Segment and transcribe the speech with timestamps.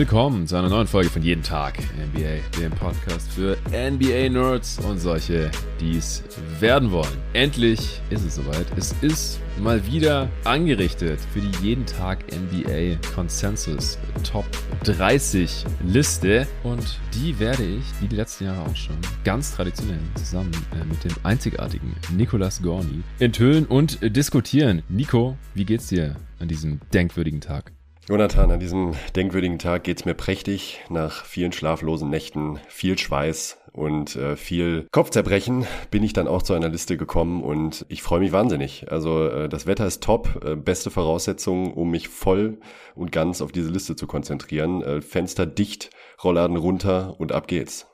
[0.00, 5.50] Willkommen zu einer neuen Folge von Jeden Tag NBA, dem Podcast für NBA-Nerds und solche,
[5.78, 6.24] die es
[6.58, 7.18] werden wollen.
[7.34, 8.64] Endlich ist es soweit.
[8.78, 14.46] Es ist mal wieder angerichtet für die Jeden Tag NBA Consensus Top
[14.84, 16.46] 30 Liste.
[16.62, 21.04] Und die werde ich, wie die letzten Jahre auch schon, ganz traditionell zusammen äh, mit
[21.04, 24.82] dem einzigartigen Nicolas Gorni enthüllen und diskutieren.
[24.88, 27.72] Nico, wie geht's dir an diesem denkwürdigen Tag?
[28.10, 30.80] Jonathan, an diesem denkwürdigen Tag geht's mir prächtig.
[30.88, 36.54] Nach vielen schlaflosen Nächten, viel Schweiß und äh, viel Kopfzerbrechen bin ich dann auch zu
[36.54, 38.90] einer Liste gekommen und ich freue mich wahnsinnig.
[38.90, 42.58] Also äh, das Wetter ist top, äh, beste Voraussetzungen, um mich voll
[42.96, 44.82] und ganz auf diese Liste zu konzentrieren.
[44.82, 45.90] Äh, Fenster dicht,
[46.24, 47.86] Rollladen runter und ab geht's.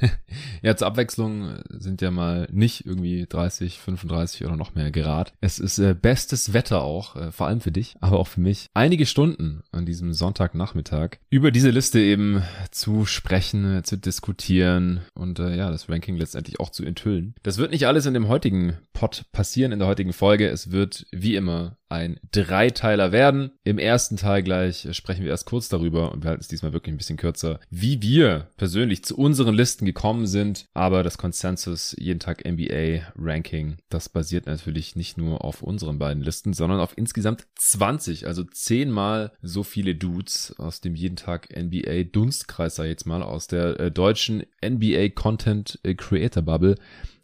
[0.62, 5.32] ja, zur Abwechslung sind ja mal nicht irgendwie 30, 35 oder noch mehr Grad.
[5.40, 8.66] Es ist äh, bestes Wetter auch, äh, vor allem für dich, aber auch für mich.
[8.74, 15.38] Einige Stunden an diesem Sonntagnachmittag über diese Liste eben zu sprechen, äh, zu diskutieren und
[15.38, 17.34] äh, ja, das Ranking letztendlich auch zu enthüllen.
[17.42, 20.48] Das wird nicht alles in dem heutigen Pod passieren, in der heutigen Folge.
[20.48, 23.52] Es wird wie immer ein Dreiteiler werden.
[23.64, 26.94] Im ersten Teil gleich sprechen wir erst kurz darüber und wir halten es diesmal wirklich
[26.94, 30.66] ein bisschen kürzer, wie wir persönlich zu unseren Listen gekommen sind.
[30.74, 36.22] Aber das Consensus jeden Tag NBA Ranking, das basiert natürlich nicht nur auf unseren beiden
[36.22, 42.04] Listen, sondern auf insgesamt 20, also zehnmal so viele Dudes aus dem jeden Tag NBA
[42.04, 46.76] Dunstkreis, sag ich jetzt mal, aus der äh, deutschen NBA Content Creator Bubble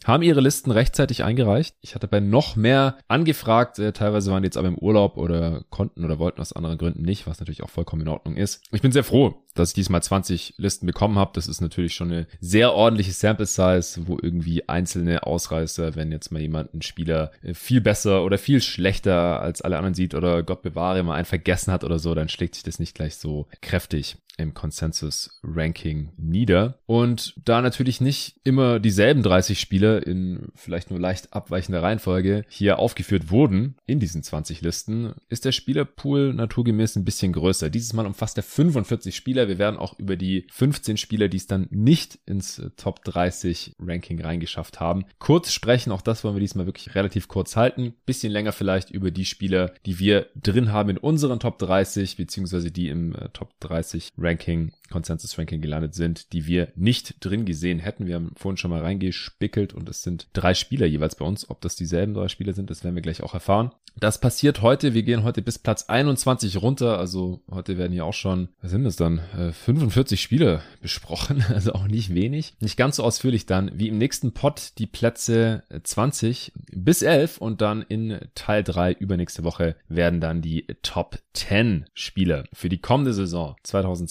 [0.04, 1.76] haben ihre Listen rechtzeitig eingereicht.
[1.80, 3.78] Ich hatte bei noch mehr angefragt.
[3.78, 7.02] Äh, teilweise waren die jetzt aber im Urlaub oder konnten oder wollten aus anderen Gründen
[7.02, 8.62] nicht, was natürlich auch vollkommen in Ordnung ist.
[8.70, 11.32] Ich bin sehr froh, dass ich diesmal 20 Listen bekommen habe.
[11.34, 16.30] Das ist natürlich schon eine sehr ordentliche Sample Size, wo irgendwie einzelne Ausreißer, wenn jetzt
[16.30, 20.42] mal jemand einen Spieler äh, viel besser oder viel schlechter als alle anderen sieht oder
[20.42, 23.46] Gott bewahre mal einen vergessen hat oder so, dann schlägt sich das nicht gleich so
[23.60, 26.78] kräftig im Consensus-Ranking nieder.
[26.86, 32.78] Und da natürlich nicht immer dieselben 30 Spieler in vielleicht nur leicht abweichender Reihenfolge hier
[32.78, 37.68] aufgeführt wurden in diesen 20 Listen, ist der Spielerpool naturgemäß ein bisschen größer.
[37.68, 39.48] Dieses Mal umfasst er 45 Spieler.
[39.48, 44.20] Wir werden auch über die 15 Spieler, die es dann nicht ins Top 30 Ranking
[44.20, 45.90] reingeschafft haben, kurz sprechen.
[45.90, 47.94] Auch das wollen wir diesmal wirklich relativ kurz halten.
[48.06, 52.70] Bisschen länger vielleicht über die Spieler, die wir drin haben in unseren Top 30, beziehungsweise
[52.70, 57.44] die im äh, Top 30 Ranking Ranking, Consensus Ranking gelandet sind, die wir nicht drin
[57.44, 58.06] gesehen hätten.
[58.06, 61.48] Wir haben vorhin schon mal reingespickelt und es sind drei Spieler jeweils bei uns.
[61.50, 63.72] Ob das dieselben drei Spieler sind, das werden wir gleich auch erfahren.
[63.98, 64.94] Das passiert heute.
[64.94, 66.98] Wir gehen heute bis Platz 21 runter.
[66.98, 69.20] Also heute werden hier auch schon, was sind das dann?
[69.64, 71.44] 45 äh, Spiele besprochen.
[71.58, 72.54] Also auch nicht wenig.
[72.60, 77.60] Nicht ganz so ausführlich dann wie im nächsten Pod die Plätze 20 bis 11 und
[77.60, 83.12] dann in Teil 3 übernächste Woche werden dann die Top 10 Spieler für die kommende
[83.12, 83.56] Saison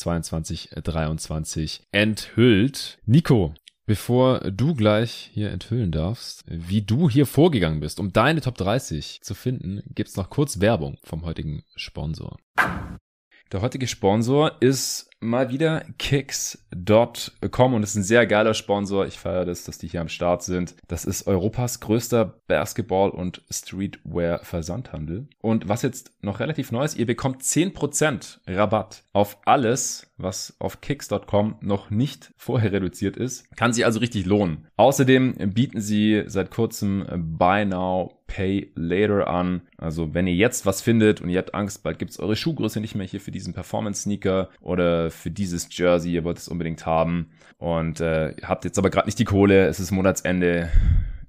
[0.07, 3.00] 2022 2023 enthüllt.
[3.06, 3.53] Nico,
[3.90, 9.22] Bevor du gleich hier enthüllen darfst, wie du hier vorgegangen bist, um deine Top 30
[9.22, 12.35] zu finden, gibt's noch kurz Werbung vom heutigen Sponsor.
[13.53, 19.06] Der heutige Sponsor ist mal wieder Kicks.com und ist ein sehr geiler Sponsor.
[19.06, 20.76] Ich feiere das, dass die hier am Start sind.
[20.88, 25.28] Das ist Europas größter Basketball- und Streetwear-Versandhandel.
[25.42, 30.82] Und was jetzt noch relativ neu ist, ihr bekommt 10% Rabatt auf alles, was auf
[30.82, 33.50] Kicks.com noch nicht vorher reduziert ist.
[33.56, 34.68] Kann sich also richtig lohnen.
[34.78, 37.06] Außerdem bieten sie seit kurzem
[37.38, 39.62] Buy Now Pay Later an.
[39.78, 42.94] Also wenn ihr jetzt was findet und ihr habt Angst, bald gibt's eure Schuhgröße nicht
[42.94, 44.50] mehr hier für diesen Performance Sneaker
[45.07, 49.07] oder für dieses Jersey, ihr wollt es unbedingt haben und äh, habt jetzt aber gerade
[49.07, 50.69] nicht die Kohle, es ist Monatsende,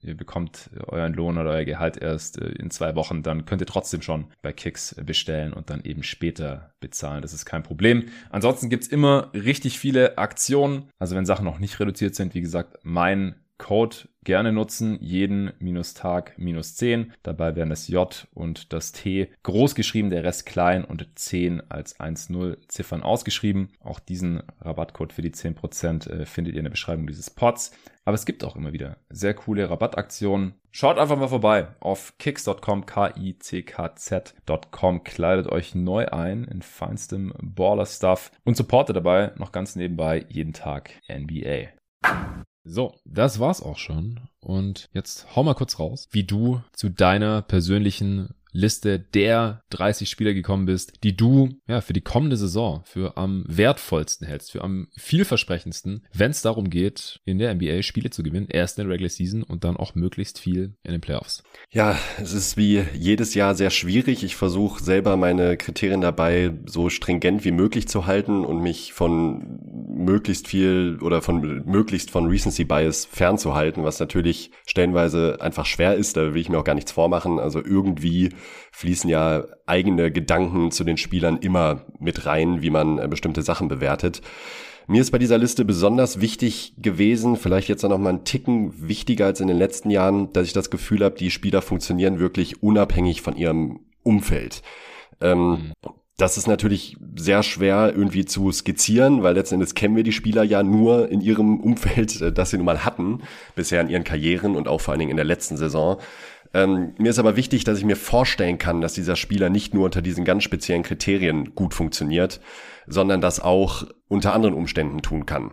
[0.03, 3.67] ihr bekommt euren Lohn oder euer Gehalt erst äh, in zwei Wochen, dann könnt ihr
[3.67, 7.23] trotzdem schon bei Kicks bestellen und dann eben später bezahlen.
[7.23, 8.07] Das ist kein Problem.
[8.31, 10.91] Ansonsten gibt's immer richtig viele Aktionen.
[10.99, 15.95] Also wenn Sachen noch nicht reduziert sind, wie gesagt, mein Code gerne nutzen, jeden minus
[15.95, 17.13] Tag minus 10.
[17.23, 21.99] Dabei werden das J und das T groß geschrieben, der Rest klein und 10 als
[21.99, 23.71] 1-0 Ziffern ausgeschrieben.
[23.83, 27.73] Auch diesen Rabattcode für die 10% äh, findet ihr in der Beschreibung dieses Pods.
[28.05, 30.55] Aber es gibt auch immer wieder sehr coole Rabattaktionen.
[30.71, 34.25] Schaut einfach mal vorbei auf kicks.com, k-i-c-k-z.com,
[35.05, 40.93] kleidet euch neu ein in feinstem Baller-Stuff und supportet dabei noch ganz nebenbei jeden Tag
[41.09, 41.69] NBA.
[42.71, 44.21] So, das war's auch schon.
[44.41, 50.35] Und jetzt hau mal kurz raus, wie du zu deiner persönlichen Liste der 30 Spieler
[50.35, 54.89] gekommen bist, die du ja für die kommende Saison für am wertvollsten hältst, für am
[54.97, 59.11] vielversprechendsten, wenn es darum geht, in der NBA Spiele zu gewinnen, erst in der Regular
[59.11, 61.43] Season und dann auch möglichst viel in den Playoffs.
[61.71, 64.25] Ja, es ist wie jedes Jahr sehr schwierig.
[64.25, 69.59] Ich versuche selber meine Kriterien dabei so stringent wie möglich zu halten und mich von
[69.89, 76.17] möglichst viel oder von möglichst von Recency Bias fernzuhalten, was natürlich stellenweise einfach schwer ist.
[76.17, 77.39] Da will ich mir auch gar nichts vormachen.
[77.39, 78.31] Also irgendwie
[78.73, 83.69] fließen ja eigene Gedanken zu den Spielern immer mit rein, wie man äh, bestimmte Sachen
[83.69, 84.23] bewertet.
[84.87, 89.27] Mir ist bei dieser Liste besonders wichtig gewesen, vielleicht jetzt noch mal einen Ticken wichtiger
[89.27, 93.21] als in den letzten Jahren, dass ich das Gefühl habe, die Spieler funktionieren wirklich unabhängig
[93.21, 94.63] von ihrem Umfeld.
[95.21, 95.73] Ähm.
[96.21, 100.65] Das ist natürlich sehr schwer irgendwie zu skizzieren, weil letztendlich kennen wir die Spieler ja
[100.65, 103.21] nur in ihrem Umfeld, äh, das sie nun mal hatten,
[103.55, 105.99] bisher in ihren Karrieren und auch vor allen Dingen in der letzten Saison.
[106.55, 109.85] Ähm, mir ist aber wichtig, dass ich mir vorstellen kann, dass dieser Spieler nicht nur
[109.85, 112.41] unter diesen ganz speziellen Kriterien gut funktioniert,
[112.87, 115.53] sondern das auch unter anderen Umständen tun kann.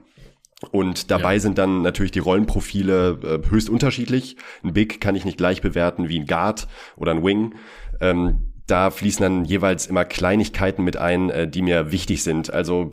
[0.72, 1.40] Und dabei ja.
[1.40, 4.38] sind dann natürlich die Rollenprofile äh, höchst unterschiedlich.
[4.64, 7.56] Ein Big kann ich nicht gleich bewerten wie ein Guard oder ein Wing.
[8.00, 12.52] Ähm, da fließen dann jeweils immer Kleinigkeiten mit ein, äh, die mir wichtig sind.
[12.52, 12.90] Also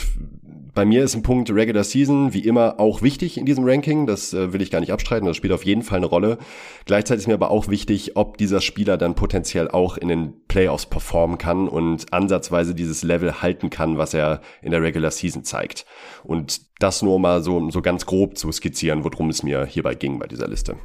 [0.75, 4.07] bei mir ist ein Punkt Regular Season wie immer auch wichtig in diesem Ranking.
[4.07, 5.27] Das äh, will ich gar nicht abstreiten.
[5.27, 6.39] Das spielt auf jeden Fall eine Rolle.
[6.87, 10.87] Gleichzeitig ist mir aber auch wichtig, ob dieser Spieler dann potenziell auch in den Playoffs
[10.87, 15.85] performen kann und ansatzweise dieses Level halten kann, was er in der Regular Season zeigt.
[16.25, 20.19] Und das nur mal so, so ganz grob zu skizzieren, worum es mir hierbei ging
[20.19, 20.77] bei dieser Liste.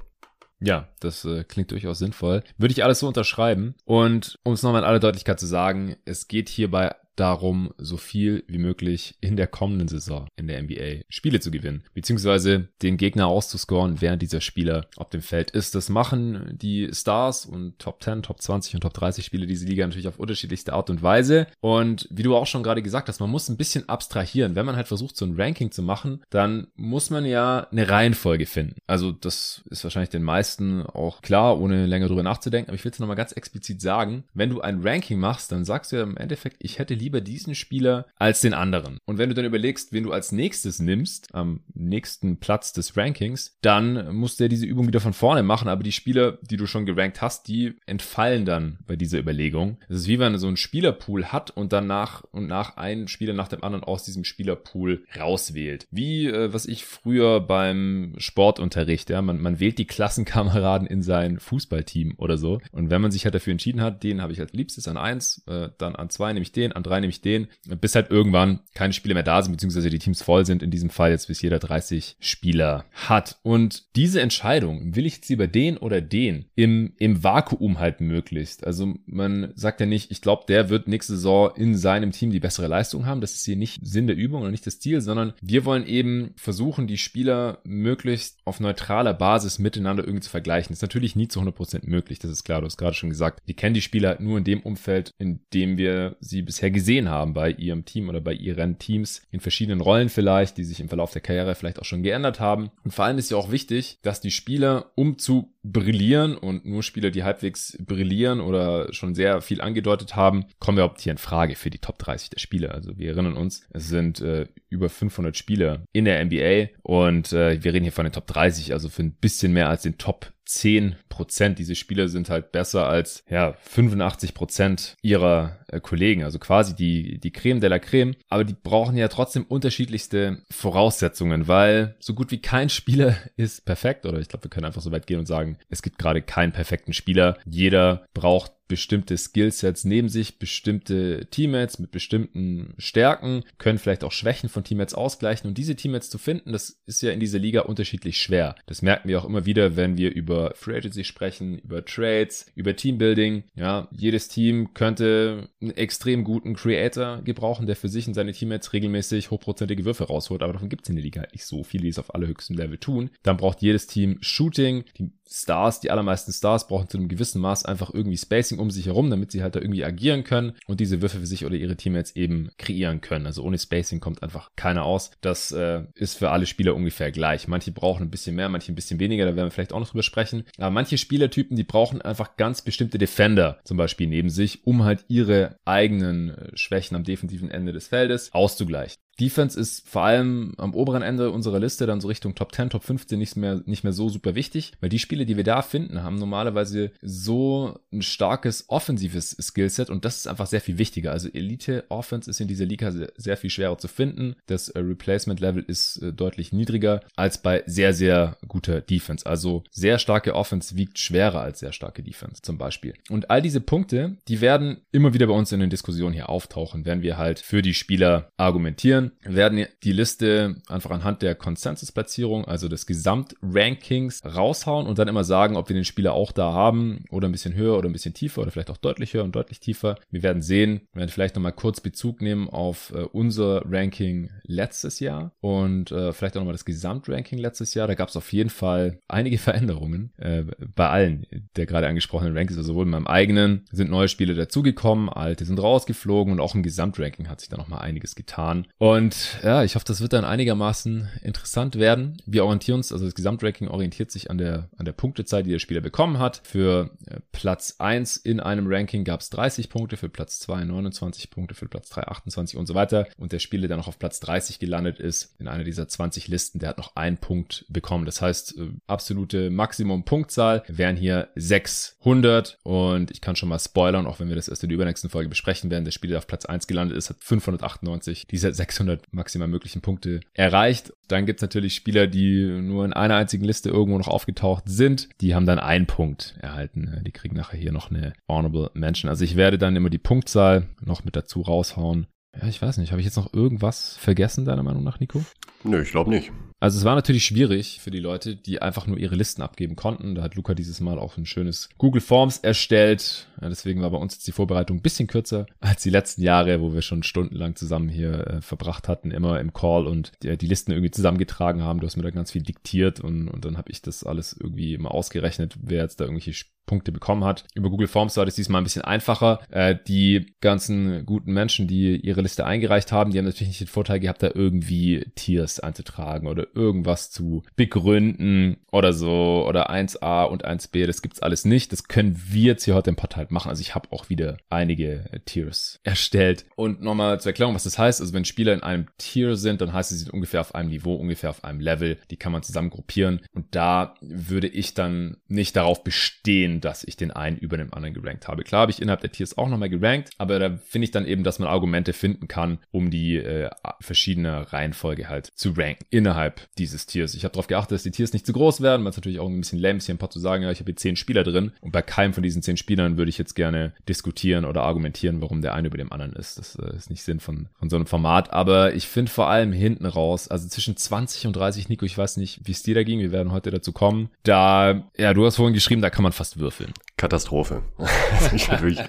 [0.59, 2.43] Ja, das äh, klingt durchaus sinnvoll.
[2.57, 3.75] Würde ich alles so unterschreiben.
[3.85, 8.43] Und um es nochmal in aller Deutlichkeit zu sagen, es geht hierbei darum, so viel
[8.47, 13.27] wie möglich in der kommenden Saison in der NBA Spiele zu gewinnen, beziehungsweise den Gegner
[13.27, 15.75] auszuscoren, während dieser Spieler auf dem Feld ist.
[15.75, 19.85] Das machen die Stars und Top 10, Top 20 und Top 30 Spiele diese Liga
[19.85, 21.47] natürlich auf unterschiedlichste Art und Weise.
[21.59, 24.55] Und wie du auch schon gerade gesagt hast, man muss ein bisschen abstrahieren.
[24.55, 28.45] Wenn man halt versucht, so ein Ranking zu machen, dann muss man ja eine Reihenfolge
[28.45, 28.75] finden.
[28.85, 32.69] Also das ist wahrscheinlich den meisten auch klar, ohne länger drüber nachzudenken.
[32.69, 34.23] Aber ich will es nochmal ganz explizit sagen.
[34.33, 37.21] Wenn du ein Ranking machst, dann sagst du ja im Endeffekt, ich hätte lieber lieber
[37.21, 38.97] diesen Spieler als den anderen.
[39.05, 43.57] Und wenn du dann überlegst, wen du als nächstes nimmst, am nächsten Platz des Rankings,
[43.61, 46.67] dann musst du ja diese Übung wieder von vorne machen, aber die Spieler, die du
[46.67, 49.77] schon gerankt hast, die entfallen dann bei dieser Überlegung.
[49.87, 53.07] Es ist wie wenn man so einen Spielerpool hat und dann nach und nach einen
[53.07, 55.87] Spieler nach dem anderen aus diesem Spielerpool rauswählt.
[55.91, 61.39] Wie, äh, was ich früher beim Sportunterricht, ja, man, man wählt die Klassenkameraden in sein
[61.39, 62.59] Fußballteam oder so.
[62.73, 65.43] Und wenn man sich halt dafür entschieden hat, den habe ich als liebstes an eins,
[65.47, 67.47] äh, dann an zwei nehme ich den, an drei rein, nämlich den,
[67.79, 70.63] bis halt irgendwann keine Spiele mehr da sind, beziehungsweise die Teams voll sind.
[70.63, 73.37] In diesem Fall jetzt bis jeder 30 Spieler hat.
[73.43, 78.65] Und diese Entscheidung, will ich jetzt lieber den oder den, im, im Vakuum halt möglichst.
[78.65, 82.39] Also man sagt ja nicht, ich glaube, der wird nächste Saison in seinem Team die
[82.39, 83.21] bessere Leistung haben.
[83.21, 86.31] Das ist hier nicht Sinn der Übung oder nicht das Ziel, sondern wir wollen eben
[86.35, 90.69] versuchen, die Spieler möglichst auf neutraler Basis miteinander irgendwie zu vergleichen.
[90.69, 92.61] Das ist natürlich nie zu 100% möglich, das ist klar.
[92.61, 95.77] Du hast gerade schon gesagt, wir kennen die Spieler nur in dem Umfeld, in dem
[95.77, 99.81] wir sie bisher gesehen gesehen haben bei ihrem Team oder bei ihren Teams in verschiedenen
[99.81, 102.71] Rollen vielleicht, die sich im Verlauf der Karriere vielleicht auch schon geändert haben.
[102.85, 106.83] Und vor allem ist ja auch wichtig, dass die Spieler, um zu brillieren und nur
[106.83, 111.55] Spieler, die halbwegs brillieren oder schon sehr viel angedeutet haben, kommen überhaupt hier in Frage
[111.55, 112.73] für die Top 30 der Spieler.
[112.73, 117.61] Also wir erinnern uns, es sind äh, über 500 Spieler in der NBA und äh,
[117.61, 120.31] wir reden hier von den Top 30, also für ein bisschen mehr als den Top
[120.47, 121.59] 10 Prozent.
[121.59, 127.19] Diese Spieler sind halt besser als ja 85 Prozent ihrer äh, Kollegen, also quasi die
[127.19, 128.15] die Creme de la Creme.
[128.29, 134.05] Aber die brauchen ja trotzdem unterschiedlichste Voraussetzungen, weil so gut wie kein Spieler ist perfekt.
[134.05, 136.51] Oder ich glaube, wir können einfach so weit gehen und sagen, es gibt gerade keinen
[136.51, 137.37] perfekten Spieler.
[137.45, 144.49] Jeder braucht bestimmte Skillsets neben sich, bestimmte Teammates mit bestimmten Stärken, können vielleicht auch Schwächen
[144.49, 145.47] von Teammates ausgleichen.
[145.47, 148.55] Und diese Teammates zu finden, das ist ja in dieser Liga unterschiedlich schwer.
[148.65, 152.75] Das merken wir auch immer wieder, wenn wir über Free Agency sprechen, über Trades, über
[152.75, 153.43] Teambuilding.
[153.55, 158.73] Ja, jedes Team könnte einen extrem guten Creator gebrauchen, der für sich und seine Teammates
[158.73, 160.41] regelmäßig hochprozentige Würfe rausholt.
[160.41, 162.57] Aber davon gibt es in der Liga halt nicht so viele, die es auf allerhöchstem
[162.57, 163.09] Level tun.
[163.23, 164.83] Dann braucht jedes Team Shooting.
[164.97, 168.85] Die Stars, die allermeisten Stars brauchen zu einem gewissen Maß einfach irgendwie Spacing um sich
[168.85, 171.75] herum, damit sie halt da irgendwie agieren können und diese Würfe für sich oder ihre
[171.75, 173.25] Teammates eben kreieren können.
[173.25, 175.11] Also ohne Spacing kommt einfach keiner aus.
[175.21, 177.47] Das äh, ist für alle Spieler ungefähr gleich.
[177.47, 179.89] Manche brauchen ein bisschen mehr, manche ein bisschen weniger, da werden wir vielleicht auch noch
[179.89, 180.43] drüber sprechen.
[180.57, 185.05] Aber manche Spielertypen, die brauchen einfach ganz bestimmte Defender zum Beispiel neben sich, um halt
[185.07, 188.97] ihre eigenen äh, Schwächen am defensiven Ende des Feldes auszugleichen.
[189.19, 192.83] Defense ist vor allem am oberen Ende unserer Liste, dann so Richtung Top 10, Top
[192.83, 196.03] 15 nicht mehr, nicht mehr so super wichtig, weil die Spiele, die wir da finden,
[196.03, 201.11] haben normalerweise so ein starkes offensives Skillset und das ist einfach sehr viel wichtiger.
[201.11, 204.35] Also Elite Offense ist in dieser Liga sehr, sehr viel schwerer zu finden.
[204.45, 209.25] Das äh, Replacement Level ist äh, deutlich niedriger als bei sehr, sehr guter Defense.
[209.25, 212.93] Also sehr starke Offense wiegt schwerer als sehr starke Defense zum Beispiel.
[213.09, 216.85] Und all diese Punkte, die werden immer wieder bei uns in den Diskussionen hier auftauchen,
[216.85, 222.45] wenn wir halt für die Spieler argumentieren, wir werden die Liste einfach anhand der Consensus-Platzierung,
[222.45, 227.05] also des Gesamtrankings raushauen und dann immer sagen, ob wir den Spieler auch da haben
[227.09, 229.59] oder ein bisschen höher oder ein bisschen tiefer oder vielleicht auch deutlich höher und deutlich
[229.59, 229.97] tiefer.
[230.09, 234.99] Wir werden sehen, wir werden vielleicht nochmal kurz Bezug nehmen auf äh, unser Ranking letztes
[234.99, 237.87] Jahr und äh, vielleicht auch nochmal das Gesamtranking letztes Jahr.
[237.87, 240.43] Da gab es auf jeden Fall einige Veränderungen äh,
[240.75, 245.09] bei allen der gerade angesprochenen Rankings, also sowohl in meinem eigenen sind neue Spiele dazugekommen,
[245.09, 248.67] alte sind rausgeflogen und auch im Gesamtranking hat sich da nochmal einiges getan.
[248.77, 248.96] Und
[249.43, 252.17] ja, ich hoffe, das wird dann einigermaßen interessant werden.
[252.25, 255.59] Wir orientieren uns, also das Gesamtranking orientiert sich an der, an der Punktezahl, die der
[255.59, 256.41] Spieler bekommen hat.
[256.43, 261.29] Für äh, Platz 1 in einem Ranking gab es 30 Punkte, für Platz 2 29
[261.29, 263.07] Punkte, für Platz 3 28 und so weiter.
[263.17, 266.59] Und der Spieler, der noch auf Platz 30 gelandet ist, in einer dieser 20 Listen,
[266.59, 268.05] der hat noch einen Punkt bekommen.
[268.05, 274.19] Das heißt, äh, absolute Maximum-Punktzahl wären hier 600 und ich kann schon mal spoilern, auch
[274.19, 275.85] wenn wir das erst in der übernächsten Folge besprechen werden.
[275.85, 280.21] Der Spieler, der auf Platz 1 gelandet ist, hat 598 dieser 600 maximal möglichen Punkte
[280.33, 280.93] erreicht.
[281.07, 285.09] Dann gibt's natürlich Spieler, die nur in einer einzigen Liste irgendwo noch aufgetaucht sind.
[285.21, 287.01] Die haben dann einen Punkt erhalten.
[287.05, 289.09] Die kriegen nachher hier noch eine Honorable Mention.
[289.09, 292.07] Also ich werde dann immer die Punktzahl noch mit dazu raushauen.
[292.41, 292.91] Ja, ich weiß nicht.
[292.91, 295.23] Habe ich jetzt noch irgendwas vergessen, deiner Meinung nach, Nico?
[295.67, 296.31] Nö, ich glaube nicht.
[296.59, 300.15] Also es war natürlich schwierig für die Leute, die einfach nur ihre Listen abgeben konnten.
[300.15, 303.27] Da hat Luca dieses Mal auch ein schönes Google Forms erstellt.
[303.39, 306.59] Ja, deswegen war bei uns jetzt die Vorbereitung ein bisschen kürzer als die letzten Jahre,
[306.59, 310.47] wo wir schon stundenlang zusammen hier äh, verbracht hatten, immer im Call und die, die,
[310.47, 311.79] Listen irgendwie zusammengetragen haben.
[311.79, 314.73] Du hast mir da ganz viel diktiert und, und dann habe ich das alles irgendwie
[314.73, 316.33] immer ausgerechnet, wer jetzt da irgendwelche
[316.67, 317.45] Punkte bekommen hat.
[317.55, 319.39] Über Google Forms war das diesmal ein bisschen einfacher.
[319.49, 323.67] Äh, die ganzen guten Menschen, die ihre Liste eingereicht haben, die haben natürlich nicht den
[323.67, 330.45] Vorteil gehabt, da irgendwie Tiers einzutragen oder irgendwas zu begründen oder so oder 1a und
[330.45, 331.71] 1b, das gibt's alles nicht.
[331.71, 333.49] Das können wir jetzt hier heute im Part halt machen.
[333.49, 336.45] Also ich habe auch wieder einige Tiers erstellt.
[336.55, 338.01] Und nochmal zur Erklärung, was das heißt.
[338.01, 340.69] Also wenn Spieler in einem Tier sind, dann heißt es, sie sind ungefähr auf einem
[340.69, 341.97] Niveau, ungefähr auf einem Level.
[342.11, 343.21] Die kann man zusammen gruppieren.
[343.33, 347.93] Und da würde ich dann nicht darauf bestehen, dass ich den einen über den anderen
[347.93, 348.43] gerankt habe.
[348.43, 351.23] Klar habe ich innerhalb der Tiers auch nochmal gerankt, aber da finde ich dann eben,
[351.23, 353.49] dass man Argumente finden kann, um die äh,
[353.79, 357.13] verschiedene Reihenfolge halt zu ranken innerhalb dieses Tiers.
[357.13, 359.29] Ich habe darauf geachtet, dass die Tiers nicht zu groß werden, weil es natürlich auch
[359.29, 361.51] ein bisschen ist, hier ein paar zu sagen, ja, ich habe hier zehn Spieler drin
[361.61, 365.41] und bei keinem von diesen zehn Spielern würde ich jetzt gerne diskutieren oder argumentieren, warum
[365.41, 366.39] der eine über dem anderen ist.
[366.39, 369.51] Das äh, ist nicht Sinn von, von so einem Format, aber ich finde vor allem
[369.51, 372.83] hinten raus, also zwischen 20 und 30, Nico, ich weiß nicht, wie es dir da
[372.83, 376.13] ging, wir werden heute dazu kommen, da, ja, du hast vorhin geschrieben, da kann man
[376.13, 376.73] fast würfeln.
[376.97, 377.61] Katastrophe.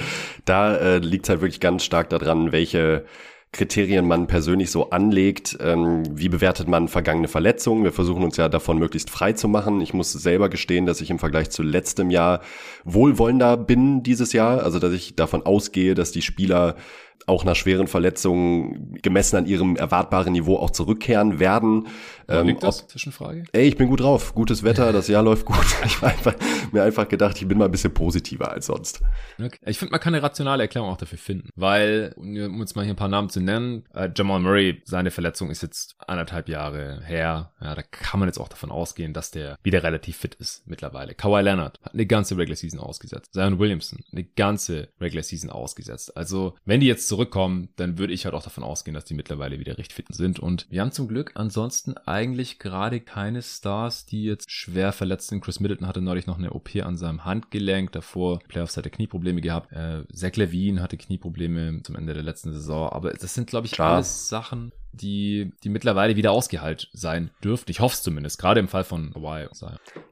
[0.47, 3.05] da äh, liegt halt wirklich ganz stark daran, welche
[3.53, 5.57] Kriterien man persönlich so anlegt.
[5.61, 7.83] Ähm, wie bewertet man vergangene Verletzungen?
[7.83, 9.81] Wir versuchen uns ja davon möglichst frei zu machen.
[9.81, 12.41] Ich muss selber gestehen, dass ich im Vergleich zu letztem Jahr
[12.85, 14.63] wohlwollender bin dieses Jahr.
[14.63, 16.77] Also, dass ich davon ausgehe, dass die Spieler
[17.27, 21.89] auch nach schweren Verletzungen gemessen an ihrem erwartbaren Niveau auch zurückkehren werden.
[22.29, 22.83] Ähm, liegt das?
[22.83, 23.45] Ob, Zwischenfrage?
[23.53, 24.35] Ey, ich bin gut drauf.
[24.35, 25.59] Gutes Wetter, das Jahr läuft gut.
[25.89, 26.35] Ich habe einfach,
[26.73, 29.01] mir einfach gedacht, ich bin mal ein bisschen positiver als sonst.
[29.39, 29.59] Okay.
[29.65, 31.49] Ich finde, man kann eine rationale Erklärung auch dafür finden.
[31.57, 35.51] Weil, um uns mal hier ein paar Namen zu nennen, äh, Jamal Murray, seine Verletzung
[35.51, 37.53] ist jetzt anderthalb Jahre her.
[37.61, 41.15] Ja, da kann man jetzt auch davon ausgehen, dass der wieder relativ fit ist mittlerweile.
[41.15, 43.33] Kawhi Leonard hat eine ganze Regular Season ausgesetzt.
[43.33, 46.17] Zion Williamson, eine ganze Regular Season ausgesetzt.
[46.17, 49.59] Also, wenn die jetzt zurückkommen, dann würde ich halt auch davon ausgehen, dass die mittlerweile
[49.59, 50.39] wieder recht fit sind.
[50.39, 55.41] Und wir haben zum Glück ansonsten eigentlich gerade keine Stars, die jetzt schwer verletzt sind.
[55.41, 57.93] Chris Middleton hatte neulich noch eine OP an seinem Handgelenk.
[57.93, 59.73] Davor Playoffs hatte Knieprobleme gehabt.
[59.73, 62.91] Äh, Zach Levine hatte Knieprobleme zum Ende der letzten Saison.
[62.91, 63.95] Aber das sind, glaube ich, Klar.
[63.95, 67.71] alles Sachen, die, die mittlerweile wieder ausgeheilt sein dürften.
[67.71, 69.47] Ich hoffe es zumindest, gerade im Fall von Hawaii.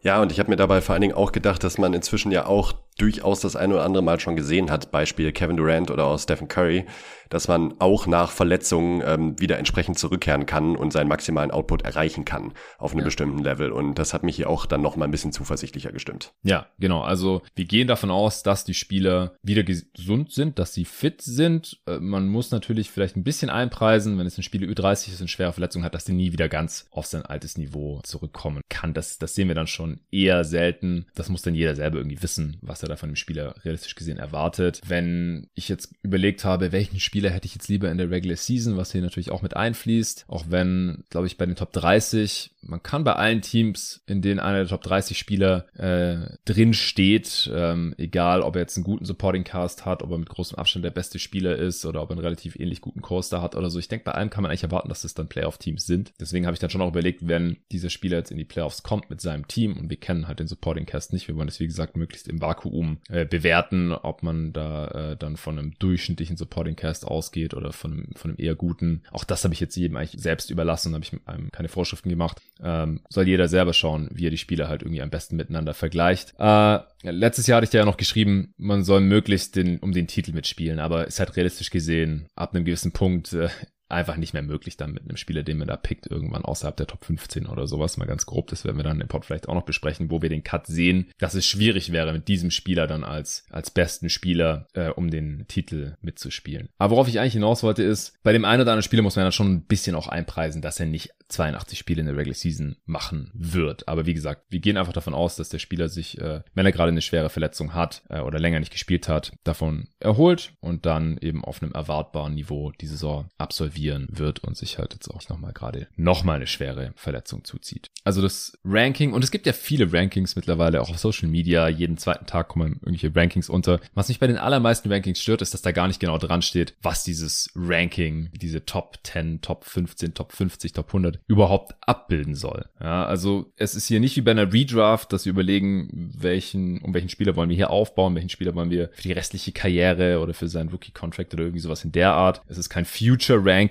[0.03, 2.47] Ja, und ich habe mir dabei vor allen Dingen auch gedacht, dass man inzwischen ja
[2.47, 6.19] auch durchaus das eine oder andere Mal schon gesehen hat, Beispiel Kevin Durant oder auch
[6.19, 6.87] Stephen Curry,
[7.29, 12.25] dass man auch nach Verletzungen ähm, wieder entsprechend zurückkehren kann und seinen maximalen Output erreichen
[12.25, 13.07] kann auf einem ja.
[13.07, 13.73] bestimmten Level.
[13.73, 16.33] Und das hat mich hier auch dann noch mal ein bisschen zuversichtlicher gestimmt.
[16.43, 17.03] Ja, genau.
[17.03, 21.81] Also wir gehen davon aus, dass die Spieler wieder gesund sind, dass sie fit sind.
[21.87, 25.29] Äh, man muss natürlich vielleicht ein bisschen einpreisen, wenn es ein Spieler Ü30 ist und
[25.29, 28.95] schwere Verletzungen hat, dass der nie wieder ganz auf sein altes Niveau zurückkommen kann.
[28.95, 31.07] Das, das sehen wir dann schon eher selten.
[31.15, 33.95] Das muss dann jeder selber irgendwie wissen, was er er da von dem Spieler realistisch
[33.95, 34.81] gesehen erwartet.
[34.87, 38.77] Wenn ich jetzt überlegt habe, welchen Spieler hätte ich jetzt lieber in der Regular Season,
[38.77, 42.83] was hier natürlich auch mit einfließt, auch wenn, glaube ich, bei den Top 30 man
[42.83, 47.95] kann bei allen Teams, in denen einer der Top 30 Spieler äh, drin steht, ähm,
[47.97, 50.91] egal ob er jetzt einen guten Supporting Cast hat, ob er mit großem Abstand der
[50.91, 53.79] beste Spieler ist oder ob er einen relativ ähnlich guten Coaster hat oder so.
[53.79, 56.13] Ich denke, bei allem kann man eigentlich erwarten, dass es dann Playoff-Teams sind.
[56.21, 59.11] Deswegen habe ich dann schon auch überlegt, wenn dieser Spieler jetzt in die Playoffs kommt
[59.11, 61.67] mit seinem Team und wir kennen halt den Supporting Cast nicht, wir wollen das wie
[61.67, 62.75] gesagt möglichst im Vakuum
[63.09, 67.93] äh, bewerten, ob man da äh, dann von einem durchschnittlichen Supporting Cast ausgeht oder von
[67.93, 69.03] einem, von einem eher guten.
[69.11, 72.41] Auch das habe ich jetzt jedem eigentlich selbst überlassen, habe ich einem keine Vorschriften gemacht.
[72.63, 76.35] Ähm, soll jeder selber schauen, wie er die Spieler halt irgendwie am besten miteinander vergleicht.
[76.39, 80.33] Äh, letztes Jahr hatte ich ja noch geschrieben, man soll möglichst den, um den Titel
[80.33, 83.49] mitspielen, aber ist halt realistisch gesehen, ab einem gewissen Punkt äh,
[83.89, 86.87] einfach nicht mehr möglich dann mit einem Spieler, den man da pickt, irgendwann außerhalb der
[86.87, 88.49] Top 15 oder sowas, mal ganz grob.
[88.49, 91.11] Das werden wir dann im Pod vielleicht auch noch besprechen, wo wir den Cut sehen,
[91.19, 95.47] dass es schwierig wäre, mit diesem Spieler dann als, als besten Spieler äh, um den
[95.49, 96.69] Titel mitzuspielen.
[96.79, 99.25] Aber worauf ich eigentlich hinaus wollte ist, bei dem einen oder anderen Spieler muss man
[99.25, 102.77] dann schon ein bisschen auch einpreisen, dass er nicht 82 Spiele in der Regular Season
[102.85, 103.89] machen wird.
[103.89, 106.73] Aber wie gesagt, wir gehen einfach davon aus, dass der Spieler sich, äh, wenn er
[106.73, 111.19] gerade eine schwere Verletzung hat äh, oder länger nicht gespielt hat, davon erholt und dann
[111.19, 113.29] eben auf einem erwartbaren Niveau die Saison
[113.77, 117.91] absolvieren wird und sich halt jetzt auch nochmal gerade nochmal eine schwere Verletzung zuzieht.
[118.05, 121.99] Also das Ranking, und es gibt ja viele Rankings mittlerweile auch auf Social Media, jeden
[121.99, 123.81] zweiten Tag kommen irgendwelche Rankings unter.
[123.95, 126.75] Was mich bei den allermeisten Rankings stört, ist, dass da gar nicht genau dran steht,
[126.83, 132.67] was dieses Ranking, diese Top 10, Top 15, Top 50, Top 100 überhaupt abbilden soll.
[132.81, 136.95] Ja, also es ist hier nicht wie bei einer Redraft, dass wir überlegen, welchen, um
[136.95, 140.33] welchen Spieler wollen wir hier aufbauen, welchen Spieler wollen wir für die restliche Karriere oder
[140.33, 142.41] für seinen Rookie-Contract oder irgendwie sowas in der Art.
[142.49, 143.66] Es ist kein Future-Ranking,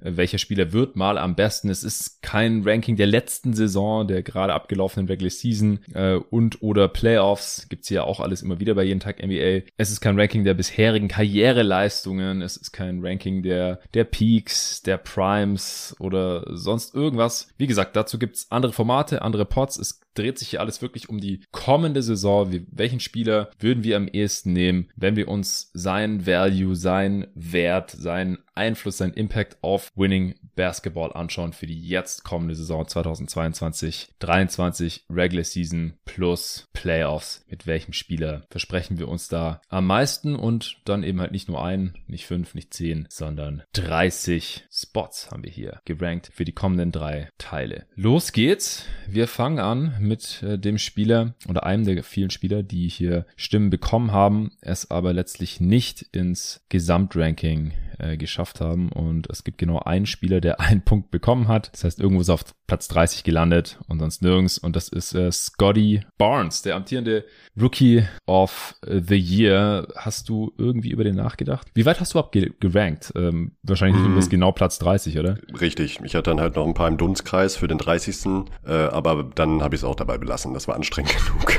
[0.00, 1.68] welcher Spieler wird mal am besten.
[1.68, 6.88] Es ist kein Ranking der letzten Saison, der gerade abgelaufenen Regular Season äh, und oder
[6.88, 7.66] Playoffs.
[7.68, 9.66] Gibt's hier auch alles immer wieder bei jeden Tag NBA.
[9.76, 12.42] Es ist kein Ranking der bisherigen Karriereleistungen.
[12.42, 17.48] Es ist kein Ranking der, der Peaks, der Primes oder sonst sonst irgendwas.
[17.56, 19.78] Wie gesagt, dazu gibt's andere Formate, andere Pods.
[19.78, 22.52] Es dreht sich hier alles wirklich um die kommende Saison.
[22.52, 27.90] Wie, welchen Spieler würden wir am ehesten nehmen, wenn wir uns sein Value, sein Wert,
[27.90, 35.04] seinen Einfluss, seinen Impact auf Winning Basketball anschauen für die jetzt kommende Saison 2022, 23
[35.08, 37.44] Regular Season plus Playoffs.
[37.48, 41.64] Mit welchem Spieler versprechen wir uns da am meisten und dann eben halt nicht nur
[41.64, 46.90] ein, nicht fünf, nicht zehn, sondern 30 Spots haben wir hier gerankt für die kommenden
[46.90, 47.86] drei Teile.
[47.94, 48.84] Los geht's.
[49.06, 53.70] Wir fangen an mit äh, dem Spieler oder einem der vielen Spieler, die hier Stimmen
[53.70, 58.90] bekommen haben, es aber letztlich nicht ins Gesamtranking äh, geschafft haben.
[58.90, 61.72] Und es gibt genau einen Spieler, der einen Punkt bekommen hat.
[61.72, 64.58] Das heißt, irgendwo ist er auf Platz 30 gelandet und sonst nirgends.
[64.58, 67.24] Und das ist äh, Scotty Barnes, der amtierende
[67.60, 69.88] Rookie of the Year.
[69.96, 71.68] Hast du irgendwie über den nachgedacht?
[71.74, 73.12] Wie weit hast du abgerankt?
[73.16, 74.14] Ähm, wahrscheinlich mm.
[74.14, 75.38] bis genau Platz 30, oder?
[75.60, 75.98] Richtig.
[76.04, 78.44] Ich hatte dann halt noch ein paar im Dunstkreis für den 30.
[78.66, 80.54] Äh, aber dann habe ich es auch dabei belassen.
[80.54, 81.52] Das war anstrengend genug.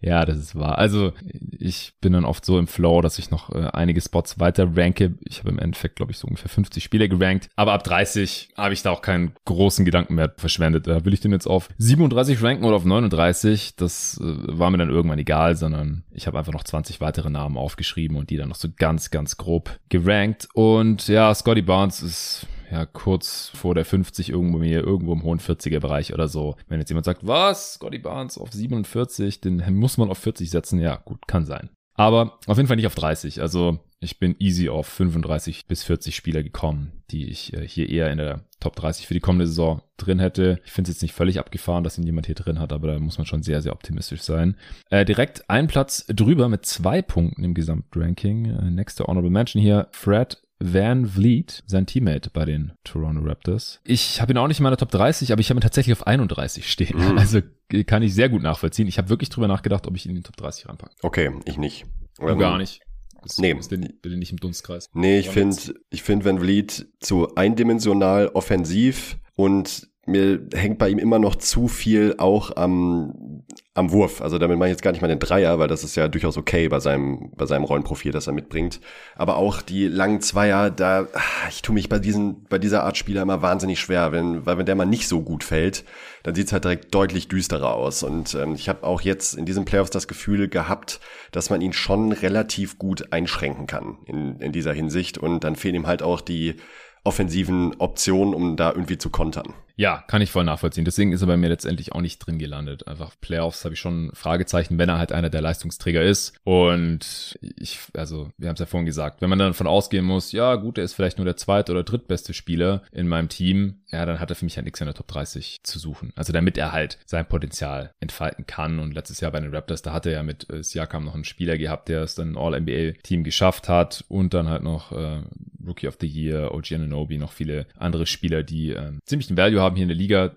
[0.00, 0.78] ja, das ist wahr.
[0.78, 1.12] Also
[1.58, 5.14] ich bin dann oft so im Flow, dass ich noch äh, einige Spots weiter ranke.
[5.24, 7.48] Ich habe im Endeffekt, glaube ich, so ungefähr 50 Spiele gerankt.
[7.56, 10.86] Aber ab 30 habe ich da auch keinen großen Gedanken mehr verschwendet.
[10.86, 13.76] Da will ich den jetzt auf 37 ranken oder auf 39.
[13.76, 17.56] Das äh, war mir dann irgendwann egal, sondern ich habe einfach noch 20 weitere Namen
[17.56, 20.48] aufgeschrieben und die dann noch so ganz, ganz grob gerankt.
[20.54, 25.40] Und ja, Scotty Barnes ist ja, kurz vor der 50 irgendwo mir, irgendwo im hohen
[25.40, 26.56] 40er Bereich oder so.
[26.68, 30.80] Wenn jetzt jemand sagt, was, Scotty Barnes auf 47, den muss man auf 40 setzen,
[30.80, 31.68] ja, gut, kann sein.
[31.94, 33.42] Aber auf jeden Fall nicht auf 30.
[33.42, 38.10] Also ich bin easy auf 35 bis 40 Spieler gekommen, die ich äh, hier eher
[38.10, 40.58] in der Top 30 für die kommende Saison drin hätte.
[40.64, 42.98] Ich finde es jetzt nicht völlig abgefahren, dass ihn jemand hier drin hat, aber da
[42.98, 44.56] muss man schon sehr, sehr optimistisch sein.
[44.88, 48.46] Äh, direkt einen Platz drüber mit zwei Punkten im Gesamtranking.
[48.46, 53.80] Äh, nächste Honorable Mention hier, Fred Van Vliet, sein Teammate bei den Toronto Raptors.
[53.84, 56.06] Ich habe ihn auch nicht in meiner Top 30, aber ich habe ihn tatsächlich auf
[56.06, 56.98] 31 stehen.
[56.98, 57.18] Mhm.
[57.18, 57.40] Also
[57.86, 58.86] kann ich sehr gut nachvollziehen.
[58.86, 60.94] Ich habe wirklich drüber nachgedacht, ob ich ihn in die Top 30 ranpacke.
[61.02, 61.86] Okay, ich nicht.
[62.18, 62.80] Du ähm, gar nicht.
[63.22, 63.52] Das nee.
[63.52, 64.90] Ist bitte nicht im Dunstkreis.
[64.94, 65.56] Nee, ich finde,
[65.90, 71.68] ich finde Van Vliet zu eindimensional offensiv und mir hängt bei ihm immer noch zu
[71.68, 74.20] viel auch am, am Wurf.
[74.20, 76.36] Also damit mache ich jetzt gar nicht mal den Dreier, weil das ist ja durchaus
[76.36, 78.80] okay bei seinem, bei seinem Rollenprofil, das er mitbringt.
[79.14, 81.06] Aber auch die langen Zweier, da,
[81.48, 84.66] ich tue mich bei diesen, bei dieser Art Spieler immer wahnsinnig schwer, wenn, weil wenn
[84.66, 85.84] der mal nicht so gut fällt,
[86.24, 88.02] dann sieht's halt direkt deutlich düsterer aus.
[88.02, 90.98] Und ähm, ich habe auch jetzt in diesen Playoffs das Gefühl gehabt,
[91.30, 95.16] dass man ihn schon relativ gut einschränken kann in, in dieser Hinsicht.
[95.16, 96.56] Und dann fehlen ihm halt auch die
[97.04, 99.54] offensiven Optionen, um da irgendwie zu kontern.
[99.76, 100.84] Ja, kann ich voll nachvollziehen.
[100.84, 102.86] Deswegen ist er bei mir letztendlich auch nicht drin gelandet.
[102.88, 106.34] Einfach Playoffs habe ich schon Fragezeichen, wenn er halt einer der Leistungsträger ist.
[106.44, 110.32] Und ich, also, wir haben es ja vorhin gesagt, wenn man dann davon ausgehen muss,
[110.32, 114.06] ja gut, er ist vielleicht nur der zweite oder drittbeste Spieler in meinem Team, ja,
[114.06, 116.12] dann hat er für mich halt nichts in der Top 30 zu suchen.
[116.16, 118.78] Also damit er halt sein Potenzial entfalten kann.
[118.78, 121.24] Und letztes Jahr bei den Raptors, da hatte er ja mit äh, Siakam noch einen
[121.24, 125.22] Spieler gehabt, der es dann All-NBA-Team geschafft hat und dann halt noch äh,
[125.66, 129.60] Rookie of the Year, OG Ananobi, noch viele andere Spieler, die äh, ziemlich einen Value
[129.62, 130.36] haben hier in der Liga,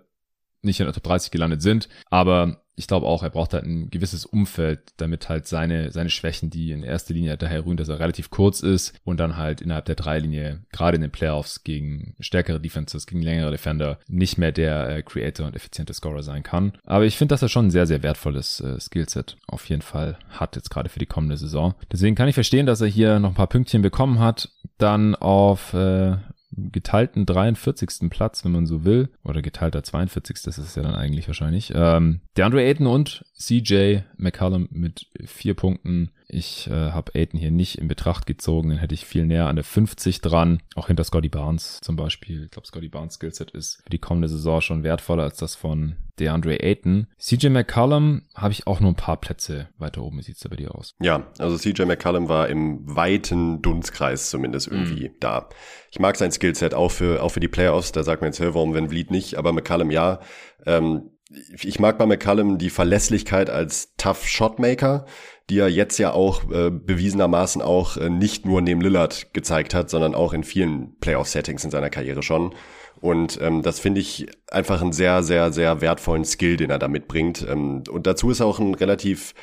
[0.61, 3.89] nicht in der Top 30 gelandet sind, aber ich glaube auch, er braucht halt ein
[3.89, 7.99] gewisses Umfeld, damit halt seine, seine Schwächen, die in erster Linie daher rühren, dass er
[7.99, 12.59] relativ kurz ist und dann halt innerhalb der Dreilinie, gerade in den Playoffs gegen stärkere
[12.59, 16.73] Defenses, gegen längere Defender, nicht mehr der äh, Creator und effiziente Scorer sein kann.
[16.83, 20.17] Aber ich finde, dass er schon ein sehr, sehr wertvolles äh, Skillset auf jeden Fall
[20.29, 21.75] hat, jetzt gerade für die kommende Saison.
[21.91, 24.49] Deswegen kann ich verstehen, dass er hier noch ein paar Pünktchen bekommen hat.
[24.77, 26.17] Dann auf äh,
[26.57, 28.09] geteilten 43.
[28.09, 30.41] Platz, wenn man so will, oder geteilter 42.
[30.43, 31.73] Das ist ja dann eigentlich wahrscheinlich.
[31.75, 36.11] Ähm, DeAndre Ayton und CJ McCallum mit vier Punkten.
[36.27, 39.57] Ich äh, habe Ayton hier nicht in Betracht gezogen, dann hätte ich viel näher an
[39.57, 42.45] der 50 dran, auch hinter Scotty Barnes zum Beispiel.
[42.45, 45.97] Ich glaube, Scotty Barnes Skillset ist für die kommende Saison schon wertvoller als das von
[46.19, 47.07] DeAndre Ayton.
[47.19, 50.17] CJ McCollum habe ich auch nur ein paar Plätze weiter oben.
[50.17, 50.95] Wie sieht's da bei dir aus?
[51.01, 55.15] Ja, also CJ McCollum war im weiten Dunstkreis zumindest irgendwie mhm.
[55.19, 55.49] da.
[55.91, 57.91] Ich mag sein Skillset auch für, auch für die Playoffs.
[57.91, 60.21] Da sagt man jetzt, warum wenn Vliet nicht, aber McCollum ja.
[60.65, 65.05] Ähm, ich mag bei McCallum die Verlässlichkeit als Tough Shotmaker,
[65.49, 69.89] die er jetzt ja auch äh, bewiesenermaßen auch äh, nicht nur neben Lillard gezeigt hat,
[69.89, 72.53] sondern auch in vielen Playoff-Settings in seiner Karriere schon.
[73.01, 76.87] Und ähm, das finde ich einfach einen sehr, sehr, sehr wertvollen Skill, den er da
[76.87, 77.45] mitbringt.
[77.47, 79.33] Ähm, und dazu ist er auch ein relativ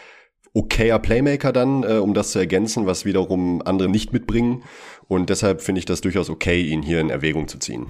[0.54, 4.62] okayer Playmaker dann, äh, um das zu ergänzen, was wiederum andere nicht mitbringen.
[5.08, 7.86] Und deshalb finde ich das durchaus okay, ihn hier in Erwägung zu ziehen.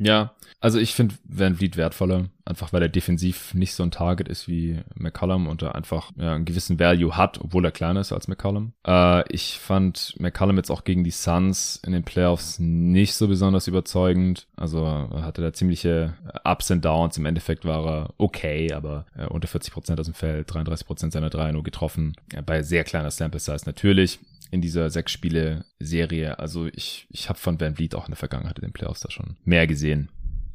[0.00, 4.28] Ja, also ich finde Van Vliet wertvoller, einfach weil er defensiv nicht so ein Target
[4.28, 8.12] ist wie McCollum und er einfach ja, einen gewissen Value hat, obwohl er kleiner ist
[8.12, 8.72] als McCollum.
[8.86, 13.68] Äh, ich fand McCollum jetzt auch gegen die Suns in den Playoffs nicht so besonders
[13.68, 14.46] überzeugend.
[14.56, 17.18] Also er hatte da ziemliche Ups and Downs.
[17.18, 21.12] Im Endeffekt war er okay, aber äh, unter 40 Prozent aus dem Feld, 33 Prozent
[21.12, 22.14] seiner Dreier nur getroffen.
[22.32, 24.18] Ja, bei sehr kleiner Sample Size natürlich
[24.50, 26.38] in dieser sechs Spiele Serie.
[26.38, 29.10] Also ich, ich habe von Van Vliet auch in der Vergangenheit in den Playoffs da
[29.10, 30.10] schon mehr gesehen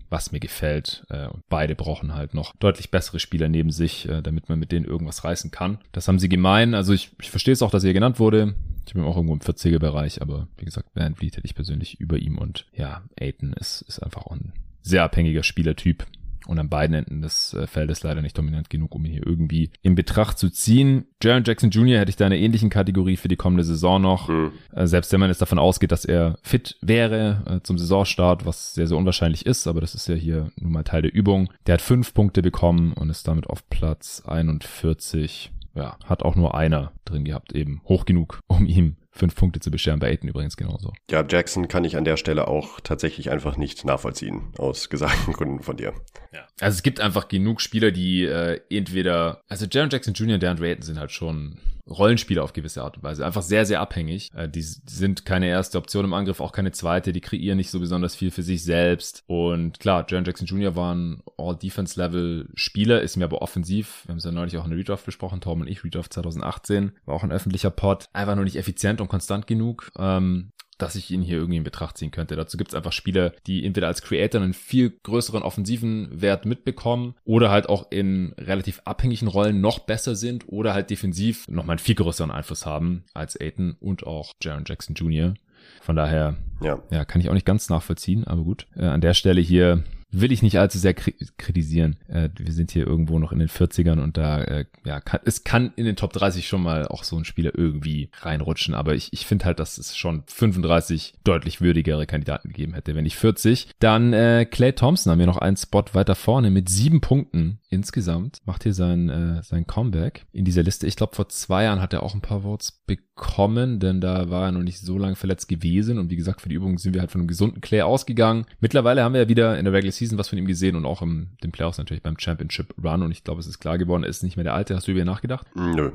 [0.10, 1.06] was mir gefällt.
[1.10, 4.72] Äh, und beide brauchen halt noch deutlich bessere Spieler neben sich, äh, damit man mit
[4.72, 5.80] denen irgendwas reißen kann.
[5.92, 6.74] Das haben sie gemein.
[6.74, 8.56] Also ich, ich verstehe es auch, dass er genannt wurde.
[8.88, 12.18] Ich bin auch irgendwo im 40er-Bereich, aber wie gesagt, Van Vliet hätte ich persönlich über
[12.18, 14.54] ihm und ja, Aiton ist, ist einfach ein
[14.84, 16.06] sehr abhängiger Spielertyp
[16.48, 19.72] und an beiden Enden des äh, Feldes leider nicht dominant genug, um ihn hier irgendwie
[19.82, 21.06] in Betracht zu ziehen.
[21.22, 22.00] Jaron Jackson Jr.
[22.00, 24.30] hätte ich da eine ähnlichen Kategorie für die kommende Saison noch.
[24.30, 24.52] Mhm.
[24.74, 28.88] Selbst wenn man jetzt davon ausgeht, dass er fit wäre äh, zum Saisonstart, was sehr,
[28.88, 31.50] sehr unwahrscheinlich ist, aber das ist ja hier nun mal Teil der Übung.
[31.68, 36.56] Der hat fünf Punkte bekommen und ist damit auf Platz 41 ja, hat auch nur
[36.56, 40.00] einer drin gehabt, eben hoch genug, um ihm fünf Punkte zu bescheren.
[40.00, 40.94] Bei Aiden übrigens genauso.
[41.10, 45.64] Ja, Jackson kann ich an der Stelle auch tatsächlich einfach nicht nachvollziehen, aus gesagten Gründen
[45.64, 45.94] von dir.
[46.34, 46.46] Ja.
[46.60, 50.36] Also es gibt einfach genug Spieler, die äh, entweder, also Jaron Jackson Jr.
[50.36, 53.26] und DeAndre Ayton sind halt schon Rollenspieler auf gewisse Art und Weise.
[53.26, 54.32] Einfach sehr, sehr abhängig.
[54.34, 57.14] Äh, die sind keine erste Option im Angriff, auch keine zweite.
[57.14, 59.24] Die kreieren nicht so besonders viel für sich selbst.
[59.28, 60.76] Und klar, Jaron Jackson Jr.
[60.76, 64.04] war ein All-Defense-Level-Spieler, ist mir aber offensiv.
[64.06, 66.94] Wir haben es ja neulich auch in der Redraft besprochen, Tom und ich, Redraft 2018.
[67.06, 68.10] War auch ein öffentlicher Pod.
[68.14, 69.92] Einfach nur nicht effizient und konstant genug.
[69.98, 72.36] Ähm, dass ich ihn hier irgendwie in Betracht ziehen könnte.
[72.36, 77.16] Dazu gibt es einfach Spieler, die entweder als Creator einen viel größeren offensiven Wert mitbekommen
[77.24, 81.80] oder halt auch in relativ abhängigen Rollen noch besser sind oder halt defensiv nochmal einen
[81.80, 85.34] viel größeren Einfluss haben als Aiton und auch Jaron Jackson Jr.
[85.82, 86.80] Von daher, ja.
[86.92, 88.68] ja, kann ich auch nicht ganz nachvollziehen, aber gut.
[88.76, 89.84] Äh, an der Stelle hier
[90.22, 91.98] will ich nicht allzu sehr kritisieren.
[92.08, 95.44] Äh, wir sind hier irgendwo noch in den 40ern und da, äh, ja, kann, es
[95.44, 99.14] kann in den Top 30 schon mal auch so ein Spieler irgendwie reinrutschen, aber ich,
[99.14, 102.96] ich finde halt, dass es schon 35 deutlich würdigere Kandidaten gegeben hätte.
[102.96, 106.70] Wenn nicht 40, dann äh, Clay Thompson haben wir noch einen Spot weiter vorne mit
[106.70, 108.40] sieben Punkten insgesamt.
[108.46, 110.88] Macht hier sein, äh, sein Comeback in dieser Liste.
[110.88, 114.46] Ich glaube, vor zwei Jahren hat er auch ein paar Votes bekommen, denn da war
[114.46, 117.02] er noch nicht so lange verletzt gewesen und wie gesagt, für die Übung sind wir
[117.02, 118.46] halt von einem gesunden Clay ausgegangen.
[118.60, 120.86] Mittlerweile haben wir ja wieder in der Regular Season Season was von ihm gesehen und
[120.86, 124.04] auch im den Playoffs natürlich beim Championship Run und ich glaube, es ist klar geworden,
[124.04, 124.76] er ist nicht mehr der Alte.
[124.76, 125.48] Hast du über ihn nachgedacht?
[125.56, 125.92] Nö.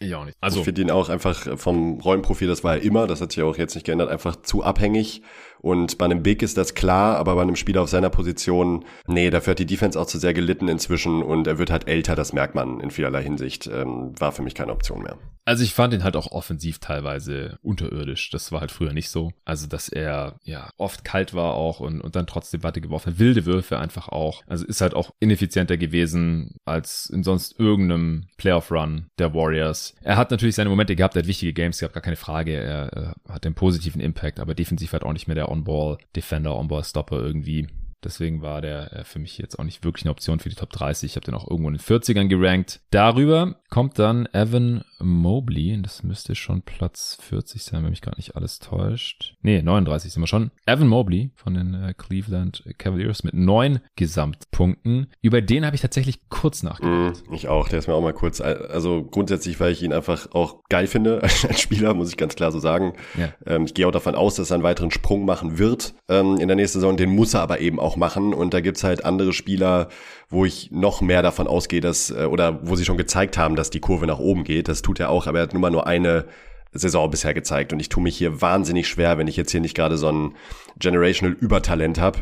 [0.00, 0.36] Ich auch nicht.
[0.40, 3.42] Also ich finde ihn auch einfach vom Rollenprofil, das war er immer, das hat sich
[3.42, 5.22] auch jetzt nicht geändert, einfach zu abhängig
[5.62, 9.30] Und bei einem Big ist das klar, aber bei einem Spieler auf seiner Position, nee,
[9.30, 12.32] dafür hat die Defense auch zu sehr gelitten inzwischen und er wird halt älter, das
[12.32, 13.68] merkt man in vielerlei Hinsicht.
[13.68, 15.16] Ähm, war für mich keine Option mehr.
[15.44, 18.30] Also ich fand ihn halt auch offensiv teilweise unterirdisch.
[18.30, 19.32] Das war halt früher nicht so.
[19.44, 23.18] Also, dass er ja oft kalt war auch und, und dann trotzdem Watte geworfen.
[23.18, 24.42] Wilde Würfe einfach auch.
[24.46, 29.94] Also ist halt auch ineffizienter gewesen als in sonst irgendeinem Playoff-Run der Warriors.
[30.02, 32.52] Er hat natürlich seine Momente gehabt, er hat wichtige Games gehabt, gar keine Frage.
[32.52, 37.20] Er, er hat den positiven Impact, aber defensiv halt auch nicht mehr der On-Ball-Defender, On-Ball-Stopper
[37.20, 37.68] irgendwie.
[38.04, 40.70] Deswegen war der äh, für mich jetzt auch nicht wirklich eine Option für die Top
[40.70, 41.10] 30.
[41.10, 42.80] Ich habe den auch irgendwo in den 40ern gerankt.
[42.90, 45.78] Darüber kommt dann Evan Mobley.
[45.82, 49.34] Das müsste schon Platz 40 sein, wenn mich gar nicht alles täuscht.
[49.42, 50.50] Nee, 39 sind wir schon.
[50.66, 55.08] Evan Mobley von den äh, Cleveland Cavaliers mit neun Gesamtpunkten.
[55.20, 57.22] Über den habe ich tatsächlich kurz nachgedacht.
[57.28, 57.68] Mm, ich auch.
[57.68, 58.40] Der ist mir auch mal kurz.
[58.40, 62.52] Also grundsätzlich, weil ich ihn einfach auch geil finde als Spieler, muss ich ganz klar
[62.52, 62.94] so sagen.
[63.16, 63.32] Ja.
[63.46, 66.48] Ähm, ich gehe auch davon aus, dass er einen weiteren Sprung machen wird ähm, in
[66.48, 66.96] der nächsten Saison.
[66.96, 68.34] Den muss er aber eben auch machen.
[68.34, 69.88] Und da gibt's halt andere Spieler,
[70.32, 73.70] wo ich noch mehr davon ausgehe, dass, äh, oder wo sie schon gezeigt haben, dass
[73.70, 74.66] die Kurve nach oben geht.
[74.66, 76.24] Das tut er auch, aber er hat nun mal nur eine
[76.72, 77.72] Saison bisher gezeigt.
[77.72, 80.34] Und ich tue mich hier wahnsinnig schwer, wenn ich jetzt hier nicht gerade so ein
[80.78, 82.20] Generational Übertalent habe.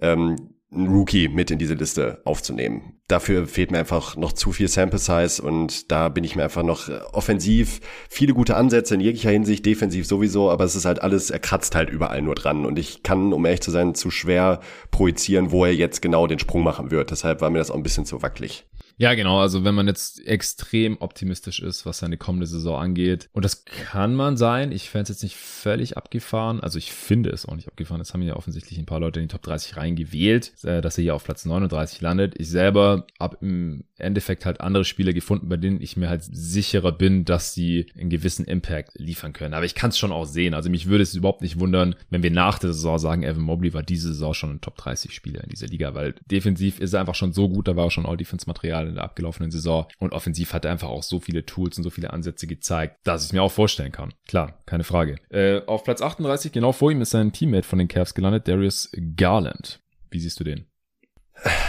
[0.00, 0.36] Ähm,
[0.72, 3.00] einen Rookie mit in diese Liste aufzunehmen.
[3.08, 6.62] Dafür fehlt mir einfach noch zu viel Sample Size und da bin ich mir einfach
[6.62, 11.02] noch äh, offensiv viele gute Ansätze in jeglicher Hinsicht, defensiv sowieso, aber es ist halt
[11.02, 14.10] alles, er kratzt halt überall nur dran und ich kann, um ehrlich zu sein, zu
[14.10, 14.60] schwer
[14.92, 17.10] projizieren, wo er jetzt genau den Sprung machen wird.
[17.10, 18.64] Deshalb war mir das auch ein bisschen zu wackelig.
[19.00, 19.40] Ja, genau.
[19.40, 24.14] Also wenn man jetzt extrem optimistisch ist, was seine kommende Saison angeht, und das kann
[24.14, 27.66] man sein, ich fände es jetzt nicht völlig abgefahren, also ich finde es auch nicht
[27.66, 30.98] abgefahren, das haben ja offensichtlich ein paar Leute in die Top 30 reingewählt, äh, dass
[30.98, 32.34] er hier auf Platz 39 landet.
[32.38, 36.92] Ich selber habe im Endeffekt halt andere Spieler gefunden, bei denen ich mir halt sicherer
[36.92, 39.54] bin, dass sie einen gewissen Impact liefern können.
[39.54, 40.54] Aber ich kann es schon auch sehen.
[40.54, 43.74] Also mich würde es überhaupt nicht wundern, wenn wir nach der Saison sagen, Evan Mobley
[43.74, 47.00] war diese Saison schon ein Top 30 Spieler in dieser Liga, weil defensiv ist er
[47.00, 49.86] einfach schon so gut, da war auch schon All-Defense-Material in der abgelaufenen Saison.
[49.98, 53.22] Und offensiv hat er einfach auch so viele Tools und so viele Ansätze gezeigt, dass
[53.22, 54.14] ich es mir auch vorstellen kann.
[54.26, 55.16] Klar, keine Frage.
[55.30, 58.90] Äh, auf Platz 38, genau vor ihm, ist sein Teammate von den Cavs gelandet, Darius
[59.16, 59.80] Garland.
[60.10, 60.69] Wie siehst du den?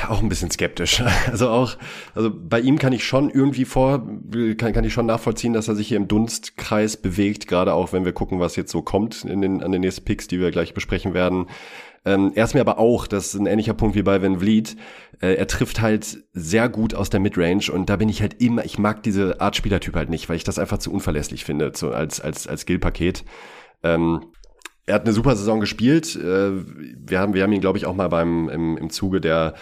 [0.09, 1.03] Auch ein bisschen skeptisch.
[1.31, 1.77] Also auch,
[2.13, 4.05] also bei ihm kann ich schon irgendwie vor,
[4.57, 8.03] kann, kann ich schon nachvollziehen, dass er sich hier im Dunstkreis bewegt, gerade auch wenn
[8.03, 10.73] wir gucken, was jetzt so kommt in den, an den nächsten Picks, die wir gleich
[10.73, 11.47] besprechen werden.
[12.03, 14.75] Ähm, er ist mir aber auch, das ist ein ähnlicher Punkt wie bei Van Vliet,
[15.21, 18.65] äh, er trifft halt sehr gut aus der Midrange und da bin ich halt immer,
[18.65, 21.91] ich mag diese Art Spielertyp halt nicht, weil ich das einfach zu unverlässlich finde, so
[21.91, 23.23] als, als, als Skill-Paket.
[23.83, 24.21] Ähm,
[24.85, 26.15] er hat eine super Saison gespielt.
[26.15, 29.55] Äh, wir haben, wir haben ihn, glaube ich, auch mal beim, im, im Zuge der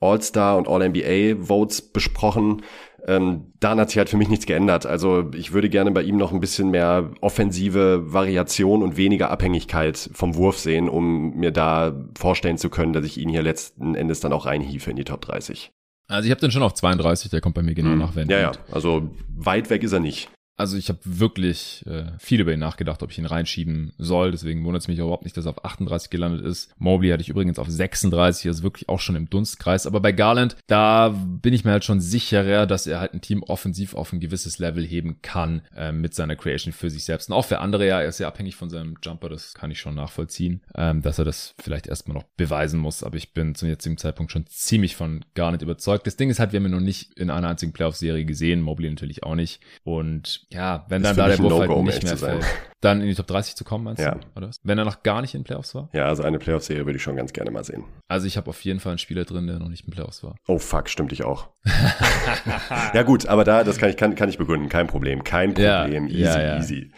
[0.00, 2.62] All-Star und All-NBA-Votes besprochen.
[3.06, 4.86] Ähm, daran hat sich halt für mich nichts geändert.
[4.86, 10.10] Also ich würde gerne bei ihm noch ein bisschen mehr offensive Variation und weniger Abhängigkeit
[10.12, 14.20] vom Wurf sehen, um mir da vorstellen zu können, dass ich ihn hier letzten Endes
[14.20, 15.70] dann auch reinhiefe in die Top 30.
[16.08, 17.98] Also ich habe den schon auf 32, der kommt bei mir genau hm.
[17.98, 18.28] nach Van.
[18.28, 20.30] Ja, ja, also weit weg ist er nicht.
[20.56, 24.30] Also ich habe wirklich äh, viel über ihn nachgedacht, ob ich ihn reinschieben soll.
[24.30, 26.72] Deswegen wundert es mich überhaupt nicht, dass er auf 38 gelandet ist.
[26.78, 29.86] Mobley hatte ich übrigens auf 36, also wirklich auch schon im Dunstkreis.
[29.86, 33.42] Aber bei Garland, da bin ich mir halt schon sicherer, dass er halt ein Team
[33.42, 37.28] offensiv auf ein gewisses Level heben kann äh, mit seiner Creation für sich selbst.
[37.30, 39.80] Und auch für andere, ja, er ist ja abhängig von seinem Jumper, das kann ich
[39.80, 43.02] schon nachvollziehen, ähm, dass er das vielleicht erstmal noch beweisen muss.
[43.02, 46.06] Aber ich bin zum jetzigen Zeitpunkt schon ziemlich von Garland überzeugt.
[46.06, 48.88] Das Ding ist halt, wir haben ihn noch nicht in einer einzigen Playoff-Serie gesehen, Mobley
[48.88, 49.60] natürlich auch nicht.
[49.82, 52.44] Und ja, wenn dann da der Wurf halt nicht mehr fällt,
[52.84, 54.14] dann in die Top 30 zu kommen, meinst ja.
[54.14, 54.20] du?
[54.36, 54.60] Oder was?
[54.62, 55.88] Wenn er noch gar nicht in Playoffs war?
[55.92, 57.84] Ja, also eine Playoff-Serie würde ich schon ganz gerne mal sehen.
[58.08, 60.36] Also ich habe auf jeden Fall einen Spieler drin, der noch nicht in Playoffs war.
[60.46, 61.48] Oh fuck, stimmt ich auch.
[62.94, 66.08] ja gut, aber da, das kann ich, kann, kann ich begründen, kein Problem, kein Problem,
[66.08, 66.56] ja, easy, ja, ja.
[66.58, 66.90] easy.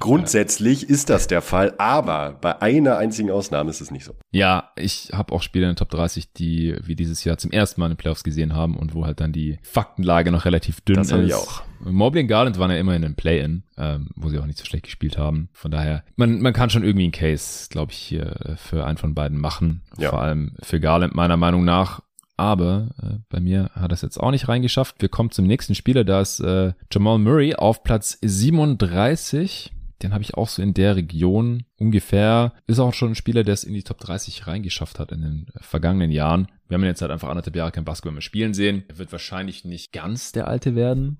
[0.00, 4.14] Grundsätzlich ist das der Fall, aber bei einer einzigen Ausnahme ist es nicht so.
[4.30, 7.80] Ja, ich habe auch Spieler in den Top 30, die wir dieses Jahr zum ersten
[7.80, 10.96] Mal in den Playoffs gesehen haben und wo halt dann die Faktenlage noch relativ dünn
[10.96, 11.12] das ist.
[11.12, 11.62] Das habe ich auch.
[11.80, 14.64] Mobley und Garland waren ja immer in den Play-In, ähm, wo sie auch nicht so
[14.64, 15.48] schlecht gespielt haben.
[15.52, 18.98] Von daher, man, man kann schon irgendwie einen Case, glaube ich, hier äh, für einen
[18.98, 19.82] von beiden machen.
[19.98, 20.10] Ja.
[20.10, 22.00] Vor allem für Garland meiner Meinung nach.
[22.36, 24.96] Aber äh, bei mir hat es jetzt auch nicht reingeschafft.
[25.00, 29.72] Wir kommen zum nächsten Spieler, da ist äh, Jamal Murray auf Platz 37.
[30.02, 32.52] Den habe ich auch so in der Region ungefähr.
[32.66, 35.46] Ist auch schon ein Spieler, der es in die Top 30 reingeschafft hat in den
[35.60, 36.48] vergangenen Jahren.
[36.68, 38.84] Wir haben ihn jetzt halt einfach anderthalb Jahre kein Basketball mehr spielen sehen.
[38.88, 41.18] Er wird wahrscheinlich nicht ganz der Alte werden.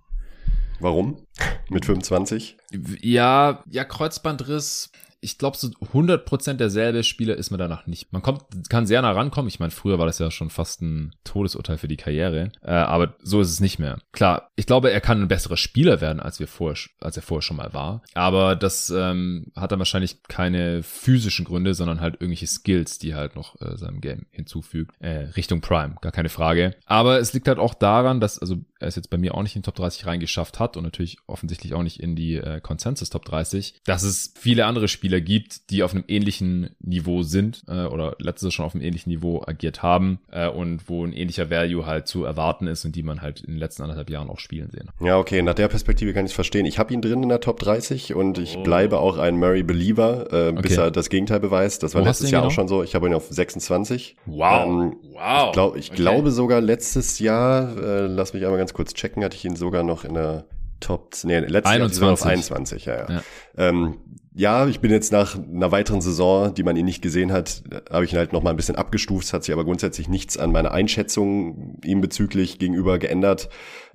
[0.80, 1.26] Warum?
[1.70, 2.56] Mit 25?
[3.00, 4.90] Ja, ja, Kreuzbandriss
[5.24, 8.12] ich glaube, so 100% derselbe Spieler ist man danach nicht.
[8.12, 9.48] Man kommt, kann sehr nah rankommen.
[9.48, 12.52] Ich meine, früher war das ja schon fast ein Todesurteil für die Karriere.
[12.60, 14.00] Äh, aber so ist es nicht mehr.
[14.12, 17.40] Klar, ich glaube, er kann ein besserer Spieler werden, als wir vorher, als er vorher
[17.40, 18.02] schon mal war.
[18.12, 23.34] Aber das ähm, hat dann wahrscheinlich keine physischen Gründe, sondern halt irgendwelche Skills, die halt
[23.34, 24.94] noch äh, seinem Game hinzufügt.
[24.98, 26.76] Äh, Richtung Prime, gar keine Frage.
[26.84, 29.56] Aber es liegt halt auch daran, dass, also er es jetzt bei mir auch nicht
[29.56, 33.10] in den Top 30 reingeschafft hat und natürlich offensichtlich auch nicht in die äh, Consensus
[33.10, 37.84] Top 30, dass es viele andere Spieler gibt, die auf einem ähnlichen Niveau sind äh,
[37.84, 41.86] oder letztes schon auf einem ähnlichen Niveau agiert haben äh, und wo ein ähnlicher Value
[41.86, 44.70] halt zu erwarten ist und die man halt in den letzten anderthalb Jahren auch spielen
[44.70, 44.90] sehen.
[45.00, 46.66] Ja, okay, nach der Perspektive kann ich es verstehen.
[46.66, 48.62] Ich habe ihn drin in der Top 30 und ich oh.
[48.62, 50.62] bleibe auch ein Murray Believer, äh, okay.
[50.62, 51.82] bis er das Gegenteil beweist.
[51.82, 52.50] Das war Wo letztes Jahr genau?
[52.50, 52.82] auch schon so.
[52.82, 54.16] Ich habe ihn auf 26.
[54.26, 54.66] Wow.
[54.66, 55.46] Ähm, wow.
[55.46, 55.96] Ich, glaub, ich okay.
[55.96, 59.82] glaube sogar letztes Jahr, äh, lass mich einmal ganz kurz checken, hatte ich ihn sogar
[59.82, 60.44] noch in der
[60.80, 62.02] Top, nee, letztes 21.
[62.02, 63.10] Jahr auf 21, ja, ja.
[63.10, 63.22] ja.
[63.56, 63.96] Ähm,
[64.34, 68.04] ja, ich bin jetzt nach einer weiteren Saison, die man ihn nicht gesehen hat, habe
[68.04, 69.26] ich ihn halt noch mal ein bisschen abgestuft.
[69.26, 73.48] Es hat sich aber grundsätzlich nichts an meiner Einschätzung ihm bezüglich gegenüber geändert.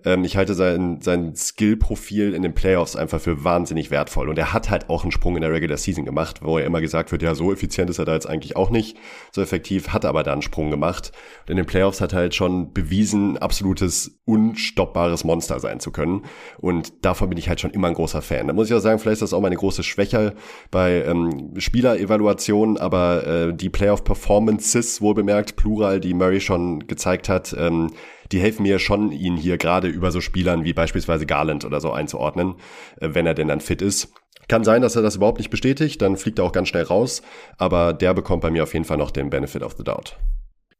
[0.06, 4.30] Ähm, ich halte sein, sein Skill-Profil in den Playoffs einfach für wahnsinnig wertvoll.
[4.30, 6.82] Und er hat halt auch einen Sprung in der Regular Season gemacht, wo er immer
[6.82, 8.98] gesagt wird, ja, so effizient ist er da jetzt eigentlich auch nicht,
[9.32, 11.12] so effektiv, hat aber da einen Sprung gemacht.
[11.44, 16.24] Und in den Playoffs hat er halt schon bewiesen, absolutes, unstoppbares Monster sein zu können.
[16.58, 18.48] Und davon bin ich halt schon immer ein großer Fan.
[18.48, 20.36] Da muss ich auch sagen, vielleicht ist das auch meine große Schwäche
[20.72, 27.56] bei ähm, Spielerevaluationen, aber äh, die Playoff-Performances, wohl bemerkt, Plural, die Murray schon gezeigt hat,
[27.58, 27.92] ähm,
[28.32, 31.92] die helfen mir schon, ihn hier gerade über so Spielern wie beispielsweise Garland oder so
[31.92, 32.56] einzuordnen,
[33.00, 34.14] äh, wenn er denn dann fit ist.
[34.48, 37.22] Kann sein, dass er das überhaupt nicht bestätigt, dann fliegt er auch ganz schnell raus,
[37.58, 40.18] aber der bekommt bei mir auf jeden Fall noch den Benefit of the Doubt.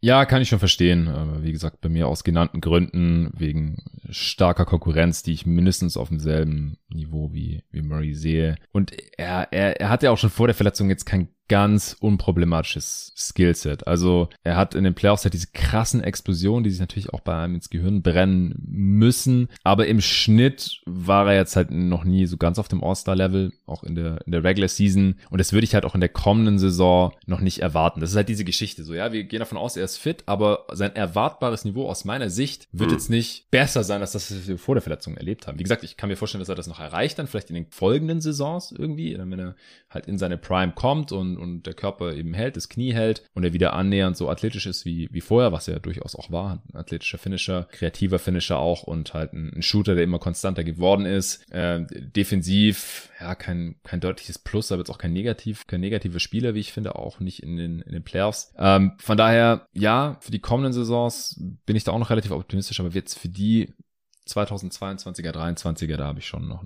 [0.02, 1.10] Ja, kann ich schon verstehen.
[1.10, 6.10] Aber wie gesagt, bei mir aus genannten Gründen, wegen starker Konkurrenz, die ich mindestens auf
[6.10, 8.56] demselben Niveau wie, wie Murray sehe.
[8.72, 13.12] Und er, er, er hat ja auch schon vor der Verletzung jetzt kein ganz unproblematisches
[13.18, 13.88] Skillset.
[13.88, 17.36] Also er hat in den Playoffs halt diese krassen Explosionen, die sich natürlich auch bei
[17.36, 19.50] einem ins Gehirn brennen müssen.
[19.64, 23.84] Aber im Schnitt war er jetzt halt noch nie so ganz auf dem All-Star-Level, auch
[23.84, 25.16] in der, in der Regular Season.
[25.30, 28.00] Und das würde ich halt auch in der kommenden Saison noch nicht erwarten.
[28.00, 30.66] Das ist halt diese Geschichte so, ja, wir gehen davon aus, er ist fit, aber
[30.72, 32.96] sein erwartbares Niveau aus meiner Sicht wird mhm.
[32.96, 35.58] jetzt nicht besser sein, als das, was wir vor der Verletzung erlebt haben.
[35.58, 37.66] Wie gesagt, ich kann mir vorstellen, dass er das noch erreicht dann, vielleicht in den
[37.72, 39.56] folgenden Saisons irgendwie, wenn er
[39.90, 43.44] halt in seine Prime kommt und und der Körper eben hält, das Knie hält und
[43.44, 46.62] er wieder annähernd so athletisch ist wie, wie vorher, was er durchaus auch war.
[46.72, 51.06] Ein athletischer Finisher, kreativer Finisher auch und halt ein, ein Shooter, der immer konstanter geworden
[51.06, 51.52] ist.
[51.52, 56.54] Äh, defensiv, ja, kein, kein deutliches Plus, aber jetzt auch kein negativ, kein negativer Spieler,
[56.54, 58.54] wie ich finde, auch nicht in den, in den Playoffs.
[58.58, 62.80] Ähm, von daher, ja, für die kommenden Saisons bin ich da auch noch relativ optimistisch,
[62.80, 63.74] aber jetzt für die
[64.28, 66.64] 2022er, 23er, da habe ich schon noch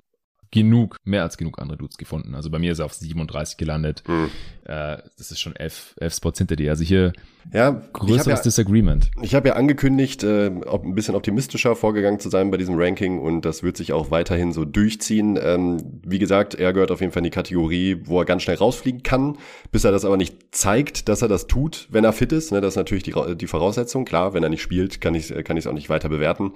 [0.54, 2.36] genug, mehr als genug andere Dudes gefunden.
[2.36, 4.04] Also bei mir ist er auf 37 gelandet.
[4.06, 4.30] Mhm.
[4.64, 6.70] Äh, das ist schon elf, elf Spots hinter dir.
[6.70, 7.12] Also hier
[7.52, 9.10] ja, größeres ja, Disagreement.
[9.20, 13.44] Ich habe ja angekündigt, äh, ein bisschen optimistischer vorgegangen zu sein bei diesem Ranking und
[13.44, 15.38] das wird sich auch weiterhin so durchziehen.
[15.42, 18.56] Ähm, wie gesagt, er gehört auf jeden Fall in die Kategorie, wo er ganz schnell
[18.56, 19.36] rausfliegen kann,
[19.72, 22.52] bis er das aber nicht zeigt, dass er das tut, wenn er fit ist.
[22.52, 24.04] Ne, das ist natürlich die, die Voraussetzung.
[24.04, 26.52] Klar, wenn er nicht spielt, kann ich es kann auch nicht weiter bewerten.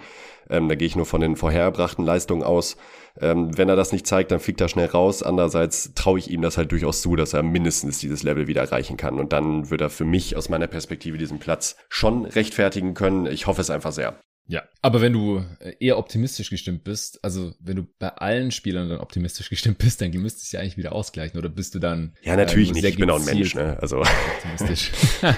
[0.50, 2.76] Ähm, da gehe ich nur von den vorhergebrachten Leistungen aus.
[3.20, 5.22] Ähm, wenn er das nicht zeigt, dann fliegt er schnell raus.
[5.22, 8.96] Andererseits traue ich ihm das halt durchaus zu, dass er mindestens dieses Level wieder erreichen
[8.96, 9.18] kann.
[9.18, 13.26] Und dann wird er für mich aus meiner Perspektive diesen Platz schon rechtfertigen können.
[13.26, 14.18] Ich hoffe es einfach sehr.
[14.50, 18.88] Ja, aber wenn du äh, eher optimistisch gestimmt bist, also wenn du bei allen Spielern
[18.88, 22.16] dann optimistisch gestimmt bist, dann müsste es ja eigentlich wieder ausgleichen, oder bist du dann?
[22.22, 22.84] Ja, natürlich äh, nicht.
[22.84, 23.76] Ich bin auch ein Mensch, ne?
[23.80, 24.92] Also optimistisch.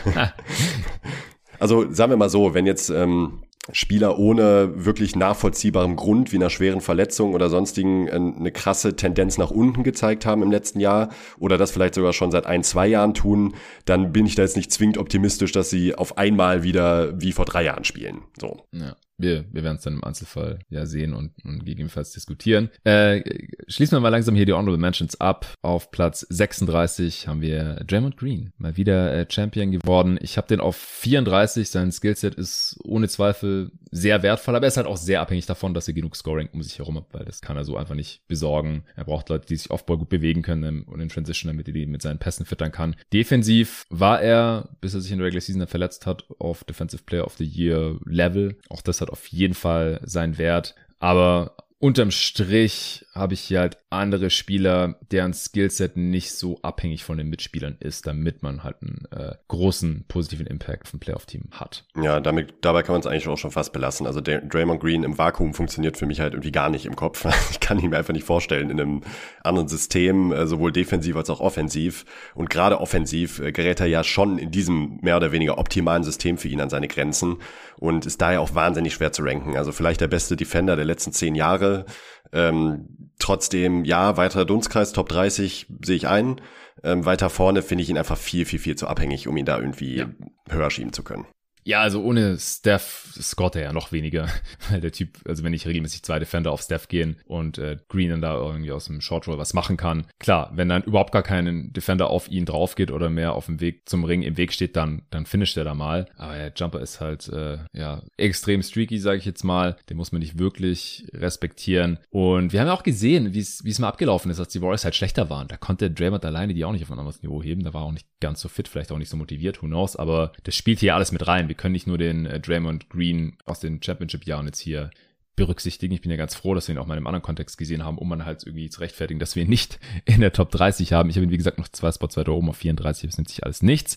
[1.59, 3.43] also sagen wir mal so, wenn jetzt ähm,
[3.73, 9.39] Spieler ohne wirklich nachvollziehbarem Grund wie einer schweren Verletzung oder sonstigen äh, eine krasse Tendenz
[9.39, 12.87] nach unten gezeigt haben im letzten Jahr oder das vielleicht sogar schon seit ein, zwei
[12.87, 17.21] Jahren tun, dann bin ich da jetzt nicht zwingend optimistisch, dass sie auf einmal wieder
[17.21, 18.23] wie vor drei Jahren spielen.
[18.39, 18.65] So.
[18.73, 22.71] Ja wir, wir werden es dann im Einzelfall ja sehen und, und gegebenenfalls diskutieren.
[22.85, 23.23] Äh,
[23.69, 25.55] schließen wir mal langsam hier die Honorable Mentions ab.
[25.63, 30.19] Auf Platz 36 haben wir Draymond Green, mal wieder äh, Champion geworden.
[30.21, 31.69] Ich habe den auf 34.
[31.69, 35.75] Sein Skillset ist ohne Zweifel sehr wertvoll, aber er ist halt auch sehr abhängig davon,
[35.75, 38.27] dass er genug Scoring um sich herum hat, weil das kann er so einfach nicht
[38.29, 38.85] besorgen.
[38.97, 41.87] Er braucht Leute, die sich Offball gut bewegen können und in Transition, damit er die
[41.87, 42.97] mit seinen Pässen füttern kann.
[43.13, 47.27] Defensiv war er, bis er sich in der Regular Season verletzt hat, auf Defensive Player
[47.27, 48.57] of the Year Level.
[48.69, 50.75] Auch das hat auf jeden Fall seinen Wert.
[50.99, 57.19] Aber unterm Strich habe ich hier halt andere Spieler, deren Skillset nicht so abhängig von
[57.19, 61.85] den Mitspielern ist, damit man halt einen äh, großen positiven Impact ein Playoff-Team hat.
[62.01, 64.07] Ja, damit, dabei kann man es eigentlich auch schon fast belassen.
[64.07, 67.27] Also Draymond Green im Vakuum funktioniert für mich halt irgendwie gar nicht im Kopf.
[67.51, 69.03] Ich kann ihn mir einfach nicht vorstellen in einem
[69.43, 72.05] anderen System, äh, sowohl defensiv als auch offensiv.
[72.35, 76.39] Und gerade offensiv äh, gerät er ja schon in diesem mehr oder weniger optimalen System
[76.39, 77.39] für ihn an seine Grenzen
[77.79, 79.57] und ist daher auch wahnsinnig schwer zu ranken.
[79.57, 81.87] Also vielleicht der beste Defender der letzten zehn Jahre.
[82.33, 86.41] Ähm, trotzdem, ja, weiterer Dunstkreis, Top 30 sehe ich ein.
[86.83, 89.59] Ähm, weiter vorne finde ich ihn einfach viel, viel, viel zu abhängig, um ihn da
[89.59, 90.11] irgendwie ja.
[90.49, 91.27] höher schieben zu können.
[91.65, 94.29] Ja, also ohne Steph scoret er ja noch weniger,
[94.71, 98.11] weil der Typ, also wenn ich regelmäßig zwei Defender auf Steph gehen und äh, Green
[98.11, 100.07] dann da irgendwie aus dem Short Roll was machen kann.
[100.19, 103.61] Klar, wenn dann überhaupt gar kein Defender auf ihn drauf geht oder mehr auf dem
[103.61, 106.07] Weg zum Ring im Weg steht, dann dann finisht er da mal.
[106.17, 109.77] Aber der Jumper ist halt äh, ja extrem streaky, sage ich jetzt mal.
[109.89, 111.99] Den muss man nicht wirklich respektieren.
[112.11, 114.63] Und wir haben ja auch gesehen, wie es wie es mal abgelaufen ist, als die
[114.63, 115.49] Warriors halt schlechter waren.
[115.49, 117.65] Da konnte Draymond alleine die auch nicht auf ein anderes Niveau heben.
[117.65, 119.97] Da war auch nicht ganz so fit, vielleicht auch nicht so motiviert, who knows.
[119.97, 123.37] Aber das spielt hier alles mit rein wir können nicht nur den äh, Draymond Green
[123.45, 124.91] aus den Championship-Jahren jetzt hier
[125.35, 125.93] berücksichtigen.
[125.93, 127.99] Ich bin ja ganz froh, dass wir ihn auch mal im anderen Kontext gesehen haben,
[127.99, 131.11] um man halt irgendwie zu rechtfertigen, dass wir ihn nicht in der Top 30 haben.
[131.11, 133.43] Ich habe ihn, wie gesagt, noch zwei Spots weiter oben auf 34, das nimmt sich
[133.43, 133.97] alles nichts.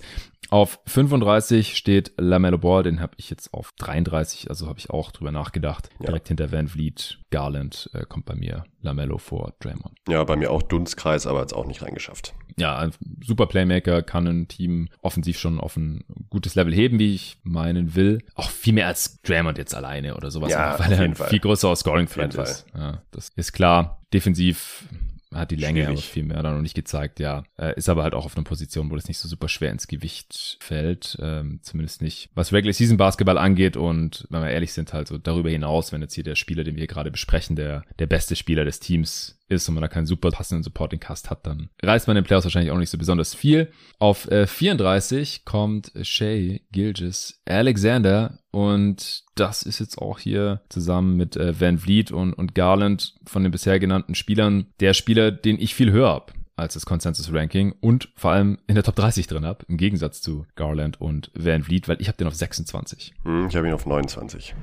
[0.50, 5.12] Auf 35 steht LaMelo Ball, den habe ich jetzt auf 33, also habe ich auch
[5.12, 5.92] drüber nachgedacht.
[6.00, 6.08] Ja.
[6.08, 9.98] Direkt hinter Van Vliet, Garland äh, kommt bei mir LaMelo vor Draymond.
[10.08, 12.36] Ja, bei mir auch Dunstkreis, aber jetzt auch nicht reingeschafft.
[12.58, 12.92] Ja, ein
[13.26, 17.96] super Playmaker, kann ein Team offensiv schon auf ein gutes Level heben, wie ich meinen
[17.96, 18.20] will.
[18.36, 21.30] Auch viel mehr als Draymond jetzt alleine oder sowas, ja, weil er ein Fall.
[21.30, 22.68] viel größerer Scoring-Threat ist.
[22.76, 24.00] Ja, das ist klar.
[24.14, 24.88] Defensiv
[25.36, 25.98] hat die Länge, Schwierig.
[25.98, 27.44] aber viel mehr da noch nicht gezeigt, ja.
[27.58, 29.88] Äh, ist aber halt auch auf einer Position, wo das nicht so super schwer ins
[29.88, 31.18] Gewicht fällt.
[31.22, 33.78] Ähm, zumindest nicht, was Regular Season Basketball angeht.
[33.78, 36.76] Und wenn wir ehrlich sind, halt so darüber hinaus, wenn jetzt hier der Spieler, den
[36.76, 40.06] wir hier gerade besprechen, der, der beste Spieler des Teams ist und man da keinen
[40.06, 43.36] super passenden Supporting Cast hat, dann reißt man den Playoffs wahrscheinlich auch nicht so besonders
[43.36, 43.72] viel.
[44.00, 51.36] Auf äh, 34 kommt Shay Gilgis Alexander und das ist jetzt auch hier zusammen mit
[51.36, 55.74] äh, Van Vliet und, und Garland von den bisher genannten Spielern der Spieler, den ich
[55.74, 59.44] viel höher habe als das Consensus Ranking und vor allem in der Top 30 drin
[59.44, 63.16] habe, im Gegensatz zu Garland und Van Vliet, weil ich habe den auf 26.
[63.24, 64.54] Hm, ich habe ihn auf 29.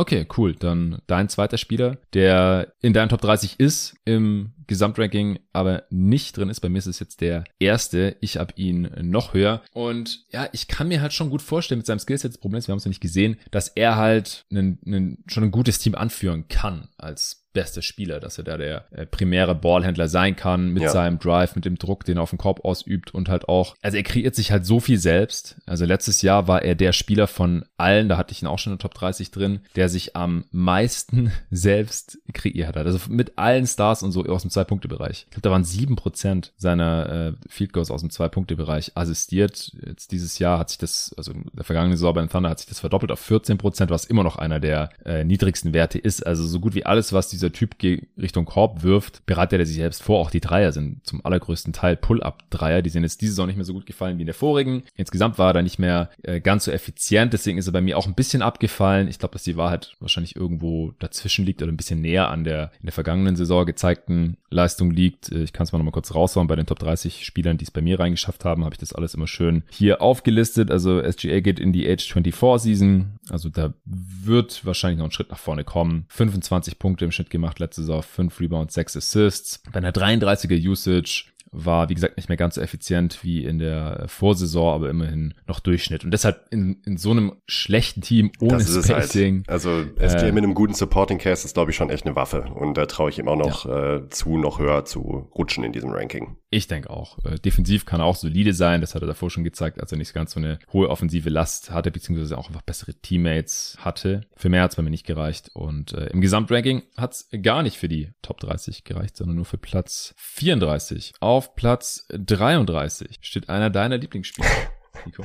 [0.00, 0.54] Okay, cool.
[0.54, 6.48] Dann dein zweiter Spieler, der in deinem Top 30 ist, im Gesamtranking aber nicht drin
[6.48, 6.60] ist.
[6.60, 8.16] Bei mir ist es jetzt der erste.
[8.22, 9.60] Ich habe ihn noch höher.
[9.74, 12.66] Und ja, ich kann mir halt schon gut vorstellen mit seinem Skillset, das Problem ist,
[12.66, 15.94] wir haben es noch nicht gesehen, dass er halt einen, einen, schon ein gutes Team
[15.94, 20.84] anführen kann als beste Spieler, dass er da der äh, primäre Ballhändler sein kann mit
[20.84, 20.90] ja.
[20.90, 23.96] seinem Drive, mit dem Druck, den er auf den Korb ausübt und halt auch, also
[23.96, 25.56] er kreiert sich halt so viel selbst.
[25.66, 28.72] Also letztes Jahr war er der Spieler von allen, da hatte ich ihn auch schon
[28.72, 32.86] in der Top 30 drin, der sich am meisten selbst kreiert hat.
[32.86, 35.24] Also mit allen Stars und so aus dem Zwei-Punkte-Bereich.
[35.24, 39.72] Ich glaube, da waren sieben Prozent seiner äh, Field Goals aus dem Zwei-Punkte-Bereich assistiert.
[39.84, 42.68] Jetzt dieses Jahr hat sich das, also in der vergangenen Saison beim Thunder hat sich
[42.68, 46.24] das verdoppelt auf 14 Prozent, was immer noch einer der äh, niedrigsten Werte ist.
[46.24, 47.76] Also so gut wie alles, was die dieser Typ
[48.20, 50.20] Richtung Korb wirft, bereitet er sich selbst vor.
[50.20, 52.82] Auch die Dreier sind zum allergrößten Teil Pull-Up-Dreier.
[52.82, 54.84] Die sind jetzt diese Saison nicht mehr so gut gefallen wie in der vorigen.
[54.94, 57.32] Insgesamt war er da nicht mehr äh, ganz so effizient.
[57.32, 59.08] Deswegen ist er bei mir auch ein bisschen abgefallen.
[59.08, 62.70] Ich glaube, dass die Wahrheit wahrscheinlich irgendwo dazwischen liegt oder ein bisschen näher an der
[62.80, 65.32] in der vergangenen Saison gezeigten Leistung liegt.
[65.32, 66.46] Äh, ich kann es mal nochmal kurz raushauen.
[66.46, 69.14] Bei den Top 30 Spielern, die es bei mir reingeschafft haben, habe ich das alles
[69.14, 70.70] immer schön hier aufgelistet.
[70.70, 73.18] Also SGA geht in die Age 24 Season.
[73.30, 76.06] Also da wird wahrscheinlich noch ein Schritt nach vorne kommen.
[76.08, 79.62] 25 Punkte im Schnitt gemacht letzte Saison, 5 Rebounds, 6 Assists.
[79.72, 84.04] Bei einer 33er Usage war, wie gesagt, nicht mehr ganz so effizient wie in der
[84.06, 86.04] Vorsaison, aber immerhin noch Durchschnitt.
[86.04, 89.38] Und deshalb in, in so einem schlechten Team ohne ist Spacing.
[89.38, 89.48] Halt.
[89.48, 92.42] Also SGA äh, mit einem guten Supporting Cast ist, glaube ich, schon echt eine Waffe.
[92.54, 93.96] Und da traue ich ihm auch noch ja.
[93.96, 96.36] äh, zu, noch höher zu rutschen in diesem Ranking.
[96.50, 97.18] Ich denke auch.
[97.24, 98.80] Äh, defensiv kann er auch solide sein.
[98.80, 101.70] Das hat er davor schon gezeigt, als er nicht ganz so eine hohe offensive Last
[101.70, 104.22] hatte, beziehungsweise auch einfach bessere Teammates hatte.
[104.36, 105.50] Für mehr hat es bei mir nicht gereicht.
[105.54, 109.44] Und äh, im Gesamtranking hat es gar nicht für die Top 30 gereicht, sondern nur
[109.44, 111.14] für Platz 34.
[111.20, 114.46] Auf auf Platz 33 steht einer deiner Lieblingsspieler,
[115.06, 115.24] Nico.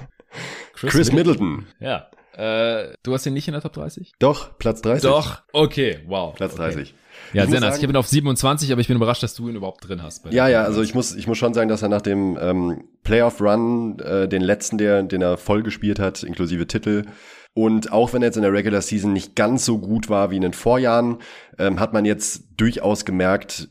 [0.74, 1.66] Chris, Chris Middleton.
[1.82, 2.09] Ja.
[2.38, 4.13] Äh, du hast ihn nicht in der Top 30?
[4.18, 5.09] Doch, Platz 30.
[5.09, 6.34] Doch, okay, wow.
[6.34, 6.82] Platz 30.
[6.84, 6.93] Okay.
[7.34, 7.78] Ja, ich sehr nice.
[7.78, 10.26] Ich habe ihn auf 27, aber ich bin überrascht, dass du ihn überhaupt drin hast.
[10.32, 13.99] ja, ja, also ich muss, ich muss schon sagen, dass er nach dem ähm, Playoff-Run,
[13.99, 17.03] äh, den letzten, der, den er voll gespielt hat, inklusive Titel,
[17.53, 20.38] und auch wenn er jetzt in der Regular Season nicht ganz so gut war wie
[20.38, 21.20] in den Vorjahren,
[21.57, 23.70] ähm, hat man jetzt durchaus gemerkt,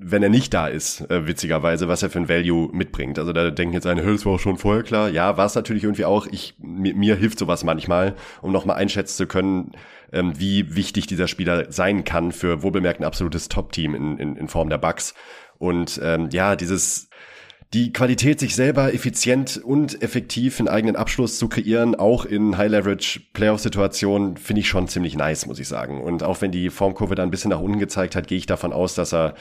[0.00, 3.18] wenn er nicht da ist, äh, witzigerweise, was er für ein Value mitbringt.
[3.18, 5.08] Also da denken jetzt eine, das war auch schon vorher klar.
[5.08, 6.26] Ja, war es natürlich irgendwie auch.
[6.30, 9.72] Ich, mir, mir hilft sowas manchmal, um nochmal einschätzen zu können,
[10.12, 14.48] ähm, wie wichtig dieser Spieler sein kann für wohlbemerkt ein absolutes Top-Team in, in, in
[14.48, 15.14] Form der Bucks.
[15.58, 17.07] Und ähm, ja, dieses
[17.74, 24.38] die Qualität, sich selber effizient und effektiv einen eigenen Abschluss zu kreieren, auch in High-Leverage-Playoff-Situationen,
[24.38, 26.02] finde ich schon ziemlich nice, muss ich sagen.
[26.02, 28.72] Und auch wenn die Formkurve da ein bisschen nach unten gezeigt hat, gehe ich davon
[28.72, 29.34] aus, dass er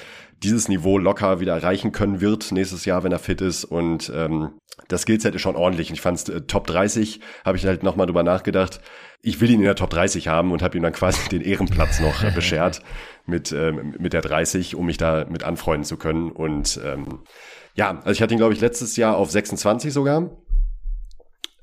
[0.44, 3.64] dieses Niveau locker wieder erreichen können wird nächstes Jahr, wenn er fit ist.
[3.64, 4.60] Und ähm,
[4.90, 5.90] das Skillset ist schon ordentlich.
[5.92, 8.82] Ich fand äh, Top 30, habe ich halt nochmal drüber nachgedacht.
[9.22, 12.02] Ich will ihn in der Top 30 haben und habe ihm dann quasi den Ehrenplatz
[12.02, 12.82] noch äh, beschert
[13.26, 16.30] mit, ähm, mit der 30, um mich da mit anfreunden zu können.
[16.30, 17.20] Und ähm,
[17.78, 20.30] ja, also ich hatte ihn, glaube ich, letztes Jahr auf 26 sogar.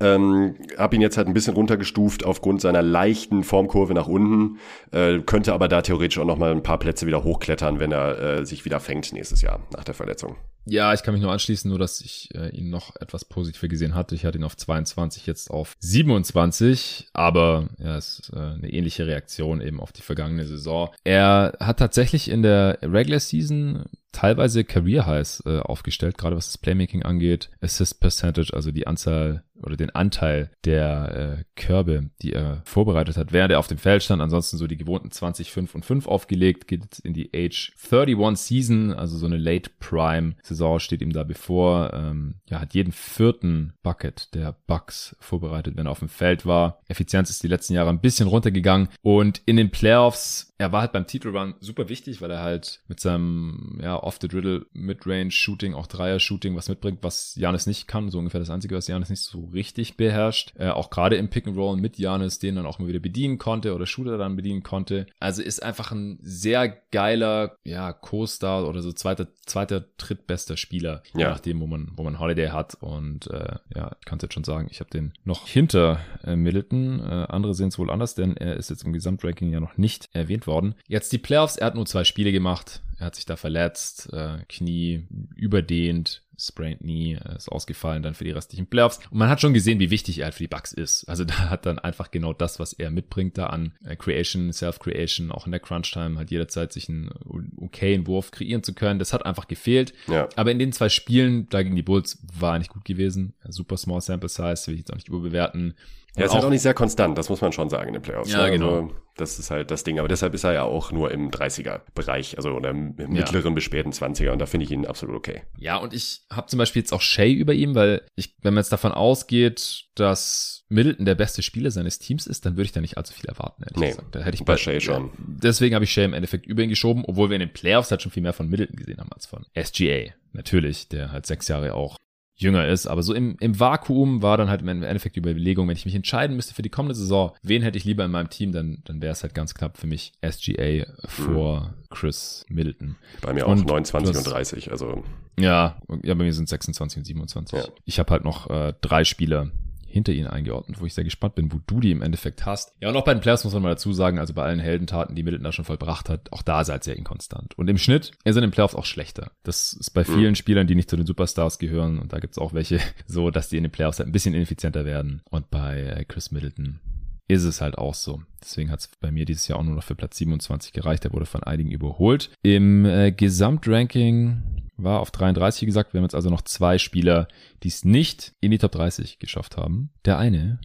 [0.00, 4.58] Ähm, habe ihn jetzt halt ein bisschen runtergestuft aufgrund seiner leichten Formkurve nach unten,
[4.90, 8.18] äh, könnte aber da theoretisch auch noch mal ein paar Plätze wieder hochklettern, wenn er
[8.18, 10.36] äh, sich wieder fängt nächstes Jahr nach der Verletzung.
[10.66, 13.94] Ja, ich kann mich nur anschließen, nur dass ich äh, ihn noch etwas positiver gesehen
[13.94, 14.14] hatte.
[14.14, 19.60] Ich hatte ihn auf 22, jetzt auf 27, aber ja, ist äh, eine ähnliche Reaktion
[19.60, 20.90] eben auf die vergangene Saison.
[21.04, 23.84] Er hat tatsächlich in der Regular Season
[24.14, 29.44] teilweise Career Highs äh, aufgestellt, gerade was das Playmaking angeht, Assist Percentage, also die Anzahl
[29.62, 34.02] oder den Anteil der äh, Körbe, die er vorbereitet hat, während er auf dem Feld
[34.02, 34.20] stand.
[34.20, 38.92] Ansonsten so die gewohnten 20, 5 und 5 aufgelegt, geht in die Age 31 Season,
[38.92, 41.92] also so eine Late Prime Saison steht ihm da bevor.
[41.94, 46.80] Ähm, ja, hat jeden vierten Bucket der Bucks vorbereitet, wenn er auf dem Feld war.
[46.88, 50.92] Effizienz ist die letzten Jahre ein bisschen runtergegangen und in den Playoffs er war halt
[50.92, 56.68] beim Titelrun super wichtig, weil er halt mit seinem ja, off-the-driddle Midrange-Shooting, auch Dreier-Shooting was
[56.68, 58.10] mitbringt, was Janis nicht kann.
[58.10, 60.52] So ungefähr das Einzige, was Janis nicht so richtig beherrscht.
[60.56, 63.86] Äh, auch gerade im Pick-and-Roll mit Janis, den dann auch mal wieder bedienen konnte oder
[63.86, 65.06] Shooter dann bedienen konnte.
[65.18, 71.20] Also ist einfach ein sehr geiler, ja, Co-Star oder so zweiter, zweiter, drittbester Spieler, ja.
[71.20, 72.76] je nachdem, wo man, wo man Holiday hat.
[72.80, 76.36] Und äh, ja, ich kann es jetzt schon sagen, ich habe den noch hinter äh,
[76.36, 77.00] Middleton.
[77.00, 80.10] Äh, andere sehen es wohl anders, denn er ist jetzt im Gesamtranking ja noch nicht
[80.12, 80.74] erwähnt worden.
[80.86, 82.80] Jetzt die Playoffs, er hat nur zwei Spiele gemacht.
[82.98, 88.24] Er hat sich da verletzt, äh, Knie überdehnt, sprained Knee, äh, ist ausgefallen dann für
[88.24, 89.00] die restlichen Playoffs.
[89.10, 91.04] Und man hat schon gesehen, wie wichtig er halt für die Bucks ist.
[91.04, 95.32] Also da hat dann einfach genau das, was er mitbringt da an äh, Creation, Self-Creation,
[95.32, 97.10] auch in der Crunch-Time halt jederzeit sich einen
[97.56, 98.98] okayen Wurf kreieren zu können.
[98.98, 99.92] Das hat einfach gefehlt.
[100.08, 100.28] Ja.
[100.36, 103.34] Aber in den zwei Spielen, da gegen die Bulls, war er nicht gut gewesen.
[103.48, 105.74] Super small sample size, will ich jetzt auch nicht überbewerten.
[106.16, 108.30] Er ist halt auch nicht sehr konstant, das muss man schon sagen in den Playoffs.
[108.30, 108.52] Ja, ne?
[108.52, 108.74] genau.
[108.74, 109.98] Also, das ist halt das Ding.
[109.98, 113.54] Aber deshalb ist er ja auch nur im 30er-Bereich, also oder im mittleren ja.
[113.54, 114.30] bis späten 20er.
[114.30, 115.42] Und da finde ich ihn absolut okay.
[115.56, 118.62] Ja, und ich habe zum Beispiel jetzt auch Shay über ihm, weil ich, wenn man
[118.62, 122.80] jetzt davon ausgeht, dass Middleton der beste Spieler seines Teams ist, dann würde ich da
[122.80, 124.14] nicht allzu viel erwarten, ehrlich nee, gesagt.
[124.14, 125.10] Da hätte ich bei, bei Shay schon.
[125.18, 128.02] deswegen habe ich Shay im Endeffekt über ihn geschoben, obwohl wir in den Playoffs halt
[128.02, 130.12] schon viel mehr von Middleton gesehen haben als von SGA.
[130.32, 131.96] Natürlich, der halt sechs Jahre auch
[132.36, 132.86] jünger ist.
[132.86, 135.94] Aber so im, im Vakuum war dann halt im Endeffekt die Überlegung, wenn ich mich
[135.94, 139.00] entscheiden müsste für die kommende Saison, wen hätte ich lieber in meinem Team, dann, dann
[139.00, 141.88] wäre es halt ganz knapp für mich SGA vor mhm.
[141.90, 142.96] Chris Middleton.
[143.22, 145.04] Bei mir und auch 29 und 30, also.
[145.38, 147.58] Ja, ja, bei mir sind 26 und 27.
[147.58, 147.64] Ja.
[147.84, 149.50] Ich habe halt noch äh, drei Spieler,
[149.94, 152.74] hinter ihnen eingeordnet, wo ich sehr gespannt bin, wo du die im Endeffekt hast.
[152.80, 155.14] Ja, und auch bei den Players muss man mal dazu sagen, also bei allen Heldentaten,
[155.14, 157.56] die Middleton da schon vollbracht hat, auch da seid sehr inkonstant.
[157.56, 159.30] Und im Schnitt ist er in den Playoffs auch schlechter.
[159.44, 160.34] Das ist bei vielen mhm.
[160.34, 163.56] Spielern, die nicht zu den Superstars gehören, und da gibt's auch welche, so, dass die
[163.56, 165.22] in den Playoffs halt ein bisschen ineffizienter werden.
[165.30, 166.80] Und bei äh, Chris Middleton
[167.28, 168.20] ist es halt auch so.
[168.42, 171.04] Deswegen hat es bei mir dieses Jahr auch nur noch für Platz 27 gereicht.
[171.04, 172.30] Er wurde von einigen überholt.
[172.42, 175.92] Im äh, Gesamtranking war auf 33 gesagt.
[175.92, 177.28] Wir haben jetzt also noch zwei Spieler,
[177.62, 179.90] die es nicht in die Top 30 geschafft haben.
[180.04, 180.60] Der eine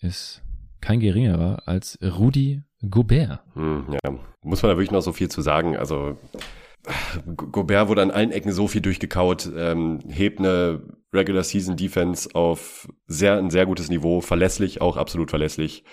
[0.00, 0.42] ist
[0.80, 3.40] kein geringerer als Rudi Gobert.
[3.54, 4.10] Hm, ja,
[4.42, 5.76] muss man da wirklich noch so viel zu sagen.
[5.76, 6.18] Also
[7.36, 10.82] Gobert wurde an allen Ecken so viel durchgekaut, ähm, hebt eine
[11.12, 15.84] Regular Season Defense auf sehr, ein sehr gutes Niveau, verlässlich, auch absolut verlässlich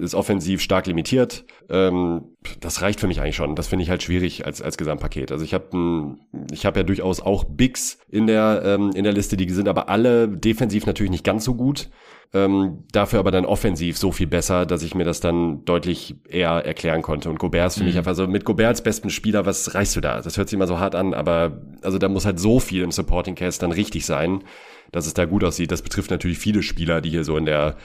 [0.00, 1.44] ist offensiv stark limitiert.
[1.68, 3.56] Ähm, das reicht für mich eigentlich schon.
[3.56, 5.32] Das finde ich halt schwierig als, als Gesamtpaket.
[5.32, 6.16] Also ich habe
[6.52, 9.88] ich hab ja durchaus auch Bigs in der, ähm, in der Liste, die sind aber
[9.88, 11.90] alle defensiv natürlich nicht ganz so gut.
[12.32, 16.50] Ähm, dafür aber dann offensiv so viel besser, dass ich mir das dann deutlich eher
[16.50, 17.30] erklären konnte.
[17.30, 17.88] Und Gobert ist für mhm.
[17.88, 20.20] mich einfach so, mit Gobert als besten Spieler, was reichst du da?
[20.20, 22.90] Das hört sich immer so hart an, aber also da muss halt so viel im
[22.90, 24.42] Supporting Cast dann richtig sein,
[24.90, 25.70] dass es da gut aussieht.
[25.70, 27.76] Das betrifft natürlich viele Spieler, die hier so in der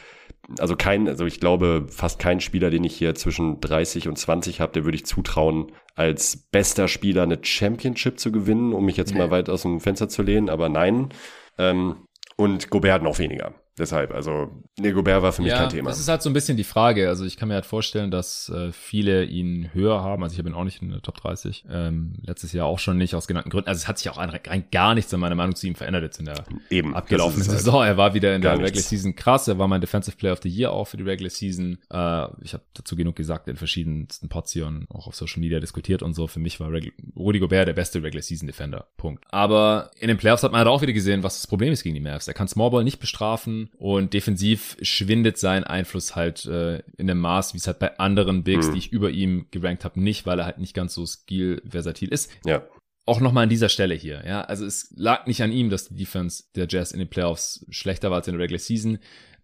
[0.57, 4.61] also kein, also ich glaube, fast kein Spieler, den ich hier zwischen 30 und 20
[4.61, 9.13] habe, der würde ich zutrauen, als bester Spieler eine Championship zu gewinnen, um mich jetzt
[9.13, 9.19] nee.
[9.19, 11.09] mal weit aus dem Fenster zu lehnen, aber nein.
[11.57, 13.53] Ähm, und Gobert noch weniger.
[13.79, 15.89] Deshalb, also Gobert war für mich ja, kein Thema.
[15.89, 17.07] Das ist halt so ein bisschen die Frage.
[17.07, 20.21] Also ich kann mir halt vorstellen, dass äh, viele ihn höher haben.
[20.21, 21.63] Also ich habe ihn auch nicht in der Top 30.
[21.71, 23.69] Ähm, letztes Jahr auch schon nicht aus genannten Gründen.
[23.69, 26.19] Also es hat sich auch rein gar nichts in meiner Meinung zu ihm verändert jetzt
[26.19, 27.85] in der Eben, abgelaufenen es Saison.
[27.85, 28.89] Er war wieder in der Regular nichts.
[28.89, 29.47] Season krass.
[29.47, 31.77] Er war mein Defensive Player of the Year auch für die Regular Season.
[31.89, 36.03] Äh, ich habe dazu genug gesagt in verschiedensten hier und auch auf Social Media diskutiert
[36.03, 36.27] und so.
[36.27, 36.69] Für mich war
[37.15, 38.87] Rudy Gobert der beste Regular Season Defender.
[38.97, 39.23] Punkt.
[39.29, 41.95] Aber in den Playoffs hat man halt auch wieder gesehen, was das Problem ist gegen
[41.95, 42.27] die Mavs.
[42.27, 47.53] Er kann Smallball nicht bestrafen und defensiv schwindet sein Einfluss halt äh, in dem Maß,
[47.53, 48.73] wie es halt bei anderen Bigs, Hm.
[48.73, 52.29] die ich über ihm gerankt habe, nicht, weil er halt nicht ganz so skill-versatil ist
[52.45, 52.63] Ja,
[53.05, 54.41] auch nochmal an dieser Stelle hier, ja.
[54.41, 58.09] Also es lag nicht an ihm, dass die Defense der Jazz in den Playoffs schlechter
[58.11, 58.99] war als in der Regular Season.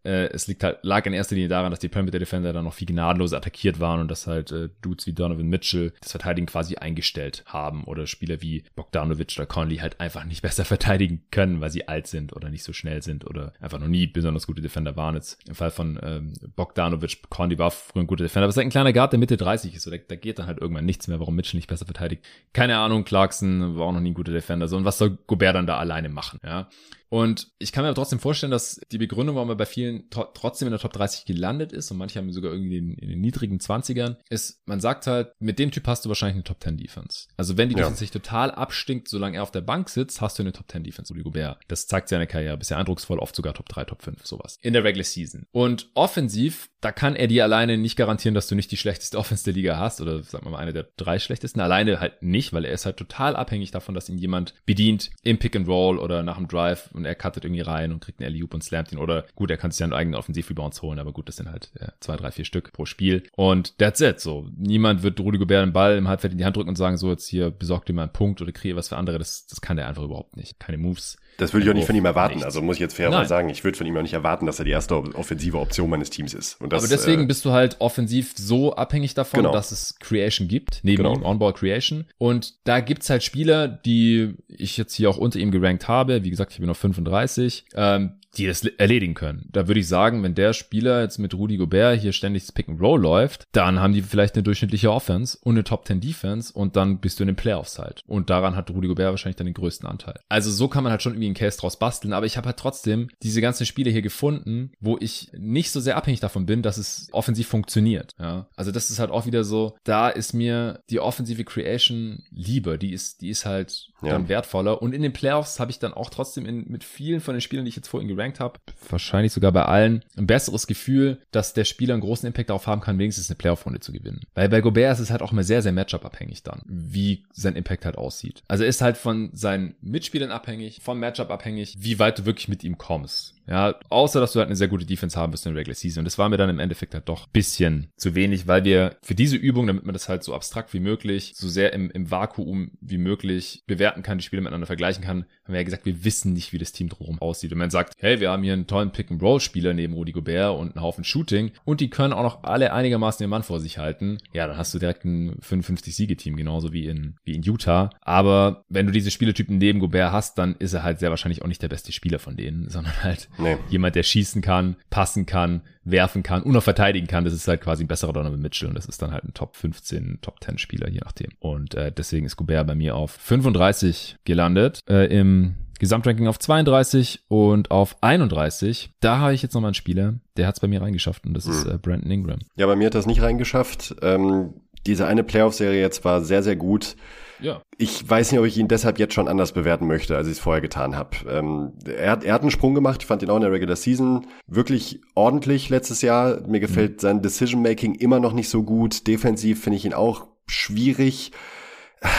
[0.06, 2.74] Äh, es liegt halt, lag in erster Linie daran, dass die Perimeter Defender dann noch
[2.74, 6.76] viel gnadenloser attackiert waren und dass halt äh, Dudes wie Donovan Mitchell das Verteidigen quasi
[6.76, 11.72] eingestellt haben oder Spieler wie Bogdanovic oder Conley halt einfach nicht besser verteidigen können, weil
[11.72, 14.96] sie alt sind oder nicht so schnell sind oder einfach noch nie besonders gute Defender
[14.96, 15.16] waren.
[15.16, 18.58] Jetzt im Fall von ähm, Bogdanovic, Conley war früher ein guter Defender, aber es ist
[18.58, 20.86] halt ein kleiner Guard, der Mitte 30 ist, so, da, da geht dann halt irgendwann
[20.86, 22.24] nichts mehr, warum Mitchell nicht besser verteidigt.
[22.54, 25.56] Keine Ahnung, Clarkson war auch noch nie ein guter Defender, so und was soll Gobert
[25.56, 26.70] dann da alleine machen, ja.
[27.10, 30.68] Und ich kann mir aber trotzdem vorstellen, dass die Begründung, warum er bei vielen trotzdem
[30.68, 33.60] in der Top 30 gelandet ist und manche haben sogar irgendwie in, in den niedrigen
[33.60, 37.28] 20ern, ist, man sagt halt, mit dem Typ hast du wahrscheinlich eine Top 10 Defense.
[37.38, 37.82] Also wenn die Ja.
[37.84, 40.84] Defense sich total abstinkt, solange er auf der Bank sitzt, hast du eine Top 10
[40.84, 41.60] Defense, Rudy Gobert.
[41.68, 44.58] Das zeigt seine Karriere bisher eindrucksvoll, oft sogar Top 3, Top 5, sowas.
[44.62, 45.46] In der Regular Season.
[45.52, 49.44] Und offensiv, da kann er dir alleine nicht garantieren, dass du nicht die schlechteste Offense
[49.44, 51.60] der Liga hast oder sagen wir mal eine der drei schlechtesten.
[51.62, 55.38] Alleine halt nicht, weil er ist halt total abhängig davon, dass ihn jemand bedient im
[55.38, 58.32] Pick and Roll oder nach dem Drive und er cuttet irgendwie rein und kriegt einen
[58.32, 61.28] alley und slammt ihn oder gut, er kann sich seinen eigenen Offensiv-Rebounds holen, aber gut,
[61.28, 64.48] das sind halt äh, zwei, drei, vier Stück pro Spiel und that's it, so.
[64.56, 67.10] Niemand wird Rudy Gobert den Ball im Halbfeld in die Hand drücken und sagen, so
[67.10, 69.78] jetzt hier besorg dir mal einen Punkt oder kreier was für andere, das, das kann
[69.78, 70.60] er einfach überhaupt nicht.
[70.60, 71.18] Keine Moves.
[71.38, 72.36] Das würde ich auch nicht von ihm erwarten.
[72.36, 72.46] Nichts.
[72.46, 74.66] Also muss ich jetzt fairerweise sagen, ich würde von ihm auch nicht erwarten, dass er
[74.66, 76.60] die erste offensive Option meines Teams ist.
[76.62, 79.52] Und das, aber deswegen äh, bist du halt offensiv so abhängig davon, Genau.
[79.52, 81.16] dass es Creation gibt, neben Genau.
[81.16, 82.06] ihm On-Ball Creation.
[82.18, 86.24] Und da gibt's halt Spieler, die ich jetzt hier auch unter ihm gerankt habe.
[86.24, 87.66] Wie gesagt, ich bin auf 35.
[87.76, 89.50] Ähm, die das erledigen können.
[89.52, 92.70] Da würde ich sagen, wenn der Spieler jetzt mit Rudy Gobert hier ständig das Pick
[92.70, 96.54] and Roll läuft, dann haben die vielleicht eine durchschnittliche Offense und eine Top 10 Defense
[96.54, 98.04] und dann bist du in den Playoffs halt.
[98.08, 100.20] Und daran hat Rudy Gobert wahrscheinlich dann den größten Anteil.
[100.30, 102.58] Also so kann man halt schon irgendwie einen Case draus basteln, aber ich habe halt
[102.58, 106.78] trotzdem diese ganzen Spiele hier gefunden, wo ich nicht so sehr abhängig davon bin, dass
[106.78, 108.14] es offensiv funktioniert.
[108.20, 112.78] Ja, also das ist halt auch wieder so, da ist mir die offensive Creation lieber,
[112.78, 114.10] die ist, die ist halt Ja.
[114.10, 114.82] dann wertvoller.
[114.82, 117.66] Und in den Playoffs habe ich dann auch trotzdem in, mit vielen von den Spielern,
[117.66, 118.60] die ich jetzt vorhin gerankt habe,
[118.90, 122.82] wahrscheinlich sogar bei allen, ein besseres Gefühl, dass der Spieler einen großen Impact darauf haben
[122.82, 124.22] kann, wenigstens eine Playoff-Runde zu gewinnen.
[124.34, 127.86] Weil bei Gobert ist es halt auch immer sehr, sehr Matchup-abhängig dann, wie sein Impact
[127.86, 128.44] halt aussieht.
[128.48, 132.64] Also ist halt von seinen Mitspielern abhängig, vom Matchup abhängig, wie weit du wirklich mit
[132.64, 133.35] ihm kommst.
[133.48, 136.02] Ja, außer dass du halt eine sehr gute Defense haben wirst in der Regular Season.
[136.02, 139.16] Und das war mir dann im Endeffekt halt doch bisschen zu wenig, weil wir für
[139.16, 142.72] diese Übung, damit man das halt so abstrakt wie möglich, so sehr im, im Vakuum
[142.82, 146.34] wie möglich bewerten kann, die Spiele miteinander vergleichen kann, haben wir ja gesagt, wir wissen
[146.34, 147.52] nicht, wie das Team drumherum aussieht.
[147.52, 150.84] Und man sagt, hey, wir haben hier einen tollen Pick-and-Roll-Spieler neben Rudy Gobert und einen
[150.84, 154.18] Haufen Shooting und die können auch noch alle einigermaßen den Mann vor sich halten.
[154.34, 157.90] Ja, dann hast du direkt ein 55-Siege-Team, genauso wie in, wie in Utah.
[158.02, 161.48] Aber wenn du diese Spieletypen neben Gobert hast, dann ist er halt sehr wahrscheinlich auch
[161.48, 163.58] nicht der beste Spieler von denen, sondern halt Nee.
[163.70, 167.26] jemand, der schießen kann, passen kann, werfen kann und auch verteidigen kann.
[167.26, 169.56] Das ist halt quasi ein besserer Donovan Mitchell und das ist dann halt ein Top
[169.56, 171.32] 15, Top 10 Spieler, je nachdem.
[171.40, 177.26] Und äh, deswegen ist Gobert bei mir auf 35 gelandet, äh, im Gesamtranking auf 32
[177.28, 178.92] und auf 31.
[179.02, 181.46] Da habe ich jetzt nochmal einen Spieler, der hat es bei mir reingeschafft und das
[181.46, 182.40] ist äh, Brandon Ingram.
[182.56, 183.96] Ja, bei mir hat das nicht reingeschafft.
[184.02, 184.54] Ähm,
[184.86, 186.96] diese eine Playoff-Serie jetzt war sehr, sehr gut.
[187.40, 187.62] Ja.
[187.78, 190.40] Ich weiß nicht, ob ich ihn deshalb jetzt schon anders bewerten möchte, als ich es
[190.40, 191.18] vorher getan habe.
[191.30, 193.02] Ähm, er, hat, er hat einen Sprung gemacht.
[193.02, 196.42] Ich fand ihn auch in der Regular Season wirklich ordentlich letztes Jahr.
[196.48, 199.08] Mir gefällt sein Decision-Making immer noch nicht so gut.
[199.08, 201.32] Defensiv finde ich ihn auch schwierig.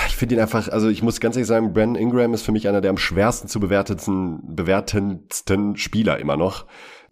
[0.08, 2.68] Ich finde ihn einfach, also ich muss ganz ehrlich sagen, Brandon Ingram ist für mich
[2.68, 6.66] einer der am schwersten zu bewerteten, bewertendsten Spieler immer noch.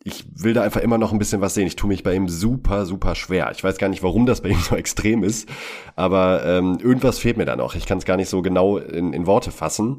[0.06, 1.66] Ich will da einfach immer noch ein bisschen was sehen.
[1.66, 3.50] Ich tue mich bei ihm super, super schwer.
[3.54, 5.48] Ich weiß gar nicht, warum das bei ihm so extrem ist,
[5.96, 7.74] aber ähm, irgendwas fehlt mir da noch.
[7.74, 9.96] Ich kann es gar nicht so genau in, in Worte fassen.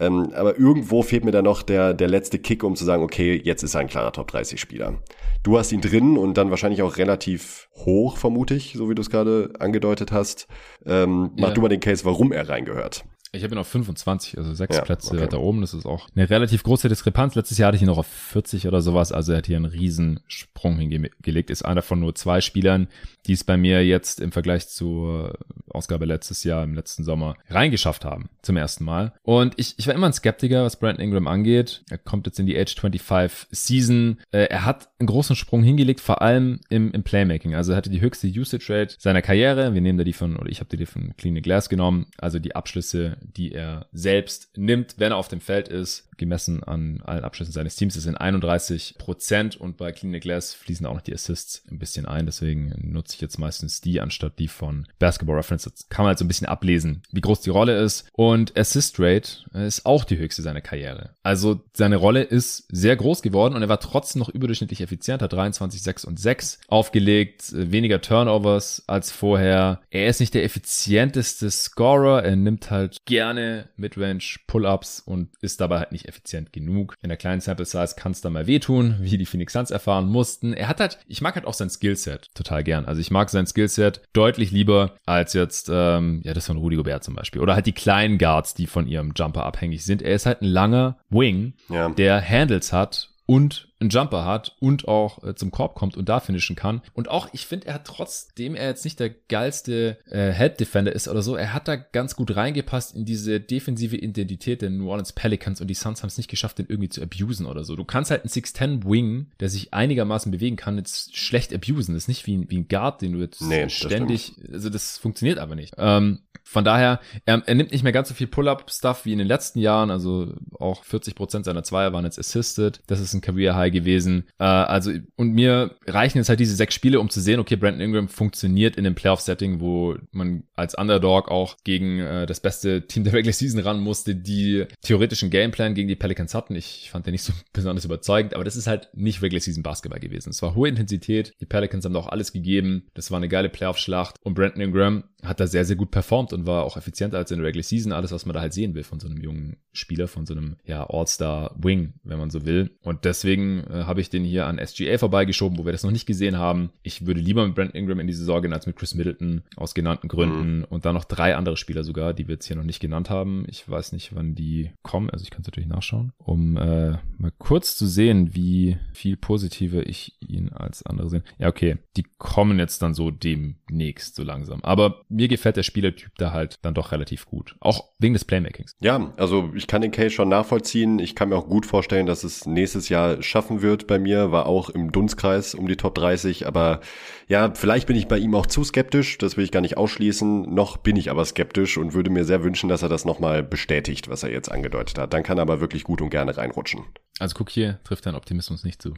[0.00, 3.34] Ähm, aber irgendwo fehlt mir da noch der, der letzte Kick, um zu sagen, okay,
[3.44, 4.94] jetzt ist er ein klarer Top 30 Spieler.
[5.42, 9.02] Du hast ihn drin und dann wahrscheinlich auch relativ hoch, vermute ich, so wie du
[9.02, 10.46] es gerade angedeutet hast.
[10.86, 11.54] Ähm, mach Ja.
[11.54, 13.04] du mal den Case, warum er reingehört.
[13.32, 15.20] Ich habe ihn auf 25, also sechs Ja, Plätze okay.
[15.20, 15.60] weiter oben.
[15.60, 17.34] Das ist auch eine relativ große Diskrepanz.
[17.34, 19.12] Letztes Jahr hatte ich ihn noch auf 40 oder sowas.
[19.12, 21.50] Also er hat hier einen riesen Sprung hingelegt.
[21.50, 22.88] Ist einer von nur zwei Spielern,
[23.26, 28.04] die es bei mir jetzt im Vergleich zur Ausgabe letztes Jahr, im letzten Sommer, reingeschafft
[28.04, 28.30] haben.
[28.42, 29.12] Zum ersten Mal.
[29.22, 31.82] Und ich, ich war immer ein Skeptiker, was Brandon Ingram angeht.
[31.90, 34.18] Er kommt jetzt in die Age 25 Season.
[34.32, 37.54] Äh, er hat einen großen Sprung hingelegt, vor allem im, im Playmaking.
[37.54, 39.74] Also er hatte die höchste Usage Rate seiner Karriere.
[39.74, 42.06] Wir nehmen da die von, oder ich habe die von Clean Glass genommen.
[42.16, 47.00] Also die Abschlüsse, die er selbst nimmt, wenn er auf dem Feld ist, gemessen an
[47.04, 47.94] allen Abschlüssen seines Teams.
[47.94, 52.06] Das sind 31 Prozent und bei Clean Glass fließen auch noch die Assists ein bisschen
[52.06, 52.26] ein.
[52.26, 55.64] Deswegen nutze ich jetzt meistens die anstatt die von Basketball Reference.
[55.64, 58.08] Das kann man halt so ein bisschen ablesen, wie groß die Rolle ist.
[58.12, 61.10] Und Assist Rate ist auch die höchste seiner Karriere.
[61.22, 65.32] Also seine Rolle ist sehr groß geworden und er war trotzdem noch überdurchschnittlich effizient, hat
[65.32, 69.80] 23, 6 und 6 aufgelegt, weniger Turnovers als vorher.
[69.90, 75.78] Er ist nicht der effizienteste Scorer, er nimmt halt gerne Midrange Pull-ups und ist dabei
[75.78, 76.94] halt nicht effizient genug.
[77.02, 80.06] In der kleinen Sample Size kann es da mal wehtun, wie die Phoenix Suns erfahren
[80.06, 80.52] mussten.
[80.52, 82.84] Er hat halt, ich mag halt auch sein Skillset total gern.
[82.86, 87.04] Also ich mag sein Skillset deutlich lieber als jetzt ähm, ja das von Rudy Gobert
[87.04, 90.02] zum Beispiel oder halt die kleinen Guards, die von ihrem Jumper abhängig sind.
[90.02, 91.90] Er ist halt ein langer Wing, Ja.
[91.90, 96.18] der Handles hat und einen Jumper hat und auch äh, zum Korb kommt und da
[96.20, 96.82] finishen kann.
[96.94, 101.06] Und auch, ich finde, er hat trotzdem er jetzt nicht der geilste äh, Help-Defender ist
[101.08, 105.12] oder so, er hat da ganz gut reingepasst in diese defensive Identität der New Orleans
[105.12, 107.76] Pelicans und die Suns haben es nicht geschafft, den irgendwie zu abusen oder so.
[107.76, 111.94] Du kannst halt einen 6'10-Wing, der sich einigermaßen bewegen kann, jetzt schlecht abusen.
[111.94, 114.70] Das ist nicht wie, ein- wie ein Guard, den du jetzt Nee, das ständig, also
[114.70, 115.74] das funktioniert aber nicht.
[115.78, 119.28] Ähm, von daher, er, er nimmt nicht mehr ganz so viel Pull-Up-Stuff wie in den
[119.28, 119.90] letzten Jahren.
[119.90, 122.80] Also auch 40% seiner Zweier waren jetzt assisted.
[122.86, 124.24] Das ist ein Career-High gewesen.
[124.38, 127.80] Äh, also, und mir reichen jetzt halt diese sechs Spiele, um zu sehen, okay, Brandon
[127.80, 133.04] Ingram funktioniert in einem Playoff-Setting, wo man als Underdog auch gegen äh, das beste Team
[133.04, 136.54] der Regular Season ran musste, die theoretischen Gameplan gegen die Pelicans hatten.
[136.54, 140.00] Ich fand den nicht so besonders überzeugend, aber das ist halt nicht Regular Season Basketball
[140.00, 140.30] gewesen.
[140.30, 141.34] Es war hohe Intensität.
[141.40, 142.86] Die Pelicans haben da auch alles gegeben.
[142.94, 144.16] Das war eine geile Playoff-Schlacht.
[144.22, 147.38] Und Brandon Ingram hat da sehr, sehr gut performt und war auch effizienter als in
[147.38, 147.92] der Regular Season.
[147.92, 150.56] Alles, was man da halt sehen will von so einem jungen Spieler, von so einem
[150.64, 152.76] ja, All-Star-Wing, wenn man so will.
[152.82, 156.06] Und deswegen äh, habe ich den hier an SGA vorbeigeschoben, wo wir das noch nicht
[156.06, 156.70] gesehen haben.
[156.82, 159.74] Ich würde lieber mit Brandon Ingram in die Saison gehen als mit Chris Middleton aus
[159.74, 160.64] genannten Gründen.
[160.64, 163.44] Und dann noch drei andere Spieler sogar, die wir jetzt hier noch nicht genannt haben.
[163.48, 165.10] Ich weiß nicht, wann die kommen.
[165.10, 169.84] Also ich kann es natürlich nachschauen, um äh, mal kurz zu sehen, wie viel positiver
[169.86, 171.22] ich ihn als andere sehe.
[171.38, 171.78] Ja, okay.
[171.96, 174.62] Die kommen jetzt dann so demnächst so langsam.
[174.62, 177.56] Aber mir gefällt der Spielertyp da halt dann doch relativ gut.
[177.60, 178.76] Auch wegen des Playmakings.
[178.80, 180.98] Ja, also ich kann den Case schon nachvollziehen.
[180.98, 184.32] Ich kann mir auch gut vorstellen, dass es nächstes Jahr schaffen wird bei mir.
[184.32, 186.46] War auch im Dunstkreis um die Top 30.
[186.46, 186.80] Aber
[187.26, 189.18] ja, vielleicht bin ich bei ihm auch zu skeptisch.
[189.18, 190.54] Das will ich gar nicht ausschließen.
[190.54, 194.08] Noch bin ich aber skeptisch und würde mir sehr wünschen, dass er das nochmal bestätigt,
[194.08, 195.12] was er jetzt angedeutet hat.
[195.12, 196.84] Dann kann er aber wirklich gut und gerne reinrutschen.
[197.18, 198.94] Also guck hier, trifft dein Optimismus nicht zu.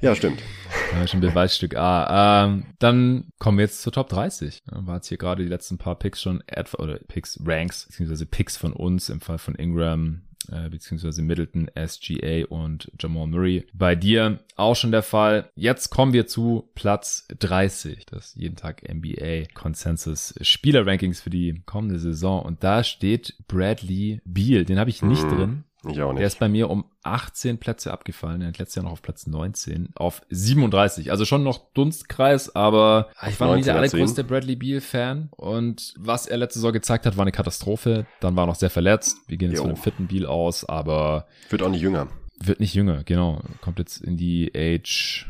[0.00, 0.40] Ja, stimmt.
[0.98, 2.46] Ja, schon Beweisstück A.
[2.46, 4.62] Ähm, dann kommen wir jetzt zur Top 30.
[4.70, 6.42] Ja, war jetzt hier gerade die letzten paar Picks schon
[6.78, 12.44] oder Picks, Ranks, beziehungsweise Picks von uns im Fall von Ingram, äh, beziehungsweise Middleton, SGA
[12.48, 13.66] und Jamal Murray.
[13.72, 15.50] Bei dir auch schon der Fall.
[15.54, 21.62] Jetzt kommen wir zu Platz 30, das jeden Tag NBA Consensus Spieler Rankings für die
[21.64, 22.42] kommende Saison.
[22.42, 24.64] Und da steht Bradley Beal.
[24.64, 25.36] Den habe ich nicht Mhm.
[25.36, 25.64] drin.
[25.84, 26.22] Ich auch Der nicht.
[26.24, 28.42] ist bei mir um 18 Plätze abgefallen.
[28.42, 31.10] Er hat letztes Jahr noch auf Platz 19, auf 37.
[31.12, 35.28] Also schon noch Dunstkreis, aber ich war noch nie der 19er allergrößte Bradley Beal-Fan.
[35.36, 38.06] Und was er letzte Saison gezeigt hat, war eine Katastrophe.
[38.20, 39.18] Dann war er noch sehr verletzt.
[39.28, 42.08] Wir gehen jetzt von einem fitten Beal aus, aber Wird auch nicht jünger.
[42.40, 43.40] wird nicht jünger, genau.
[43.60, 45.26] Kommt jetzt in die Age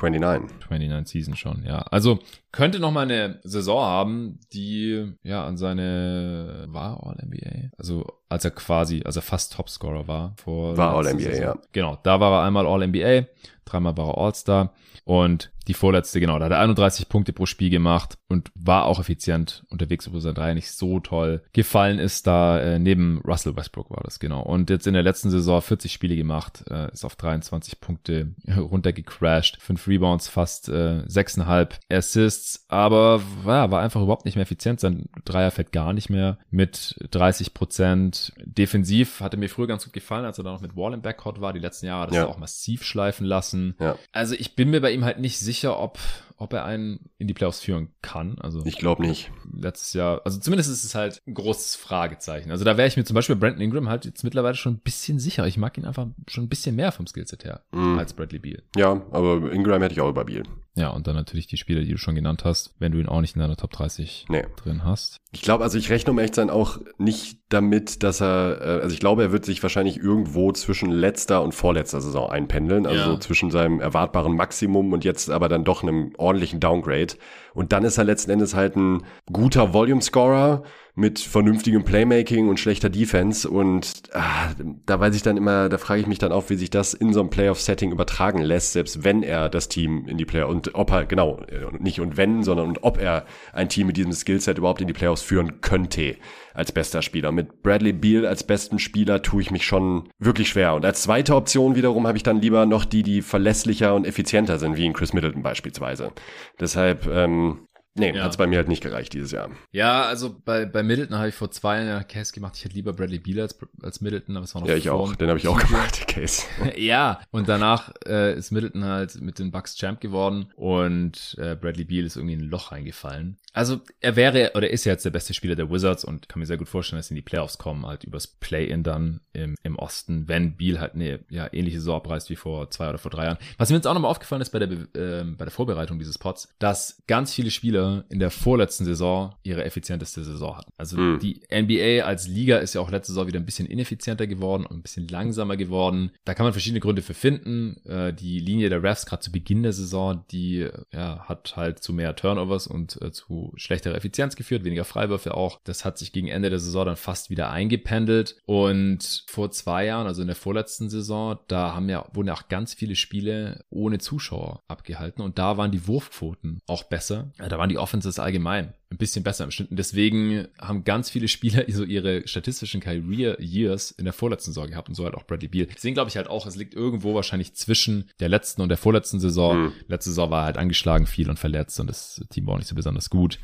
[0.00, 0.58] 29.
[0.70, 1.78] 29 Season schon, ja.
[1.82, 2.18] Also
[2.52, 7.70] könnte noch mal eine Saison haben, die ja an seine war All NBA.
[7.78, 11.44] Also als er quasi, als er fast Topscorer war vor War letzter All-NBA, Saison.
[11.44, 11.56] ja.
[11.72, 13.26] Genau, da war er einmal All NBA,
[13.64, 14.72] dreimal war er All-Star
[15.04, 18.98] und die vorletzte, genau, da hat er 31 Punkte pro Spiel gemacht und war auch
[18.98, 22.26] effizient unterwegs, obwohl sein Dreier nicht so toll gefallen ist.
[22.26, 24.42] Da äh, neben Russell Westbrook war das, genau.
[24.42, 29.58] Und jetzt in der letzten Saison 40 Spiele gemacht, äh, ist auf 23 Punkte runtergecrashed,
[29.60, 34.80] fünf Rebounds, fast äh, 6,5 Assists, aber ja, war einfach überhaupt nicht mehr effizient.
[34.80, 38.32] Sein Dreier fällt gar nicht mehr mit 30 Prozent.
[38.44, 41.40] Defensiv hatte mir früher ganz gut gefallen, als er da noch mit Wall im Backcourt
[41.40, 41.52] war.
[41.52, 42.26] Die letzten Jahre hat er Ja.
[42.26, 43.74] auch massiv schleifen lassen.
[43.80, 43.96] Ja.
[44.12, 45.98] Also ich bin mir bei ihm halt nicht sicher, ob,
[46.36, 48.38] ob er einen in die Playoffs führen kann.
[48.40, 49.30] Also Ich glaube nicht.
[49.52, 52.50] letztes Jahr, also zumindest ist es halt ein großes Fragezeichen.
[52.50, 54.78] Also da wäre ich mir zum Beispiel bei Brandon Ingram halt jetzt mittlerweile schon ein
[54.80, 55.46] bisschen sicher.
[55.46, 57.98] Ich mag ihn einfach schon ein bisschen mehr vom Skillset her Mhm.
[57.98, 58.62] als Bradley Beal.
[58.76, 60.42] Ja, aber Ingram hätte ich auch über Beal.
[60.74, 63.20] Ja, und dann natürlich die Spieler, die du schon genannt hast, wenn du ihn auch
[63.20, 64.44] nicht in deiner Top 30 nee.
[64.56, 65.18] drin hast.
[65.30, 68.94] Ich glaube, also ich rechne um echt sein auch nicht damit, dass er, äh, also
[68.94, 73.06] ich glaube, er wird sich wahrscheinlich irgendwo zwischen letzter und vorletzter Saison einpendeln, also ja.
[73.06, 77.14] so zwischen seinem erwartbaren Maximum und jetzt aber dann doch einem ordentlichen Downgrade.
[77.52, 80.62] Und dann ist er letzten Endes halt ein guter Volume-Scorer,
[80.94, 83.48] mit vernünftigem Playmaking und schlechter Defense.
[83.48, 84.50] Und ah,
[84.84, 87.14] da weiß ich dann immer, da frage ich mich dann auch, wie sich das in
[87.14, 90.90] so einem Playoff-Setting übertragen lässt, selbst wenn er das Team in die Playoffs und ob
[90.90, 91.40] er, genau,
[91.78, 93.24] nicht und wenn, sondern und ob er
[93.54, 96.16] ein Team mit diesem Skillset überhaupt in die Playoffs führen könnte
[96.52, 97.32] als bester Spieler.
[97.32, 100.74] Mit Bradley Beal als besten Spieler tue ich mich schon wirklich schwer.
[100.74, 104.58] Und als zweite Option wiederum habe ich dann lieber noch die, die verlässlicher und effizienter
[104.58, 106.12] sind, wie in Chris Middleton beispielsweise.
[106.60, 108.24] Deshalb, ähm, Nee, ja.
[108.24, 109.50] hat es bei mir halt nicht gereicht dieses Jahr.
[109.70, 112.56] Ja, also bei, bei Middleton habe ich vor zwei Jahren Case gemacht.
[112.56, 115.14] Ich hätte lieber Bradley Beal als, als Middleton, aber es war noch Ja, ich auch.
[115.14, 116.44] Den habe ich auch gemacht, Case.
[116.76, 121.84] ja, und danach äh, ist Middleton halt mit den Bucks Champ geworden und äh, Bradley
[121.84, 123.36] Beal ist irgendwie in ein Loch reingefallen.
[123.52, 126.46] Also er wäre oder ist ja jetzt der beste Spieler der Wizards und kann mir
[126.46, 129.76] sehr gut vorstellen, dass sie in die Playoffs kommen, halt übers Play-In dann im, im
[129.76, 133.26] Osten, wenn Beal halt eine ja, ähnliche Saison abreißt wie vor zwei oder vor drei
[133.26, 133.38] Jahren.
[133.58, 136.48] Was mir jetzt auch nochmal aufgefallen ist bei der, äh, bei der Vorbereitung dieses Pods,
[136.58, 140.72] dass ganz viele Spieler in der vorletzten Saison ihre effizienteste Saison hatten.
[140.78, 141.18] Also mhm.
[141.18, 144.78] die NBA als Liga ist ja auch letzte Saison wieder ein bisschen ineffizienter geworden und
[144.78, 146.12] ein bisschen langsamer geworden.
[146.24, 147.84] Da kann man verschiedene Gründe für finden.
[147.84, 151.92] Äh, die Linie der Refs gerade zu Beginn der Saison, die ja, hat halt zu
[151.92, 155.60] mehr Turnovers und äh, zu schlechterer Effizienz geführt, weniger Freiwürfe auch.
[155.64, 158.36] Das hat sich gegen Ende der Saison dann fast wieder eingependelt.
[158.46, 162.48] Und vor zwei Jahren, also in der vorletzten Saison, da haben ja, wurden ja auch
[162.48, 165.22] ganz viele Spiele ohne Zuschauer abgehalten.
[165.22, 167.32] Und da waren die Wurfquoten auch besser.
[167.38, 169.70] Da waren die Offenses allgemein ein bisschen besser im Schnitt.
[169.70, 174.68] Und deswegen haben ganz viele Spieler so ihre statistischen Career Years in der vorletzten Saison
[174.68, 175.66] gehabt und so halt auch Bradley Beal.
[175.66, 179.20] Deswegen glaube ich halt auch, es liegt irgendwo wahrscheinlich zwischen der letzten und der vorletzten
[179.20, 179.64] Saison.
[179.64, 179.72] Mhm.
[179.88, 182.74] Letzte Saison war halt angeschlagen viel und verletzt und das Team war auch nicht so
[182.74, 183.38] besonders gut.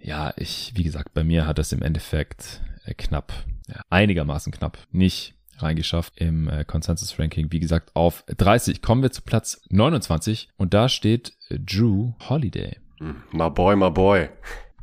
[0.00, 3.32] Ja, ich, wie gesagt, bei mir hat das im Endeffekt äh, knapp,
[3.68, 7.52] ja, einigermaßen knapp, nicht reingeschafft im äh, Consensus Ranking.
[7.52, 12.76] Wie gesagt, auf 30 kommen wir zu Platz 29 und da steht Drew Holiday.
[12.98, 14.28] Hm, my boy, my boy.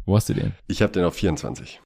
[0.05, 0.53] Wo hast du den?
[0.67, 1.81] Ich habe den auf 24.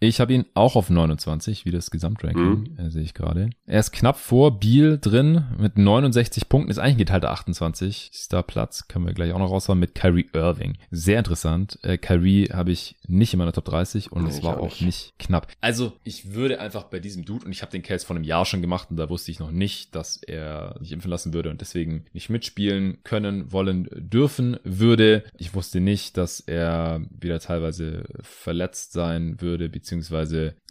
[0.00, 2.78] Ich habe ihn auch auf 29, wie das Gesamtranking, mhm.
[2.78, 3.50] äh, sehe ich gerade.
[3.66, 8.10] Er ist knapp vor Biel drin mit 69 Punkten, ist eigentlich geteilter 28.
[8.14, 10.78] Star Platz, können wir gleich auch noch raushauen, mit Kyrie Irving.
[10.92, 11.80] Sehr interessant.
[11.82, 14.82] Äh, Kyrie habe ich nicht in meiner Top 30 und nee, es war auch nicht.
[14.82, 15.14] nicht.
[15.18, 15.48] knapp.
[15.60, 18.44] Also ich würde einfach bei diesem Dude, und ich habe den Case vor einem Jahr
[18.44, 21.60] schon gemacht und da wusste ich noch nicht, dass er sich impfen lassen würde und
[21.60, 25.24] deswegen nicht mitspielen können, wollen, dürfen würde.
[25.38, 29.87] Ich wusste nicht, dass er wieder teilweise verletzt sein würde, beziehungsweise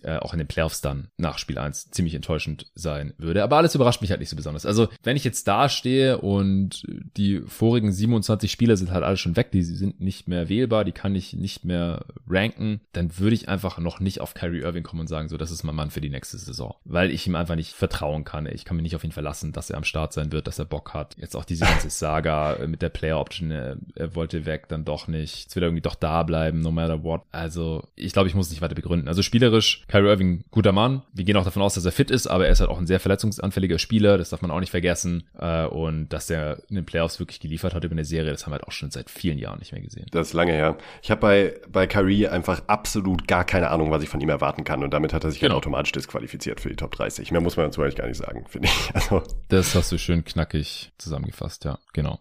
[0.03, 3.43] äh, auch in den Playoffs dann nach Spiel 1 ziemlich enttäuschend sein würde.
[3.43, 4.65] Aber alles überrascht mich halt nicht so besonders.
[4.65, 6.83] Also, wenn ich jetzt da stehe und
[7.17, 10.91] die vorigen 27 Spieler sind halt alle schon weg, die sind nicht mehr wählbar, die
[10.91, 15.01] kann ich nicht mehr ranken, dann würde ich einfach noch nicht auf Kyrie Irving kommen
[15.01, 16.75] und sagen, so, das ist mein Mann für die nächste Saison.
[16.85, 18.45] Weil ich ihm einfach nicht vertrauen kann.
[18.45, 20.65] Ich kann mich nicht auf ihn verlassen, dass er am Start sein wird, dass er
[20.65, 21.15] Bock hat.
[21.17, 25.07] Jetzt auch diese ganze Saga mit der Player Option, er, er wollte weg, dann doch
[25.07, 25.43] nicht.
[25.43, 27.21] Jetzt will er irgendwie doch da bleiben, no matter what.
[27.31, 29.06] Also, ich glaube, ich muss nicht weiter begründen.
[29.07, 31.03] Also spielerisch, Kyrie Irving, guter Mann.
[31.13, 32.87] Wir gehen auch davon aus, dass er fit ist, aber er ist halt auch ein
[32.87, 34.17] sehr verletzungsanfälliger Spieler.
[34.17, 35.23] Das darf man auch nicht vergessen.
[35.39, 38.51] Äh, und dass er in den Playoffs wirklich geliefert hat über eine Serie, das haben
[38.51, 40.05] wir halt auch schon seit vielen Jahren nicht mehr gesehen.
[40.11, 40.77] Das ist lange her.
[41.01, 44.63] Ich habe bei, bei Kyrie einfach absolut gar keine Ahnung, was ich von ihm erwarten
[44.63, 44.83] kann.
[44.83, 45.55] Und damit hat er sich halt genau.
[45.55, 47.31] halt automatisch disqualifiziert für die Top 30.
[47.31, 48.77] Mehr muss man dazu eigentlich gar nicht sagen, finde ich.
[48.97, 49.21] Also.
[49.49, 52.19] Das hast du schön knackig zusammengefasst, ja, genau.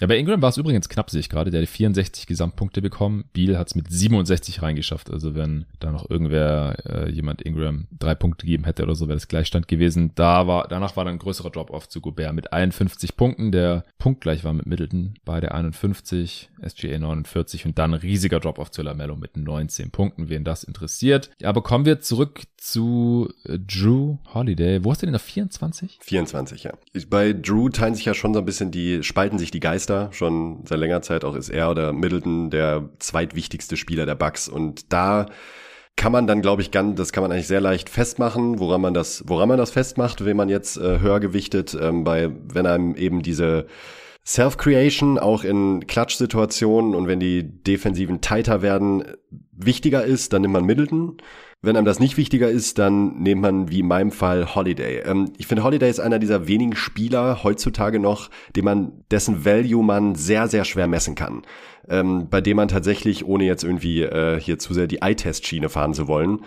[0.00, 1.50] Ja, bei Ingram war es übrigens knapp, sehe ich gerade.
[1.50, 3.24] Der hat 64 Gesamtpunkte bekommen.
[3.32, 5.10] Beal hat es mit 67 reingeschafft.
[5.10, 9.16] Also wenn da noch irgendwer, äh, jemand Ingram drei Punkte gegeben hätte oder so, wäre
[9.16, 10.10] das Gleichstand gewesen.
[10.14, 14.42] Da war, danach war dann ein größerer Drop-off zu Gobert mit 51 Punkten, der punktgleich
[14.42, 15.14] war mit Middleton.
[15.24, 20.64] Beide 51, SGA 49 und dann riesiger Drop-off zu Lamello mit 19 Punkten, wen das
[20.64, 21.30] interessiert.
[21.44, 24.82] Aber kommen wir zurück zu äh, Drew Holiday.
[24.84, 25.98] Wo hast du denn auf 24?
[26.00, 26.72] 24, ja.
[27.08, 30.08] Bei Drew teilen sich ja schon so ein bisschen die, spalten sich die Geister Meister.
[30.12, 34.48] Schon seit längerer Zeit auch ist er oder Middleton der zweitwichtigste Spieler der Bucks.
[34.48, 35.26] Und da
[35.96, 38.94] kann man dann, glaube ich, ganz, das kann man eigentlich sehr leicht festmachen, woran man
[38.94, 42.94] das, woran man das festmacht, wenn man jetzt äh, höher gewichtet, ähm, bei, wenn einem
[42.94, 43.66] eben diese
[44.24, 49.02] Self-Creation auch in Klatsch-Situationen und wenn die Defensiven tighter werden,
[49.50, 51.16] wichtiger ist, dann nimmt man Middleton.
[51.64, 55.02] Wenn einem das nicht wichtiger ist, dann nimmt man wie in meinem Fall Holiday.
[55.04, 59.84] Ähm, ich finde, Holiday ist einer dieser wenigen Spieler heutzutage noch, dem man, dessen Value
[59.84, 61.42] man sehr, sehr schwer messen kann.
[61.88, 65.94] Ähm, bei dem man tatsächlich, ohne jetzt irgendwie äh, hier zu sehr die Eye-Test-Schiene fahren
[65.94, 66.40] zu wollen,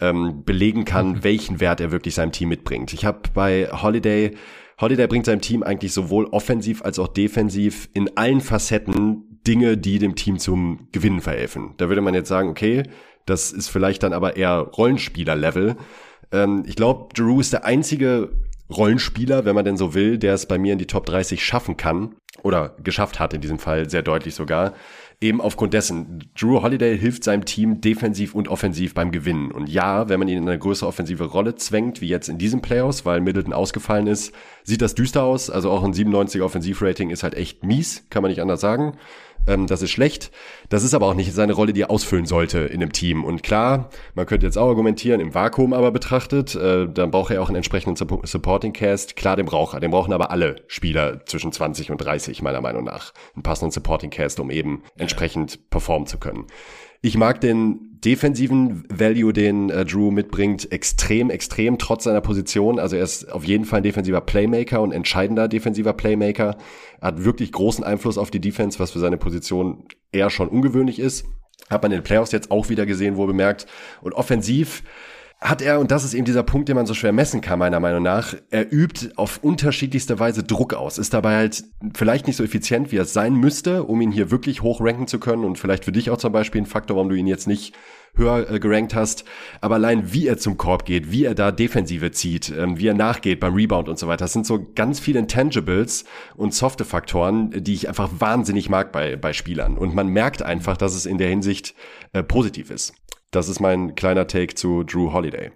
[0.00, 2.92] ähm, belegen kann, welchen Wert er wirklich seinem Team mitbringt.
[2.92, 4.36] Ich habe bei Holiday
[4.80, 9.98] Holiday bringt seinem Team eigentlich sowohl offensiv als auch defensiv in allen Facetten Dinge, die
[9.98, 11.74] dem Team zum Gewinnen verhelfen.
[11.76, 12.84] Da würde man jetzt sagen, okay,
[13.30, 15.76] das ist vielleicht dann aber eher Rollenspieler-Level.
[16.32, 18.30] Ähm, ich glaube, Drew ist der einzige
[18.70, 21.76] Rollenspieler, wenn man denn so will, der es bei mir in die Top 30 schaffen
[21.76, 24.74] kann oder geschafft hat in diesem Fall sehr deutlich sogar,
[25.20, 29.50] eben aufgrund dessen, Drew Holiday hilft seinem Team defensiv und offensiv beim Gewinnen.
[29.50, 32.62] Und ja, wenn man ihn in eine größere offensive Rolle zwängt, wie jetzt in diesem
[32.62, 34.32] Playoffs, weil Middleton ausgefallen ist,
[34.64, 35.50] sieht das düster aus.
[35.50, 38.96] Also auch ein 97 Offensivrating ist halt echt mies, kann man nicht anders sagen.
[39.46, 40.30] Ähm, das ist schlecht.
[40.68, 43.24] Das ist aber auch nicht seine Rolle, die er ausfüllen sollte in einem Team.
[43.24, 47.42] Und klar, man könnte jetzt auch argumentieren, im Vakuum aber betrachtet, äh, dann braucht er
[47.42, 49.16] auch einen entsprechenden Supporting Cast.
[49.16, 49.80] Klar, den braucht er.
[49.80, 53.12] Den brauchen aber alle Spieler zwischen 20 und 30, meiner Meinung nach.
[53.34, 56.46] Einen passenden Supporting Cast, um eben entsprechend performen zu können.
[57.02, 62.78] Ich mag den defensiven Value, den äh, Drew mitbringt, extrem, extrem, trotz seiner Position.
[62.78, 66.56] Also er ist auf jeden Fall ein defensiver Playmaker und entscheidender defensiver Playmaker.
[67.00, 70.98] Er hat wirklich großen Einfluss auf die Defense, was für seine Position eher schon ungewöhnlich
[70.98, 71.26] ist.
[71.68, 73.66] Hat man in den Playoffs jetzt auch wieder gesehen, wohl bemerkt.
[74.00, 74.82] Und offensiv
[75.40, 77.80] hat er, und das ist eben dieser Punkt, den man so schwer messen kann, meiner
[77.80, 81.64] Meinung nach, er übt auf unterschiedlichste Weise Druck aus, ist dabei halt
[81.94, 85.06] vielleicht nicht so effizient, wie er es sein müsste, um ihn hier wirklich hoch ranken
[85.06, 87.48] zu können und vielleicht für dich auch zum Beispiel ein Faktor, warum du ihn jetzt
[87.48, 87.74] nicht
[88.14, 89.24] höher äh, gerankt hast,
[89.62, 92.94] aber allein wie er zum Korb geht, wie er da Defensive zieht, ähm, wie er
[92.94, 96.04] nachgeht beim Rebound und so weiter, das sind so ganz viele Intangibles
[96.36, 100.76] und softe Faktoren, die ich einfach wahnsinnig mag bei, bei Spielern und man merkt einfach,
[100.76, 101.74] dass es in der Hinsicht
[102.12, 102.94] äh, positiv ist.
[103.30, 105.52] Das ist mein kleiner Take zu Drew Holiday.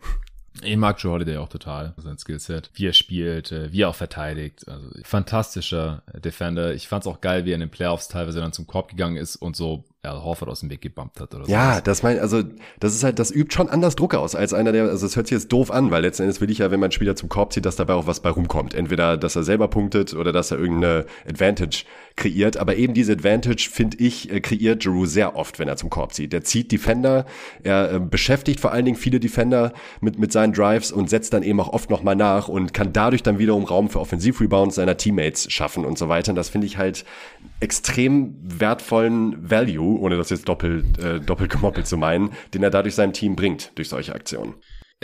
[0.62, 3.97] Ich mag Drew Holiday auch total, sein Skillset, wie er spielt, äh, wie er auch
[3.97, 4.68] verteidigt.
[4.68, 6.72] Also fantastischer Defender.
[6.72, 9.35] Ich fand's auch geil, wie er in den Playoffs teilweise dann zum Korb gegangen ist
[9.35, 11.51] und so Al Horford aus dem Weg gebumpt hat oder so.
[11.51, 12.43] Ja, das mein, also
[12.79, 15.27] das ist halt, das übt schon anders Druck aus als einer, der, also es hört
[15.27, 17.29] sich jetzt doof an, weil letzten Endes will ich ja, wenn man einen Spieler zum
[17.29, 18.75] Korb zieht, dass dabei auch was bei rumkommt.
[18.75, 21.85] Entweder, dass er selber punktet oder dass er irgendeine Advantage
[22.17, 22.57] kreiert.
[22.57, 26.15] Aber eben diese Advantage, finde ich, äh, kreiert Drew sehr oft, wenn er zum Korb
[26.15, 26.33] zieht.
[26.33, 27.27] Der zieht Defender,
[27.62, 31.43] er äh, beschäftigt vor allen Dingen viele Defender mit, mit seinen Drives und setzt dann
[31.43, 35.51] eben auch oft nochmal nach und kann dadurch dann wiederum Raum für Offensivrebounds seiner Teammates
[35.53, 36.31] schaffen und so weiter.
[36.31, 37.05] Und das finde ich halt
[37.61, 42.95] extrem wertvollen Value, ohne das jetzt doppelt, äh, doppelt gemoppelt zu meinen, den er dadurch
[42.95, 44.55] seinem Team bringt, durch solche Aktionen.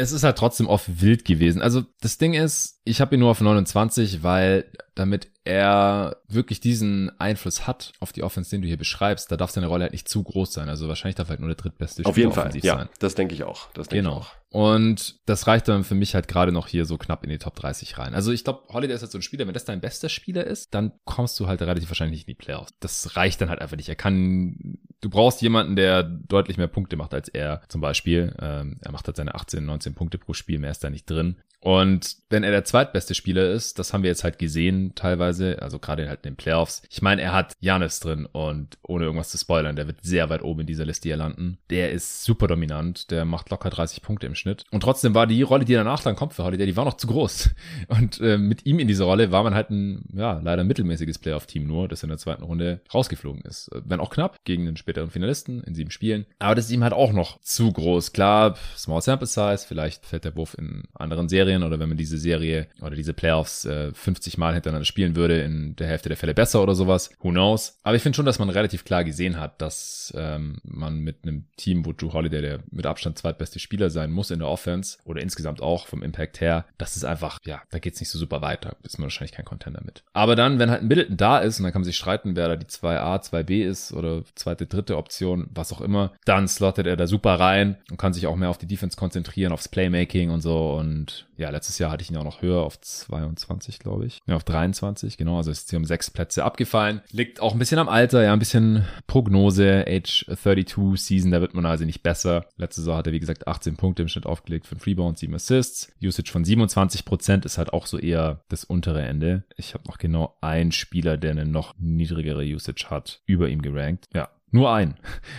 [0.00, 1.60] Es ist halt trotzdem oft wild gewesen.
[1.60, 7.10] Also das Ding ist, ich habe ihn nur auf 29, weil damit er wirklich diesen
[7.20, 10.08] Einfluss hat auf die Offense, den du hier beschreibst, da darf seine Rolle halt nicht
[10.08, 10.68] zu groß sein.
[10.68, 12.88] Also wahrscheinlich darf halt nur der drittbeste Spieler Auf jeden Fall, ja, sein.
[12.98, 13.70] das denke ich auch.
[13.72, 14.20] Das denk genau.
[14.20, 14.39] Ich auch.
[14.52, 17.54] Und das reicht dann für mich halt gerade noch hier so knapp in die Top
[17.54, 18.14] 30 rein.
[18.14, 20.74] Also ich glaube, Holiday ist halt so ein Spieler, wenn das dein bester Spieler ist,
[20.74, 22.74] dann kommst du halt relativ wahrscheinlich in die Playoffs.
[22.80, 23.88] Das reicht dann halt einfach nicht.
[23.88, 28.34] Er kann, du brauchst jemanden, der deutlich mehr Punkte macht als er zum Beispiel.
[28.40, 31.36] Ähm, er macht halt seine 18, 19 Punkte pro Spiel, mehr ist da nicht drin.
[31.60, 35.78] Und wenn er der zweitbeste Spieler ist, das haben wir jetzt halt gesehen teilweise, also
[35.78, 36.82] gerade halt in den Playoffs.
[36.88, 40.42] Ich meine, er hat Janis drin und ohne irgendwas zu spoilern, der wird sehr weit
[40.42, 41.58] oben in dieser Liste hier landen.
[41.68, 44.64] Der ist super dominant, der macht locker 30 Punkte im Schnitt.
[44.70, 47.08] Und trotzdem war die Rolle, die danach dann kommt für Holiday, die war noch zu
[47.08, 47.50] groß.
[47.88, 51.66] Und äh, mit ihm in dieser Rolle war man halt ein, ja, leider mittelmäßiges Playoff-Team
[51.66, 53.70] nur, das in der zweiten Runde rausgeflogen ist.
[53.72, 56.26] Wenn auch knapp, gegen den späteren Finalisten in sieben Spielen.
[56.38, 58.12] Aber das ist ihm halt auch noch zu groß.
[58.12, 61.98] Klar, Small Sample Size, vielleicht fällt der Buff in anderen Serien Serien oder wenn man
[61.98, 66.16] diese Serie oder diese Playoffs äh, 50 Mal hintereinander spielen würde, in der Hälfte der
[66.16, 67.10] Fälle besser oder sowas.
[67.20, 67.78] Who knows?
[67.82, 71.44] Aber ich finde schon, dass man relativ klar gesehen hat, dass ähm, man mit einem
[71.56, 75.20] Team, wo Drew Holiday der mit Abstand zweitbeste Spieler sein muss in der Offense oder
[75.20, 78.76] insgesamt auch vom Impact her, das ist einfach, ja, da geht's nicht so super weiter.
[78.82, 80.04] Ist man wahrscheinlich kein Contender mit.
[80.12, 82.48] Aber dann, wenn halt ein Middleton da ist und dann kann man sich streiten, wer
[82.48, 86.96] da die 2A, 2B ist oder zweite, dritte Option, was auch immer, dann slottet er
[86.96, 90.40] da super rein und kann sich auch mehr auf die Defense konzentrieren, aufs Playmaking und
[90.40, 94.20] so und ja, letztes Jahr hatte ich ihn auch noch höher auf 22, glaube ich.
[94.26, 95.38] Ja, auf 23, genau.
[95.38, 97.00] Also ist hier um sechs Plätze abgefallen.
[97.10, 101.54] Liegt auch ein bisschen am Alter, ja, ein bisschen Prognose, Age 32 Season, da wird
[101.54, 102.46] man also nicht besser.
[102.56, 105.92] Letzte Saison hat er, wie gesagt, 18 Punkte im Schnitt aufgelegt, 5 Rebounds, 7 Assists.
[106.02, 109.44] Usage von 27 Prozent ist halt auch so eher das untere Ende.
[109.56, 114.06] Ich habe noch genau einen Spieler, der eine noch niedrigere Usage hat, über ihm gerankt.
[114.14, 114.96] Ja, nur ein.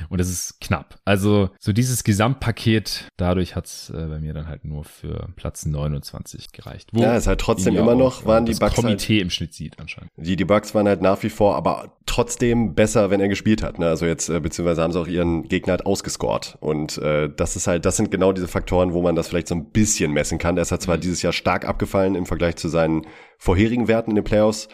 [0.09, 0.99] Und es ist knapp.
[1.05, 6.51] Also so dieses Gesamtpaket, dadurch hat's äh, bei mir dann halt nur für Platz 29
[6.51, 6.89] gereicht.
[6.93, 9.80] Wo ja, es halt trotzdem immer noch, waren die Bugs Komitee halt, im Schnitt sieht
[9.80, 10.12] anscheinend.
[10.16, 13.80] Die, die Bugs waren halt nach wie vor, aber trotzdem besser, wenn er gespielt hat.
[13.80, 13.88] Ne?
[13.88, 16.57] Also jetzt, äh, beziehungsweise haben sie auch ihren Gegner halt ausgescored.
[16.59, 19.55] Und äh, das ist halt, das sind genau diese Faktoren, wo man das vielleicht so
[19.55, 20.55] ein bisschen messen kann.
[20.55, 21.01] Der ist halt zwar mhm.
[21.01, 23.07] dieses Jahr stark abgefallen im Vergleich zu seinen
[23.38, 24.68] vorherigen Werten in den Playoffs.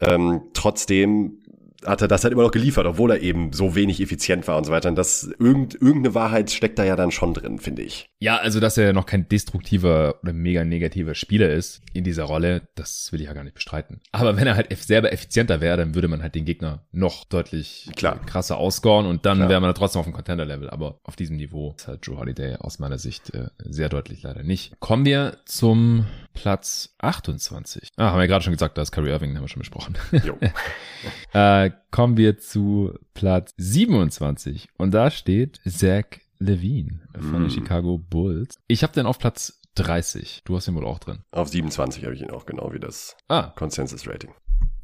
[0.00, 1.41] Ähm, trotzdem
[1.86, 4.64] hat er das halt immer noch geliefert, obwohl er eben so wenig effizient war und
[4.64, 4.88] so weiter.
[4.88, 8.06] Und das irgend, irgendeine Wahrheit steckt da ja dann schon drin, finde ich.
[8.18, 12.68] Ja, also dass er noch kein destruktiver oder mega negativer Spieler ist in dieser Rolle,
[12.74, 14.00] das will ich ja gar nicht bestreiten.
[14.12, 17.90] Aber wenn er halt selber effizienter wäre, dann würde man halt den Gegner noch deutlich
[17.96, 18.20] Klar.
[18.24, 20.70] krasser ausscoren und dann wäre man trotzdem auf dem Contender-Level.
[20.70, 24.42] Aber auf diesem Niveau ist halt Joe Holiday aus meiner Sicht äh, sehr deutlich leider
[24.42, 24.78] nicht.
[24.78, 27.88] Kommen wir zum Platz 28.
[27.96, 29.98] Ah, haben wir ja gerade schon gesagt, da ist Kyrie Irving, haben wir schon besprochen.
[30.24, 30.38] Jo.
[31.32, 36.04] äh, kommen wir zu Platz 27 und da steht Zach
[36.38, 37.44] Levine von mm.
[37.44, 38.58] den Chicago Bulls.
[38.68, 40.42] Ich habe den auf Platz 30.
[40.44, 41.20] Du hast ihn wohl auch drin.
[41.30, 43.52] Auf 27 habe ich ihn auch, genau wie das ah.
[43.56, 44.32] Consensus Rating.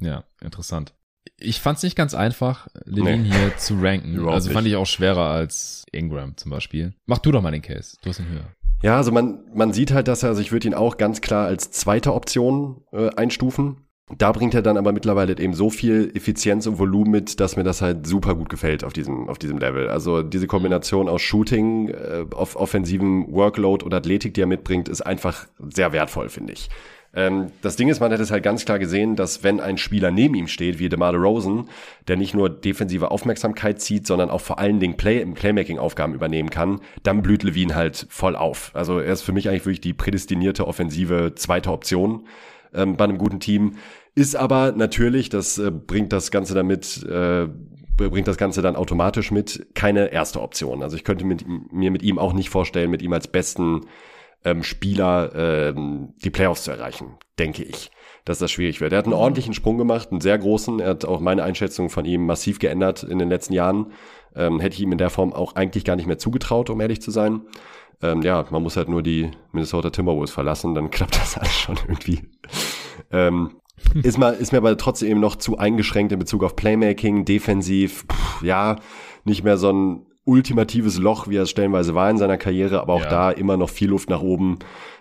[0.01, 0.95] Ja, interessant.
[1.37, 3.31] Ich fand es nicht ganz einfach, Levine nee.
[3.31, 4.27] hier zu ranken.
[4.29, 4.73] also fand nicht.
[4.73, 6.95] ich auch schwerer als Ingram zum Beispiel.
[7.07, 7.97] Mach du doch mal den Case.
[8.03, 8.55] Du hast ihn höher.
[8.83, 11.47] Ja, also man, man sieht halt, dass er, also ich würde ihn auch ganz klar
[11.47, 13.88] als zweite Option äh, einstufen.
[14.17, 17.65] Da bringt er dann aber mittlerweile eben so viel Effizienz und Volumen mit, dass mir
[17.65, 19.89] das halt super gut gefällt auf diesem, auf diesem Level.
[19.89, 25.03] Also diese Kombination aus Shooting, äh, auf offensivem Workload und Athletik, die er mitbringt, ist
[25.03, 26.71] einfach sehr wertvoll, finde ich.
[27.15, 30.11] Ähm, das Ding ist, man hat es halt ganz klar gesehen, dass wenn ein Spieler
[30.11, 31.69] neben ihm steht, wie DeMar Rosen,
[32.07, 36.81] der nicht nur defensive Aufmerksamkeit zieht, sondern auch vor allen Dingen Play Playmaking-Aufgaben übernehmen kann,
[37.03, 38.71] dann blüht Levine halt voll auf.
[38.75, 42.25] Also er ist für mich eigentlich wirklich die prädestinierte offensive zweite Option
[42.75, 43.75] ähm, bei einem guten Team.
[44.15, 47.47] Ist aber natürlich, das äh, bringt das Ganze damit, äh,
[47.97, 50.83] bringt das Ganze dann automatisch mit, keine erste Option.
[50.83, 53.83] Also ich könnte mit, mir mit ihm auch nicht vorstellen, mit ihm als besten
[54.45, 57.91] ähm, Spieler ähm, die Playoffs zu erreichen, denke ich,
[58.25, 58.93] dass das schwierig wird.
[58.93, 60.81] Er hat einen ordentlichen Sprung gemacht, einen sehr großen.
[60.81, 63.93] Er hat auch meine Einschätzung von ihm massiv geändert in den letzten Jahren.
[64.35, 67.03] Ähm, hätte ich ihm in der Form auch eigentlich gar nicht mehr zugetraut, um ehrlich
[67.03, 67.43] zu sein.
[68.03, 71.77] Ähm, ja, man muss halt nur die Minnesota Timberwolves verlassen, dann klappt das alles schon
[71.87, 72.21] irgendwie.
[73.11, 73.57] ähm,
[74.03, 78.05] ist, mal, ist mir aber trotzdem eben noch zu eingeschränkt in Bezug auf Playmaking, defensiv,
[78.11, 78.77] pff, ja,
[79.25, 82.93] nicht mehr so ein ultimatives Loch, wie er es stellenweise war in seiner Karriere, aber
[82.93, 83.09] auch ja.
[83.09, 84.59] da immer noch viel Luft nach oben.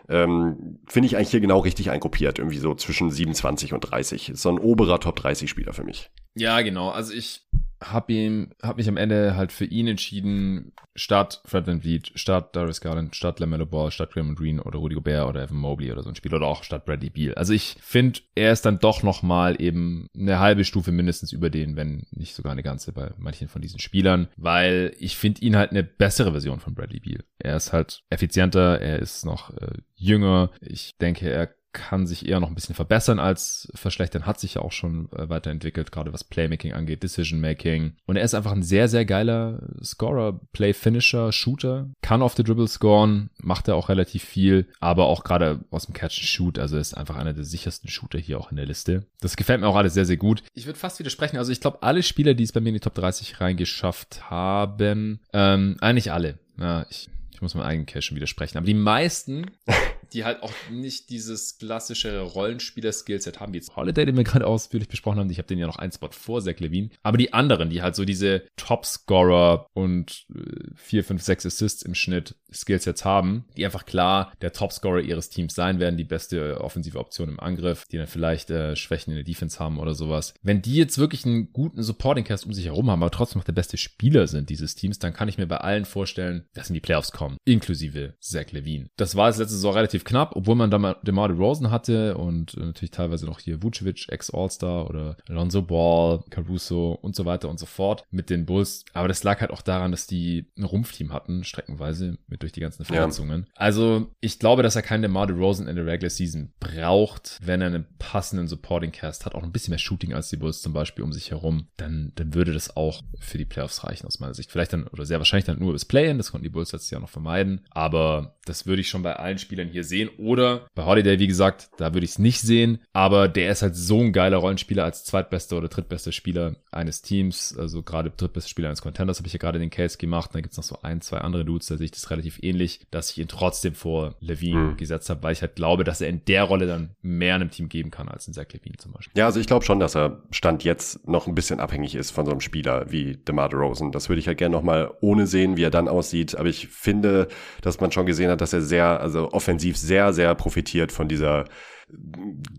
[0.10, 4.30] Ähm, Finde ich eigentlich hier genau richtig eingruppiert, irgendwie so zwischen 27 und 30.
[4.30, 6.10] Ist so ein oberer Top 30 Spieler für mich.
[6.36, 6.90] Ja, genau.
[6.90, 7.46] Also ich
[7.82, 11.82] hab ihm, hab mich am Ende halt für ihn entschieden, statt Fred Van
[12.16, 15.92] statt Darius Garland, statt LaMelo Ball, statt Raymond Green oder Rudy Gobert oder Evan Mobley
[15.92, 17.36] oder so ein Spiel oder auch statt Bradley Beal.
[17.36, 21.50] Also ich finde, er ist dann doch noch mal eben eine halbe Stufe mindestens über
[21.50, 25.56] den, wenn nicht sogar eine ganze bei manchen von diesen Spielern, weil ich finde ihn
[25.56, 27.24] halt eine bessere Version von Bradley Beal.
[27.38, 30.52] Er ist halt effizienter, er ist noch äh, jünger.
[30.62, 34.62] Ich denke, er kann sich eher noch ein bisschen verbessern als verschlechtern, hat sich ja
[34.62, 37.94] auch schon äh, weiterentwickelt, gerade was Playmaking angeht, Decision Making.
[38.08, 42.68] Und er ist einfach ein sehr, sehr geiler Scorer, Play-Finisher, Shooter, kann auf the Dribble
[42.68, 46.78] scoren, macht er auch relativ viel, aber auch gerade aus dem Catch and Shoot, also
[46.78, 49.06] ist einfach einer der sichersten Shooter hier auch in der Liste.
[49.22, 50.44] Das gefällt mir auch alles sehr, sehr gut.
[50.54, 52.82] Ich würde fast widersprechen, also ich glaube, alle Spieler, die es bei mir in die
[52.82, 56.40] Top 30 reingeschafft haben, ähm, eigentlich alle.
[56.60, 58.58] Ja, ich ich muss meinen eigenen Cash schon widersprechen.
[58.58, 59.52] Aber die meisten,
[60.14, 64.90] die halt auch nicht dieses klassische Rollenspieler-Skillset haben, wie jetzt Holiday, den wir gerade ausführlich
[64.90, 65.30] besprochen haben.
[65.30, 66.90] Ich habe den ja noch einen Spot vor Zach Levine.
[67.04, 71.96] Aber die anderen, die halt so diese Top-Scorer und äh, vier, fünf, sechs Assists im
[71.96, 77.00] Schnitt Skillsets haben, die einfach klar der Topscorer ihres Teams sein werden, die beste offensive
[77.00, 80.34] Option im Angriff, die dann vielleicht äh, Schwächen in der Defense haben oder sowas.
[80.42, 83.46] Wenn die jetzt wirklich einen guten Supporting Cast um sich herum haben, aber trotzdem noch
[83.46, 86.74] der beste Spieler sind dieses Teams, dann kann ich mir bei allen vorstellen, dass in
[86.74, 88.90] die Playoffs kommen, inklusive Zach Levine.
[88.98, 92.54] Das war das letzte Saison relativ knapp, obwohl man da mal DeMar DeRozan hatte und
[92.56, 97.60] äh, natürlich teilweise noch hier Vucevic, Ex-All-Star oder Alonso Ball, Caruso und so weiter und
[97.60, 98.86] so fort mit den Bulls.
[98.94, 102.52] Aber das lag halt auch daran, dass die ein Rumpfteam hatten, streckenweise mit mit durch
[102.52, 103.46] die ganzen Verletzungen.
[103.48, 103.54] Ja.
[103.56, 107.68] Also ich glaube, dass er keinen DeMar DeRozan in der Regular Season braucht, wenn er
[107.68, 111.04] einen passenden Supporting Cast hat, auch ein bisschen mehr Shooting als die Bulls zum Beispiel
[111.04, 114.52] um sich herum, dann, dann würde das auch für die Playoffs reichen aus meiner Sicht.
[114.52, 117.02] Vielleicht dann, oder sehr wahrscheinlich dann nur das Play-In, das konnten die Bulls letztes Jahr
[117.02, 120.10] noch vermeiden, aber das würde ich schon bei allen Spielern hier sehen.
[120.18, 123.76] Oder bei Holiday, wie gesagt, da würde ich es nicht sehen, aber der ist halt
[123.76, 128.70] so ein geiler Rollenspieler als zweitbester oder drittbester Spieler eines Teams, also gerade drittbester Spieler
[128.70, 130.32] eines Contenders habe ich ja gerade den Case gemacht.
[130.34, 132.40] Da gibt es noch so ein, zwei andere Dudes, da sehe ich das relativ relativ
[132.44, 134.78] ähnlich, dass ich ihn trotzdem vor Levine mhm.
[134.78, 137.70] gesetzt habe, weil ich halt glaube, dass er in der Rolle dann mehr einem Team
[137.70, 139.18] geben kann als in Zach Levine zum Beispiel.
[139.18, 142.26] Ja, also ich glaube schon, dass er Stand jetzt noch ein bisschen abhängig ist von
[142.26, 143.92] so einem Spieler wie DeMar DeRozan.
[143.92, 146.36] Das würde ich halt gerne nochmal ohne sehen, wie er dann aussieht.
[146.36, 147.28] Aber ich finde,
[147.62, 151.46] dass man schon gesehen hat, dass er sehr, also offensiv sehr, sehr profitiert von dieser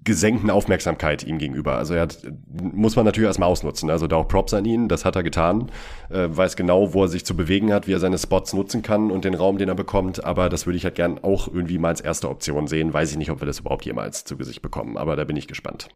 [0.04, 1.76] gesenkten Aufmerksamkeit ihm gegenüber.
[1.76, 3.90] Also er hat, muss man natürlich erstmal ausnutzen.
[3.90, 5.70] Also da auch Props an ihn, das hat er getan.
[6.08, 9.10] Äh, weiß genau, wo er sich zu bewegen hat, wie er seine Spots nutzen kann
[9.10, 10.24] und den Raum, den er bekommt.
[10.24, 12.94] Aber das würde ich halt gern auch irgendwie mal als erste Option sehen.
[12.94, 14.96] Weiß ich nicht, ob wir das überhaupt jemals zu Gesicht bekommen.
[14.96, 15.88] Aber da bin ich gespannt.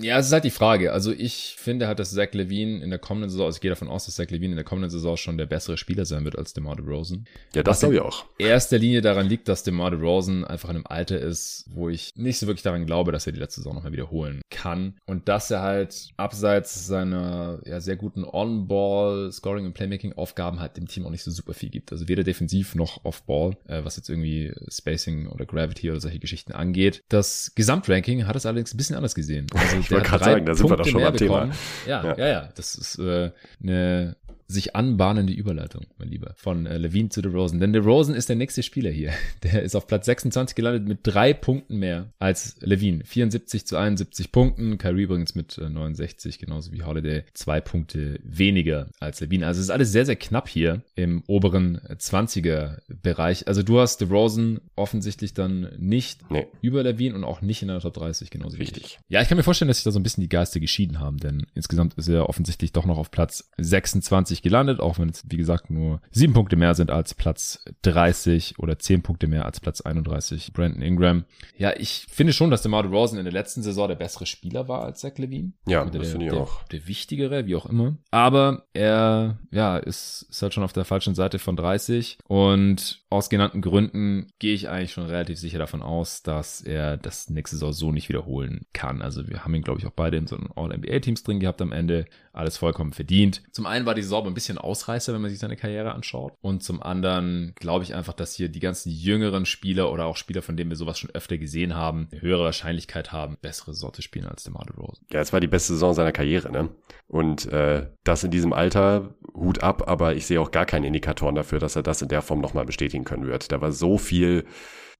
[0.00, 0.92] Ja, es ist halt die Frage.
[0.92, 3.88] Also ich finde halt, dass Zach Levine in der kommenden Saison, also ich gehe davon
[3.88, 6.54] aus, dass Zach Levine in der kommenden Saison schon der bessere Spieler sein wird als
[6.54, 7.26] DeMar DeRozan.
[7.54, 8.24] Ja, das glaube ich auch.
[8.38, 12.12] In erster Linie daran liegt, dass DeMar DeRozan einfach in einem Alter ist, wo ich
[12.16, 14.94] nicht so wirklich daran glaube, dass er die letzte Saison nochmal wiederholen kann.
[15.04, 20.88] Und dass er halt abseits seiner ja, sehr guten On-Ball, Scoring und Playmaking-Aufgaben halt dem
[20.88, 21.92] Team auch nicht so super viel gibt.
[21.92, 26.52] Also weder defensiv noch off-Ball, äh, was jetzt irgendwie Spacing oder Gravity oder solche Geschichten
[26.52, 27.02] angeht.
[27.10, 29.46] Das Gesamtranking hat es allerdings ein bisschen anders gesehen.
[29.54, 31.50] Also ich wollte gerade sagen, da sind wir doch schon beim Thema.
[31.86, 32.48] Ja, ja, ja, ja.
[32.54, 33.30] Das ist äh,
[33.62, 34.16] eine
[34.52, 37.60] sich anbahnende Überleitung, mein Lieber, von äh, Levine zu DeRozan.
[37.60, 39.12] Denn DeRozan ist der nächste Spieler hier.
[39.42, 43.04] Der ist auf Platz 26 gelandet mit drei Punkten mehr als Levine.
[43.04, 44.78] 74 zu 71 Punkten.
[44.78, 47.24] Kyrie übrigens mit äh, 69, genauso wie Holiday.
[47.34, 49.46] Zwei Punkte weniger als Levine.
[49.46, 53.48] Also es ist alles sehr, sehr knapp hier im oberen 20er-Bereich.
[53.48, 56.46] Also du hast DeRozan offensichtlich dann nicht nee.
[56.60, 58.98] über Levine und auch nicht in der Top 30, genauso wie Richtig.
[59.08, 61.18] Ja, ich kann mir vorstellen, dass sich da so ein bisschen die Geister geschieden haben,
[61.18, 65.36] denn insgesamt ist er offensichtlich doch noch auf Platz 26 gelandet, auch wenn es, wie
[65.36, 69.80] gesagt, nur sieben Punkte mehr sind als Platz 30 oder zehn Punkte mehr als Platz
[69.80, 70.52] 31.
[70.52, 71.24] Brandon Ingram.
[71.56, 74.68] Ja, ich finde schon, dass der DeMar Rosen in der letzten Saison der bessere Spieler
[74.68, 75.52] war als Zach Levine.
[75.66, 76.64] Ja, das finde ich der, auch.
[76.64, 77.96] Der wichtigere, wie auch immer.
[78.10, 83.28] Aber er, ja, ist, ist halt schon auf der falschen Seite von 30 und aus
[83.28, 87.72] genannten Gründen gehe ich eigentlich schon relativ sicher davon aus, dass er das nächste Saison
[87.72, 89.02] so nicht wiederholen kann.
[89.02, 92.06] Also wir haben ihn, glaube ich, auch beide in so All-NBA-Teams drin gehabt am Ende.
[92.32, 93.42] Alles vollkommen verdient.
[93.52, 96.32] Zum einen war die Saison ein bisschen Ausreißer, wenn man sich seine Karriere anschaut.
[96.40, 100.40] Und zum anderen glaube ich einfach, dass hier die ganzen jüngeren Spieler oder auch Spieler,
[100.40, 104.24] von denen wir sowas schon öfter gesehen haben, eine höhere Wahrscheinlichkeit haben, bessere Sorte spielen
[104.24, 105.02] als der Marder Rose.
[105.12, 106.70] Ja, es war die beste Saison seiner Karriere, ne?
[107.06, 111.34] Und äh, das in diesem Alter, Hut ab, aber ich sehe auch gar keine Indikatoren
[111.34, 113.52] dafür, dass er das in der Form nochmal bestätigen können wird.
[113.52, 114.46] Da war so viel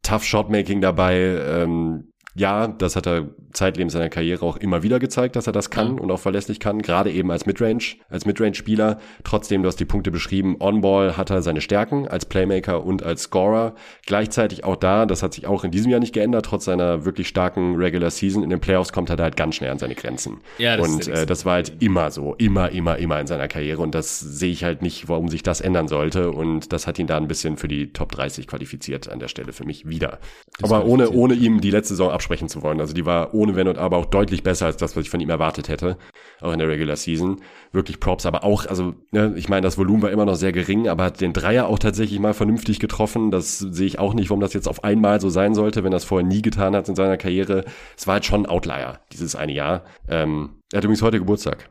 [0.02, 5.36] Tough Shotmaking dabei, ähm, ja, das hat er zeitlebens seiner Karriere auch immer wieder gezeigt,
[5.36, 5.98] dass er das kann mhm.
[5.98, 8.98] und auch verlässlich kann, gerade eben als Midrange, als Midrange-Spieler.
[9.24, 13.24] Trotzdem, du hast die Punkte beschrieben, On-Ball hat er seine Stärken als Playmaker und als
[13.24, 13.74] Scorer.
[14.06, 17.28] Gleichzeitig auch da, das hat sich auch in diesem Jahr nicht geändert, trotz seiner wirklich
[17.28, 18.42] starken Regular Season.
[18.42, 20.40] In den Playoffs kommt er da halt ganz schnell an seine Grenzen.
[20.56, 23.82] Ja, das und äh, das war halt immer so, immer, immer, immer in seiner Karriere
[23.82, 27.06] und das sehe ich halt nicht, warum sich das ändern sollte und das hat ihn
[27.06, 30.18] da ein bisschen für die Top 30 qualifiziert an der Stelle für mich wieder.
[30.62, 32.80] Aber ohne, ohne ihm die letzte Saison absprechen zu wollen.
[32.80, 35.20] Also die war ohne Wenn und Aber auch deutlich besser als das, was ich von
[35.20, 35.96] ihm erwartet hätte,
[36.40, 37.40] auch in der Regular Season.
[37.72, 40.88] Wirklich Props, aber auch, also ne, ich meine, das Volumen war immer noch sehr gering,
[40.88, 43.30] aber hat den Dreier auch tatsächlich mal vernünftig getroffen.
[43.30, 46.04] Das sehe ich auch nicht, warum das jetzt auf einmal so sein sollte, wenn das
[46.04, 47.64] vorher nie getan hat in seiner Karriere.
[47.96, 49.82] Es war halt schon ein Outlier, dieses eine Jahr.
[50.08, 51.68] Ähm, er hat übrigens heute Geburtstag.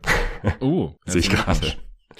[0.59, 1.59] Oh, sehe ich gerade.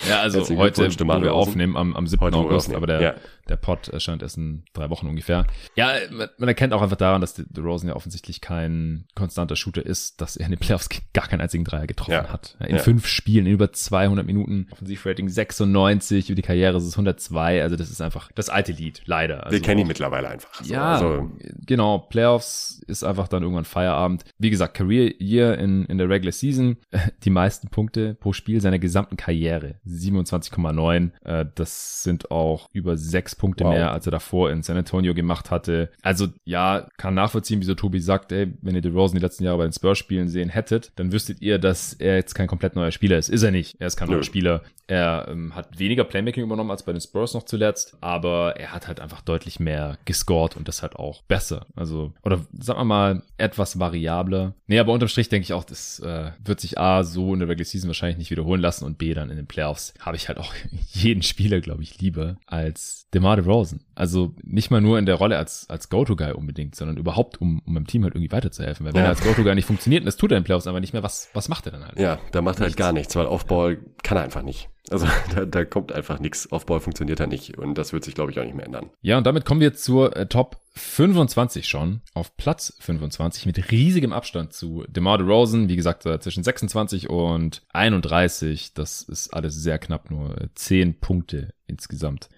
[0.08, 2.34] Ja, also heute, wo wir aufnehmen, am, am 7.
[2.34, 3.14] August, aber der, ja.
[3.52, 5.46] Der Pod erscheint erst in drei Wochen ungefähr.
[5.76, 10.38] Ja, man erkennt auch einfach daran, dass Rosen ja offensichtlich kein konstanter Shooter ist, dass
[10.38, 12.30] er in den Playoffs gar keinen einzigen Dreier getroffen ja.
[12.30, 12.56] hat.
[12.66, 12.82] In ja.
[12.82, 17.76] fünf Spielen, in über 200 Minuten, Offensivrating 96, über die Karriere ist es 102, also
[17.76, 19.46] das ist einfach das alte Lied, leider.
[19.46, 20.64] Also wir kennen ihn mittlerweile einfach.
[20.64, 20.74] So.
[20.74, 21.30] Ja, also.
[21.66, 24.24] genau, Playoffs ist einfach dann irgendwann Feierabend.
[24.38, 26.78] Wie gesagt, Career Year in, in der Regular Season,
[27.24, 29.76] die meisten Punkte pro Spiel seiner gesamten Karriere.
[29.86, 31.12] 27,9.
[31.24, 33.74] Äh, das sind auch über sechs Punkte wow.
[33.74, 35.90] mehr, als er davor in San Antonio gemacht hatte.
[36.04, 39.64] Also ja, kann nachvollziehen, wieso Tobi sagt, ey, wenn ihr DeRozan die letzten Jahre bei
[39.64, 43.18] den Spurs spielen sehen hättet, dann wüsstet ihr, dass er jetzt kein komplett neuer Spieler
[43.18, 43.30] ist.
[43.30, 43.78] Ist er nicht.
[43.80, 44.62] Er ist kein neuer Spieler.
[44.86, 48.88] Er ähm, hat weniger Playmaking übernommen als bei den Spurs noch zuletzt, aber er hat
[48.88, 51.66] halt einfach deutlich mehr gescored und das halt auch besser.
[51.76, 54.54] Also, oder sagen wir mal, etwas variabler.
[54.68, 57.48] Nee, aber unterm Strich denke ich auch, das äh, wird sich A so in der
[57.48, 60.38] Regular Season wahrscheinlich nicht wiederholen lassen und B dann in den Playoffs habe ich halt
[60.38, 60.54] auch
[60.92, 63.82] jeden Spieler, glaube ich, lieber als DeMar DeRozan.
[63.96, 67.76] Also nicht mal nur in der Rolle als, als Go-To-Guy unbedingt, sondern überhaupt, um, um
[67.76, 68.86] dem Team halt irgendwie weiterzuhelfen.
[68.86, 69.08] Weil wenn ja.
[69.08, 71.30] er als Go-To-Guy nicht funktioniert, und das tut er in Playoffs aber nicht mehr, was,
[71.34, 72.00] was macht er dann halt?
[72.00, 74.70] Ja, da macht er halt gar nichts, weil Offball kann er einfach nicht.
[74.90, 76.52] Also da, da kommt einfach nichts.
[76.52, 78.90] Offball funktioniert er nicht und das wird sich, glaube ich, auch nicht mehr ändern.
[79.02, 82.02] Ja, und damit kommen wir zur äh, Top 25 schon.
[82.14, 85.70] Auf Platz 25 mit riesigem Abstand zu DeMar DeRozan.
[85.70, 88.74] Wie gesagt, äh, zwischen 26 und 31.
[88.74, 92.30] Das ist alles sehr knapp, nur 10 äh, Punkte insgesamt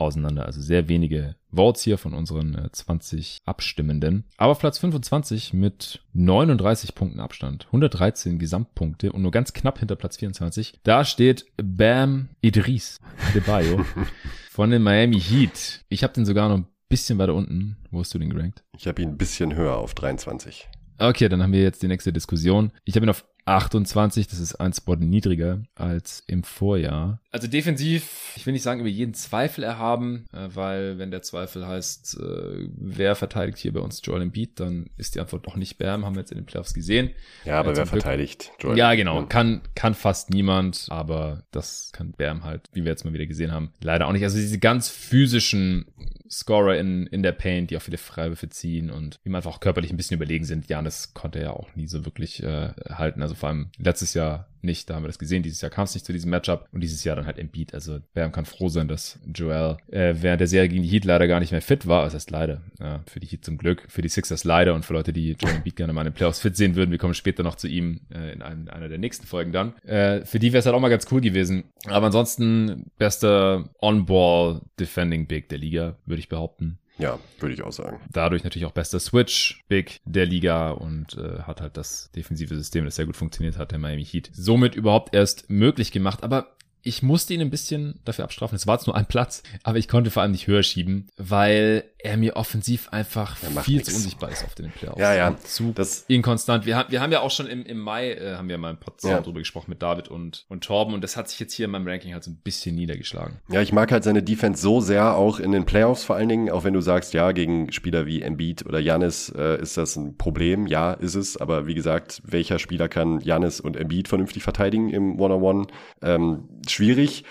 [0.00, 0.46] auseinander.
[0.46, 4.24] Also sehr wenige Votes hier von unseren 20 äh, Abstimmenden.
[4.36, 10.18] Aber Platz 25 mit 39 Punkten Abstand, 113 Gesamtpunkte und nur ganz knapp hinter Platz
[10.18, 10.80] 24.
[10.82, 13.00] Da steht Bam Idris
[13.34, 13.84] de Bayo
[14.50, 15.84] von den Miami Heat.
[15.88, 17.76] Ich habe den sogar noch ein bisschen weiter unten.
[17.90, 18.64] Wo hast du den gerankt?
[18.76, 20.68] Ich habe ihn ein bisschen höher auf 23.
[20.98, 22.72] Okay, dann haben wir jetzt die nächste Diskussion.
[22.84, 24.28] Ich habe ihn auf 28.
[24.28, 27.20] Das ist ein Spot niedriger als im Vorjahr.
[27.30, 31.66] Also defensiv, ich will nicht sagen über jeden Zweifel erhaben, äh, weil wenn der Zweifel
[31.66, 35.78] heißt, äh, wer verteidigt hier bei uns Joel Embiid, dann ist die Antwort noch nicht
[35.78, 37.10] Bam, haben wir jetzt in den Playoffs gesehen.
[37.44, 38.78] Ja, aber wer Glück, verteidigt Joel?
[38.78, 43.12] Ja, genau, kann, kann fast niemand, aber das kann Bam halt, wie wir jetzt mal
[43.12, 44.24] wieder gesehen haben, leider auch nicht.
[44.24, 45.86] Also diese ganz physischen
[46.30, 49.90] Scorer in, in der Paint, die auch viele Freiwürfe ziehen und ihm einfach auch körperlich
[49.90, 50.68] ein bisschen überlegen sind.
[50.68, 53.22] Janis konnte ja auch nie so wirklich äh, halten.
[53.22, 55.42] Also vor allem letztes Jahr nicht, da haben wir das gesehen.
[55.42, 57.74] Dieses Jahr kam es nicht zu diesem Matchup und dieses Jahr dann halt Embiid.
[57.74, 61.28] Also Bam kann froh sein, dass Joel äh, während der Serie gegen die Heat leider
[61.28, 62.04] gar nicht mehr fit war.
[62.04, 62.62] Das heißt leider.
[62.80, 65.56] Ja, für die Heat zum Glück, für die Sixers leider und für Leute, die Joel
[65.56, 66.90] Embiid gerne mal in den Playoffs fit sehen würden.
[66.90, 69.76] Wir kommen später noch zu ihm äh, in einem, einer der nächsten Folgen dann.
[69.84, 71.64] Äh, für die wäre es halt auch mal ganz cool gewesen.
[71.86, 76.78] Aber ansonsten bester On-Ball Defending Big der Liga, würde ich behaupten.
[76.98, 78.00] Ja, würde ich auch sagen.
[78.10, 82.84] Dadurch natürlich auch bester Switch, Big der Liga und äh, hat halt das defensive System,
[82.84, 86.24] das sehr gut funktioniert hat, der Miami Heat, somit überhaupt erst möglich gemacht.
[86.24, 88.56] Aber ich musste ihn ein bisschen dafür abstrafen.
[88.56, 91.84] Es war jetzt nur ein Platz, aber ich konnte vor allem nicht höher schieben, weil
[92.00, 93.88] er mir offensiv einfach viel nix.
[93.88, 95.00] zu unsichtbar ist auf den Playoffs.
[95.00, 95.36] Ja, ja.
[95.36, 96.64] Zu das inkonstant.
[96.64, 98.78] Wir haben, wir haben ja auch schon im, im Mai, äh, haben wir mal ein
[98.78, 99.20] Podcast ja.
[99.20, 101.88] drüber gesprochen mit David und, und Torben und das hat sich jetzt hier in meinem
[101.88, 103.38] Ranking halt so ein bisschen niedergeschlagen.
[103.48, 106.50] Ja, ich mag halt seine Defense so sehr, auch in den Playoffs vor allen Dingen,
[106.50, 110.16] auch wenn du sagst, ja, gegen Spieler wie Embiid oder Janis äh, ist das ein
[110.16, 110.68] Problem.
[110.68, 115.18] Ja, ist es, aber wie gesagt, welcher Spieler kann Janis und Embiid vernünftig verteidigen im
[115.18, 115.66] One-on-One?
[116.02, 117.24] Ähm, schwierig.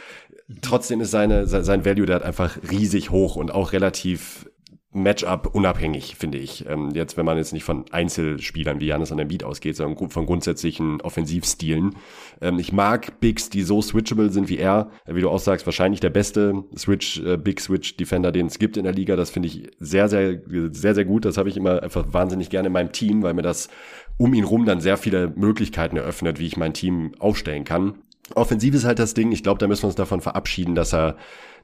[0.61, 4.49] Trotzdem ist seine, sein Value da einfach riesig hoch und auch relativ
[4.93, 6.65] Matchup unabhängig, finde ich.
[6.67, 10.09] Ähm, jetzt, wenn man jetzt nicht von Einzelspielern wie Janis an der Beat ausgeht, sondern
[10.09, 11.95] von grundsätzlichen Offensivstilen.
[12.41, 14.89] Ähm, ich mag Bigs, die so switchable sind wie er.
[15.05, 18.77] Wie du auch sagst, wahrscheinlich der beste Switch, äh, Big Switch Defender, den es gibt
[18.77, 19.15] in der Liga.
[19.15, 20.41] Das finde ich sehr, sehr,
[20.71, 21.25] sehr, sehr gut.
[21.25, 23.69] Das habe ich immer einfach wahnsinnig gerne in meinem Team, weil mir das
[24.17, 27.95] um ihn rum dann sehr viele Möglichkeiten eröffnet, wie ich mein Team aufstellen kann.
[28.35, 31.15] Offensiv ist halt das Ding, ich glaube, da müssen wir uns davon verabschieden, dass er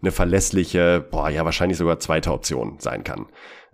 [0.04, 3.26] eine verlässliche, boah, ja, wahrscheinlich sogar zweite Option sein kann.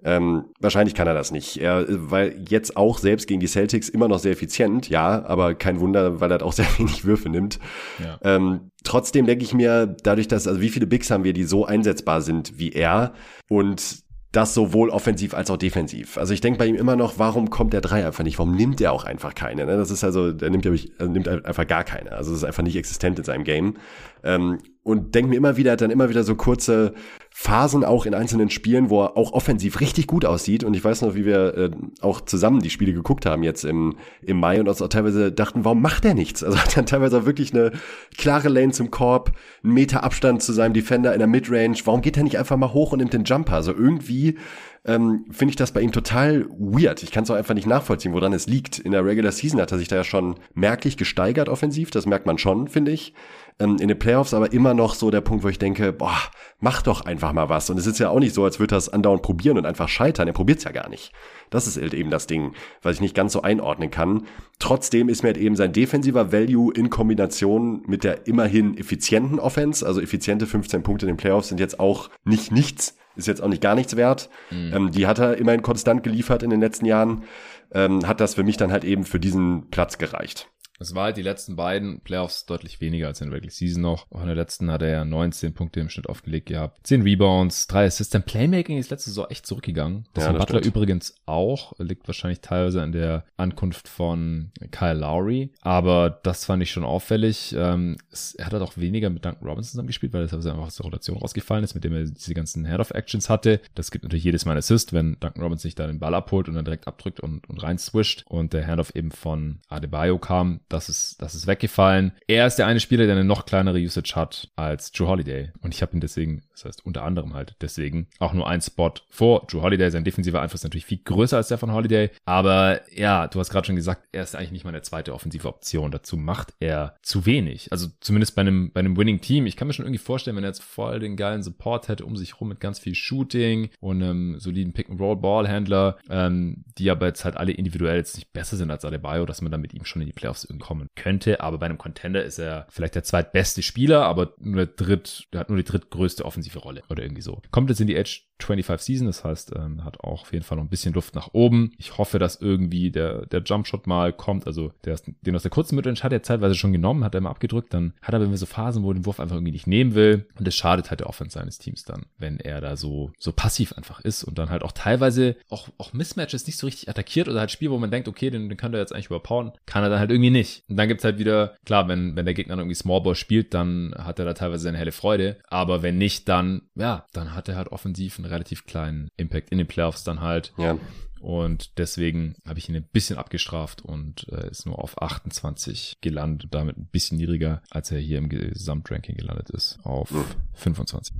[0.03, 1.57] Ähm, wahrscheinlich kann er das nicht.
[1.57, 5.81] Er, weil jetzt auch selbst gegen die Celtics immer noch sehr effizient, ja, aber kein
[5.81, 7.59] Wunder, weil er auch sehr wenig Würfe nimmt.
[8.01, 8.17] Ja.
[8.23, 11.65] Ähm, trotzdem denke ich mir, dadurch, dass, also wie viele Bigs haben wir, die so
[11.65, 13.13] einsetzbar sind wie er
[13.49, 16.17] und das sowohl offensiv als auch defensiv.
[16.19, 18.37] Also ich denke bei ihm immer noch, warum kommt der Drei einfach nicht?
[18.37, 19.65] Warum nimmt er auch einfach keine?
[19.65, 19.75] Ne?
[19.75, 22.11] Das ist also, der nimmt, ich, also nimmt einfach gar keine.
[22.11, 23.77] Also das ist einfach nicht existent in seinem Game.
[24.23, 26.93] Ähm, und denke mir immer wieder, dann immer wieder so kurze
[27.29, 30.63] Phasen auch in einzelnen Spielen, wo er auch offensiv richtig gut aussieht.
[30.63, 31.71] Und ich weiß noch, wie wir äh,
[32.01, 35.63] auch zusammen die Spiele geguckt haben jetzt im, im Mai und uns auch teilweise dachten,
[35.63, 36.43] warum macht er nichts?
[36.43, 37.71] Also hat dann teilweise auch wirklich eine
[38.17, 39.31] klare Lane zum Korb,
[39.63, 41.77] einen Meter Abstand zu seinem Defender in der Midrange.
[41.85, 43.53] Warum geht er nicht einfach mal hoch und nimmt den Jumper?
[43.53, 44.37] Also irgendwie
[44.85, 47.03] ähm, finde ich das bei ihm total weird.
[47.03, 48.79] Ich kann es auch einfach nicht nachvollziehen, woran es liegt.
[48.79, 51.91] In der Regular Season hat er sich da ja schon merklich gesteigert offensiv.
[51.91, 53.13] Das merkt man schon, finde ich
[53.59, 56.17] ähm, in den Playoffs aber immer noch so der Punkt, wo ich denke, boah,
[56.59, 57.69] mach doch einfach mal was.
[57.69, 59.89] Und es ist ja auch nicht so, als würde er es andauernd probieren und einfach
[59.89, 60.27] scheitern.
[60.27, 61.11] Er probiert es ja gar nicht.
[61.49, 64.25] Das ist halt eben das Ding, was ich nicht ganz so einordnen kann.
[64.59, 69.85] Trotzdem ist mir halt eben sein defensiver Value in Kombination mit der immerhin effizienten Offense,
[69.85, 73.47] also effiziente 15 Punkte in den Playoffs sind jetzt auch nicht nichts, ist jetzt auch
[73.47, 74.29] nicht gar nichts wert.
[74.49, 74.73] Mhm.
[74.73, 77.23] Ähm, die hat er immerhin konstant geliefert in den letzten Jahren.
[77.71, 80.49] Ähm, hat das für mich dann halt eben für diesen Platz gereicht.
[80.79, 84.07] Es war halt die letzten beiden Playoffs deutlich weniger als in der Regular Season noch.
[84.11, 86.79] Auch in der letzten hat er ja 19 Punkte im Schnitt aufgelegt gehabt.
[86.87, 88.13] 10 Rebounds, 3 Assists.
[88.13, 90.05] Sein Playmaking ist letzte Saison echt zurückgegangen.
[90.13, 90.75] Das ja, das Butler stimmt.
[90.75, 91.77] übrigens auch.
[91.79, 95.51] Liegt wahrscheinlich teilweise an der Ankunft von Kyle Lowry.
[95.61, 97.53] Aber das fand ich schon auffällig.
[97.57, 97.97] Ähm,
[98.37, 100.85] er hat halt auch weniger mit Duncan Robinson zusammen gespielt, weil das einfach aus der
[100.85, 103.59] Rotation rausgefallen ist, mit dem er diese ganzen Head-of-Actions hatte.
[103.75, 106.47] Das gibt natürlich jedes Mal einen Assist, wenn Duncan Robinson sich da den Ball abholt
[106.47, 108.23] und dann direkt abdrückt und, und rein swisht.
[108.27, 112.13] Und der Handoff eben von Adebayo kam das ist, das ist weggefallen.
[112.27, 115.51] Er ist der eine Spieler, der eine noch kleinere Usage hat als Drew Holiday.
[115.61, 118.93] Und ich habe ihn deswegen, das heißt unter anderem halt deswegen, auch nur einen Spot
[119.09, 119.89] vor Drew Holiday.
[119.89, 122.11] Sein defensiver Einfluss ist natürlich viel größer als der von Holiday.
[122.25, 125.47] Aber ja, du hast gerade schon gesagt, er ist eigentlich nicht mal eine zweite offensive
[125.47, 125.91] Option.
[125.91, 127.71] Dazu macht er zu wenig.
[127.71, 129.47] Also zumindest bei einem, bei einem Winning Team.
[129.47, 132.15] Ich kann mir schon irgendwie vorstellen, wenn er jetzt voll den geilen Support hätte um
[132.15, 137.37] sich rum mit ganz viel Shooting und einem soliden Pick-and-Roll-Ballhändler, ähm, die aber jetzt halt
[137.37, 140.07] alle individuell jetzt nicht besser sind als Adebayo, dass man dann mit ihm schon in
[140.07, 144.05] die Playoffs irgendwie kommen könnte, aber bei einem Contender ist er vielleicht der zweitbeste Spieler,
[144.05, 147.41] aber nur der dritt, der hat nur die drittgrößte offensive Rolle oder irgendwie so.
[147.51, 149.07] Kommt jetzt in die Edge 25 Season.
[149.07, 151.71] Das heißt, ähm, hat auch auf jeden Fall noch ein bisschen Luft nach oben.
[151.77, 154.47] Ich hoffe, dass irgendwie der, der Jumpshot mal kommt.
[154.47, 157.29] Also der, den aus der kurzen Midrange hat er zeitweise schon genommen, hat er immer
[157.29, 157.73] abgedrückt.
[157.73, 160.27] Dann hat er immer so Phasen, wo er den Wurf einfach irgendwie nicht nehmen will.
[160.37, 163.73] Und das schadet halt der Offense seines Teams dann, wenn er da so, so passiv
[163.73, 167.39] einfach ist und dann halt auch teilweise auch, auch Mismatches nicht so richtig attackiert oder
[167.39, 169.51] halt Spiel, wo man denkt, okay, den, den kann er jetzt eigentlich überpowern.
[169.65, 170.63] Kann er dann halt irgendwie nicht.
[170.69, 174.19] Und dann gibt's halt wieder, klar, wenn, wenn der Gegner irgendwie Smallball spielt, dann hat
[174.19, 175.37] er da teilweise seine helle Freude.
[175.47, 179.57] Aber wenn nicht, dann, ja, dann hat er halt offensiv einen relativ kleinen Impact in
[179.57, 180.53] den Playoffs dann halt.
[180.57, 180.77] Ja.
[181.19, 186.47] Und deswegen habe ich ihn ein bisschen abgestraft und äh, ist nur auf 28 gelandet,
[186.51, 190.23] damit ein bisschen niedriger, als er hier im Gesamtranking gelandet ist, auf mhm.
[190.53, 191.13] 25.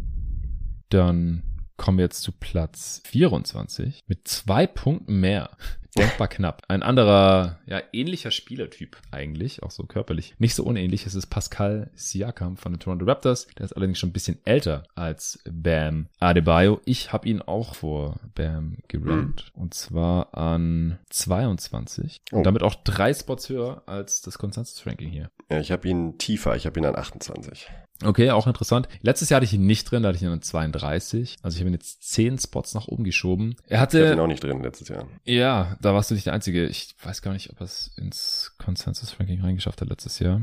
[0.90, 1.44] Dann
[1.76, 5.50] kommen wir jetzt zu Platz 24 mit zwei Punkten mehr
[5.98, 6.64] denkbar knapp.
[6.68, 10.36] Ein anderer, ja, ähnlicher Spielertyp eigentlich, auch so körperlich.
[10.38, 13.48] Nicht so unähnlich, es ist Pascal Siakam von den Toronto Raptors.
[13.58, 16.82] Der ist allerdings schon ein bisschen älter als Bam Adebayo.
[16.86, 19.52] Ich habe ihn auch vor Bam gerankt.
[19.56, 19.62] Mhm.
[19.62, 22.22] Und zwar an 22.
[22.32, 22.38] Oh.
[22.38, 25.30] Und damit auch drei Spots höher als das Consensus-Ranking hier.
[25.50, 26.56] Ja, ich habe ihn tiefer.
[26.56, 27.68] Ich habe ihn an 28.
[28.02, 28.88] Okay, auch interessant.
[29.02, 31.36] Letztes Jahr hatte ich ihn nicht drin, da hatte ich ihn an 32.
[31.42, 33.56] Also ich habe ihn jetzt 10 Spots nach oben geschoben.
[33.68, 33.98] Er hatte.
[33.98, 35.08] Ich hatte ihn auch nicht drin letztes Jahr.
[35.26, 36.66] Ja, da warst du nicht der Einzige.
[36.68, 40.42] Ich weiß gar nicht, ob er es ins Consensus Ranking reingeschafft hat letztes Jahr.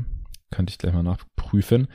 [0.49, 1.87] Könnte ich gleich mal nachprüfen.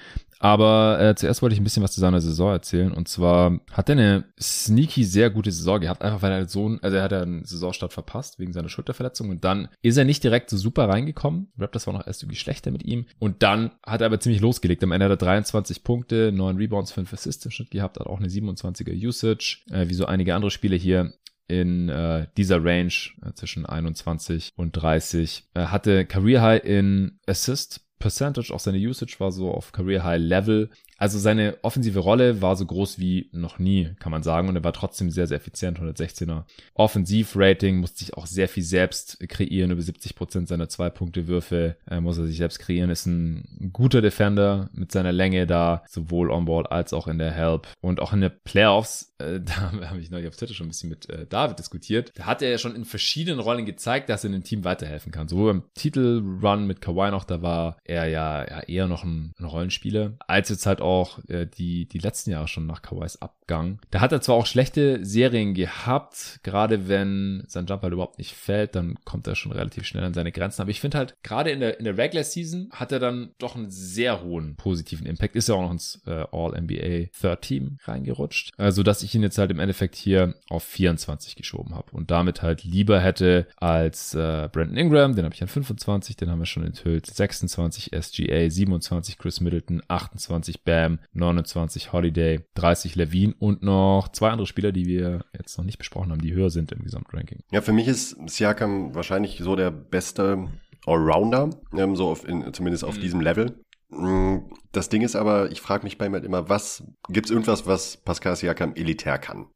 [0.43, 2.93] Aber äh, zuerst wollte ich ein bisschen was zu seiner Saison erzählen.
[2.93, 6.83] Und zwar hat er eine sneaky sehr gute Saison gehabt, einfach weil er so ein,
[6.83, 10.51] also er hat einen Saisonstart verpasst wegen seiner Schulterverletzung und dann ist er nicht direkt
[10.51, 11.53] so super reingekommen.
[11.57, 13.07] Raptors war noch erst irgendwie schlechter mit ihm.
[13.21, 14.83] Und dann hat er aber ziemlich losgelegt.
[14.83, 18.19] Am Ende hat er 23 Punkte, 9 Rebounds, 5 Assists im Schnitt gehabt, hat auch
[18.19, 21.15] eine 27er Usage, äh, wie so einige andere Spiele hier
[21.49, 22.93] in äh, dieser Range
[23.25, 25.45] äh, zwischen 21 und 30.
[25.55, 30.21] Er hatte Career High in Assist Percentage, auch seine Usage war so auf Career High
[30.21, 30.71] Level.
[30.99, 34.49] Also seine offensive Rolle war so groß wie noch nie, kann man sagen.
[34.49, 35.81] Und er war trotzdem sehr, sehr effizient.
[35.81, 36.45] 116er
[36.75, 39.73] Offensivrating, musste sich auch sehr viel selbst kreieren.
[39.73, 42.91] Über 70 Prozent seiner Zwei-Punkte-Würfe äh, muss er sich selbst kreieren.
[42.91, 47.67] Ist ein guter Defender mit seiner Länge da, sowohl on-ball als auch in der Help.
[47.81, 50.91] Und auch in der Playoffs, äh, da habe ich neulich auf Twitter schon ein bisschen
[50.91, 52.13] mit äh, David diskutiert.
[52.15, 55.27] Da hat er ja schon in verschiedenen Rollen gezeigt, dass er dem Team weiterhelfen kann.
[55.27, 59.47] Sowohl beim Titelrun mit Kawhi noch, da war er ja, ja eher noch ein, ein
[59.47, 63.81] Rollenspieler, als jetzt halt auch auch äh, die, die letzten Jahre schon nach Kawais Abgang.
[63.91, 68.35] Da hat er zwar auch schlechte Serien gehabt, gerade wenn sein Jump halt überhaupt nicht
[68.35, 70.63] fällt, dann kommt er schon relativ schnell an seine Grenzen.
[70.63, 73.57] Aber ich finde halt, gerade in der, in der Regular Season hat er dann doch
[73.57, 75.37] einen sehr hohen positiven Impact.
[75.37, 78.53] Ist ja auch noch ins äh, All-NBA Third Team reingerutscht.
[78.57, 82.43] Also, dass ich ihn jetzt halt im Endeffekt hier auf 24 geschoben habe und damit
[82.43, 86.47] halt lieber hätte als äh, Brandon Ingram, den habe ich an 25, den haben wir
[86.47, 93.63] schon enthüllt, 26 SGA, 27 Chris Middleton, 28 Bam, Bam, 29 Holiday, 30 Levine und
[93.63, 96.83] noch zwei andere Spieler, die wir jetzt noch nicht besprochen haben, die höher sind im
[96.83, 97.41] Gesamtranking.
[97.51, 100.49] Ja, für mich ist Siakam wahrscheinlich so der beste
[100.87, 103.01] Allrounder, ähm, so auf in, zumindest auf mhm.
[103.03, 103.61] diesem Level.
[103.91, 104.39] Mm,
[104.73, 107.67] das Ding ist aber, ich frage mich bei ihm halt immer, was gibt es irgendwas,
[107.67, 109.49] was Pascal Siakam elitär kann?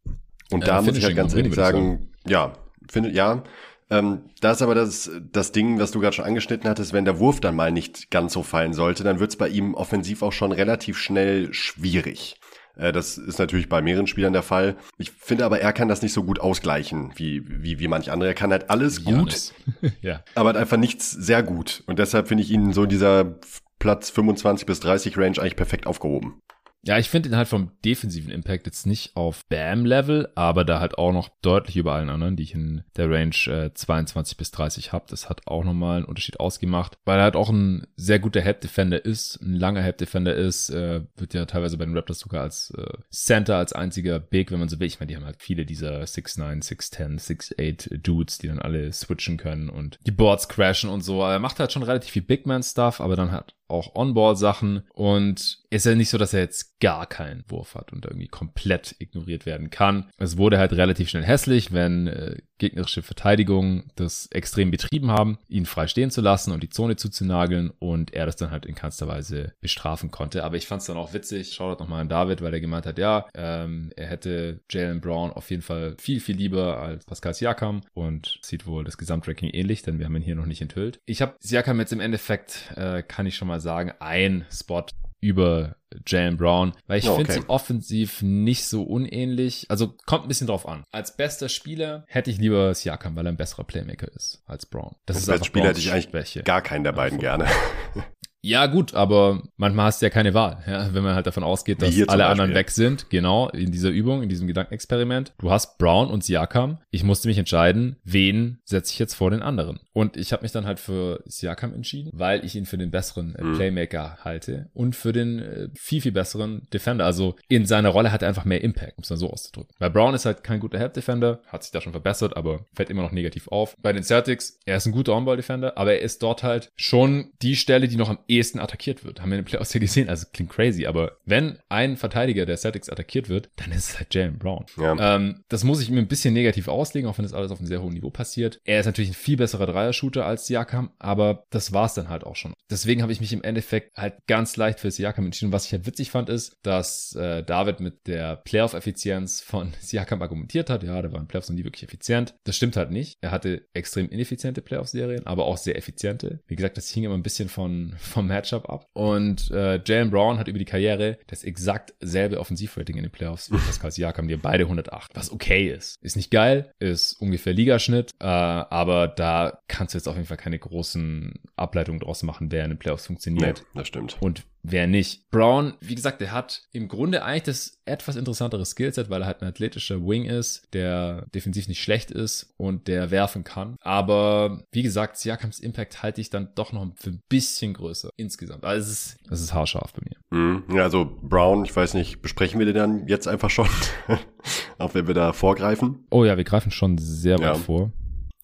[0.50, 2.52] Und äh, da muss ich halt ganz ehrlich sagen, sagen, ja,
[2.90, 3.42] findet ja,
[3.88, 7.20] ähm, da ist aber das, das Ding, was du gerade schon angeschnitten hattest, wenn der
[7.20, 10.32] Wurf dann mal nicht ganz so fallen sollte, dann wird es bei ihm offensiv auch
[10.32, 12.36] schon relativ schnell schwierig.
[12.76, 14.76] Äh, das ist natürlich bei mehreren Spielern der Fall.
[14.98, 18.30] Ich finde aber, er kann das nicht so gut ausgleichen wie, wie, wie manch andere.
[18.30, 19.52] Er kann halt alles gut,
[20.02, 20.22] ja.
[20.34, 21.84] aber halt einfach nichts sehr gut.
[21.86, 23.38] Und deshalb finde ich ihn so in dieser
[23.78, 26.40] Platz 25 bis 30 Range eigentlich perfekt aufgehoben.
[26.86, 30.98] Ja, ich finde ihn halt vom defensiven Impact jetzt nicht auf Bam-Level, aber da halt
[30.98, 34.92] auch noch deutlich über allen anderen, die ich in der Range äh, 22 bis 30
[34.92, 35.06] habe.
[35.08, 39.04] Das hat auch nochmal einen Unterschied ausgemacht, weil er halt auch ein sehr guter Help-Defender
[39.04, 42.86] ist, ein langer Help-Defender ist, äh, wird ja teilweise bei den Raptors sogar als äh,
[43.10, 44.86] Center, als einziger Big, wenn man so will.
[44.86, 49.38] Ich meine, die haben halt viele dieser 6'9, 6'10, 6'8 Dudes, die dann alle switchen
[49.38, 51.20] können und die Boards crashen und so.
[51.20, 55.94] Er macht halt schon relativ viel Big-Man-Stuff, aber dann hat auch On-Ball-Sachen und ist ja
[55.94, 60.10] nicht so, dass er jetzt gar keinen Wurf hat und irgendwie komplett ignoriert werden kann.
[60.18, 65.66] Es wurde halt relativ schnell hässlich, wenn äh, gegnerische Verteidigung das extrem betrieben haben, ihn
[65.66, 69.08] frei stehen zu lassen und die Zone zuzunageln und er das dann halt in keinster
[69.08, 70.44] Weise bestrafen konnte.
[70.44, 72.98] Aber ich fand es dann auch witzig, schaut nochmal an David, weil er gemeint hat,
[72.98, 77.82] ja, ähm, er hätte Jalen Brown auf jeden Fall viel, viel lieber als Pascal Siakam
[77.94, 81.00] und sieht wohl das Gesamtranking ähnlich, denn wir haben ihn hier noch nicht enthüllt.
[81.04, 84.86] Ich habe Siakam jetzt im Endeffekt, äh, kann ich schon mal sagen, ein Spot
[85.20, 85.76] über
[86.06, 89.66] Jalen Brown, weil ich oh, finde sie offensiv nicht so unähnlich.
[89.68, 90.84] Also kommt ein bisschen drauf an.
[90.92, 94.94] Als bester Spieler hätte ich lieber Siakam, weil er ein besserer Playmaker ist als Brown.
[95.06, 96.42] Das ist als Spieler hätte ich eigentlich Schwäche.
[96.42, 97.46] gar keinen der beiden gerne.
[98.46, 101.82] Ja, gut, aber manchmal hast du ja keine Wahl, ja, wenn man halt davon ausgeht,
[101.82, 103.10] dass alle anderen weg sind.
[103.10, 105.32] Genau, in dieser Übung, in diesem Gedankenexperiment.
[105.38, 106.78] Du hast Brown und Siakam.
[106.92, 109.80] Ich musste mich entscheiden, wen setze ich jetzt vor den anderen.
[109.92, 113.34] Und ich habe mich dann halt für Siakam entschieden, weil ich ihn für den besseren
[113.34, 113.56] äh, mhm.
[113.56, 117.04] Playmaker halte und für den äh, viel, viel besseren Defender.
[117.04, 119.74] Also in seiner Rolle hat er einfach mehr Impact, um es dann so auszudrücken.
[119.80, 123.02] Weil Brown ist halt kein guter Help-Defender, hat sich da schon verbessert, aber fällt immer
[123.02, 123.76] noch negativ auf.
[123.82, 127.56] Bei den Celtics, er ist ein guter On-Ball-Defender, aber er ist dort halt schon die
[127.56, 129.20] Stelle, die noch am ehesten attackiert wird.
[129.20, 132.56] Haben wir in den Playoffs ja gesehen, also klingt crazy, aber wenn ein Verteidiger der
[132.56, 134.66] Celtics attackiert wird, dann ist es halt Jalen Brown.
[134.76, 135.16] Ja.
[135.16, 137.66] Ähm, das muss ich mir ein bisschen negativ auslegen, auch wenn das alles auf einem
[137.66, 138.60] sehr hohen Niveau passiert.
[138.64, 142.36] Er ist natürlich ein viel besserer Dreier-Shooter als Siakam, aber das war's dann halt auch
[142.36, 142.52] schon.
[142.70, 145.52] Deswegen habe ich mich im Endeffekt halt ganz leicht für Siakam entschieden.
[145.52, 150.70] Was ich halt witzig fand, ist, dass äh, David mit der Playoff-Effizienz von Siakam argumentiert
[150.70, 150.82] hat.
[150.82, 152.34] Ja, der war in Playoffs noch nie wirklich effizient.
[152.44, 153.16] Das stimmt halt nicht.
[153.20, 156.40] Er hatte extrem ineffiziente Playoff-Serien, aber auch sehr effiziente.
[156.46, 158.86] Wie gesagt, das hing immer ein bisschen von, vom Matchup ab.
[158.92, 163.50] Und äh, Jalen Brown hat über die Karriere das exakt selbe Offensivrating in den Playoffs
[163.50, 165.96] wie Pascal Siakam, die beide 108, was okay ist.
[166.02, 170.36] Ist nicht geil, ist ungefähr Ligaschnitt, äh, aber da kannst du jetzt auf jeden Fall
[170.36, 173.64] keine großen Ableitungen draus machen, wer in den Playoffs funktioniert.
[173.72, 174.16] Nee, das stimmt.
[174.20, 175.30] Und wer nicht.
[175.30, 179.42] Brown, wie gesagt, der hat im Grunde eigentlich das etwas interessantere Skillset, weil er halt
[179.42, 183.76] ein athletischer Wing ist, der defensiv nicht schlecht ist und der werfen kann.
[183.80, 188.64] Aber wie gesagt, Siakams Impact halte ich dann doch noch für ein bisschen größer insgesamt.
[188.64, 190.38] Also es ist, es ist haarscharf bei mir.
[190.38, 190.64] Mhm.
[190.74, 193.68] Ja, also Brown, ich weiß nicht, besprechen wir den dann jetzt einfach schon,
[194.78, 196.06] auch wenn wir da vorgreifen?
[196.10, 197.54] Oh ja, wir greifen schon sehr weit ja.
[197.54, 197.92] vor.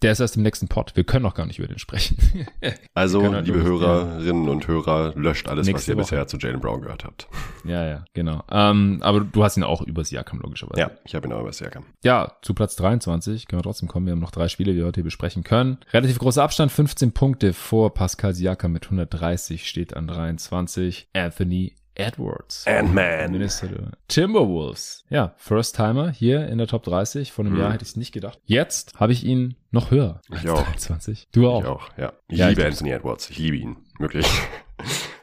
[0.03, 0.97] Der ist erst im nächsten Pod.
[0.97, 2.17] Wir können noch gar nicht über den sprechen.
[2.95, 6.03] also, halt liebe Hörerinnen und Hörer, löscht alles, was ihr Woche.
[6.03, 7.29] bisher zu Jalen Brown gehört habt.
[7.65, 8.43] Ja, ja, genau.
[8.51, 10.81] Ähm, aber du hast ihn auch übers Siakam, logischerweise.
[10.81, 11.85] Ja, ich habe ihn auch übers Siakam.
[12.03, 14.07] Ja, zu Platz 23 können wir trotzdem kommen.
[14.07, 15.79] Wir haben noch drei Spiele, die wir heute hier besprechen können.
[15.93, 21.09] Relativ großer Abstand, 15 Punkte vor Pascal Siakam mit 130 steht an 23.
[21.15, 22.67] Anthony Edwards.
[22.67, 23.33] Ant-Man.
[23.33, 25.05] Minnesota Timberwolves.
[25.11, 27.33] Ja, First Timer hier in der Top 30.
[27.33, 27.61] Vor einem hm.
[27.61, 28.39] Jahr hätte ich es nicht gedacht.
[28.45, 30.21] Jetzt habe ich ihn noch höher.
[30.31, 30.63] Ich auch.
[30.65, 31.29] 23.
[31.33, 31.63] Du auch.
[31.63, 32.13] Ich auch, ja.
[32.29, 33.31] Ich ja, liebe ich Anthony Edwards.
[33.31, 33.77] Ich liebe ihn.
[33.99, 34.27] Wirklich.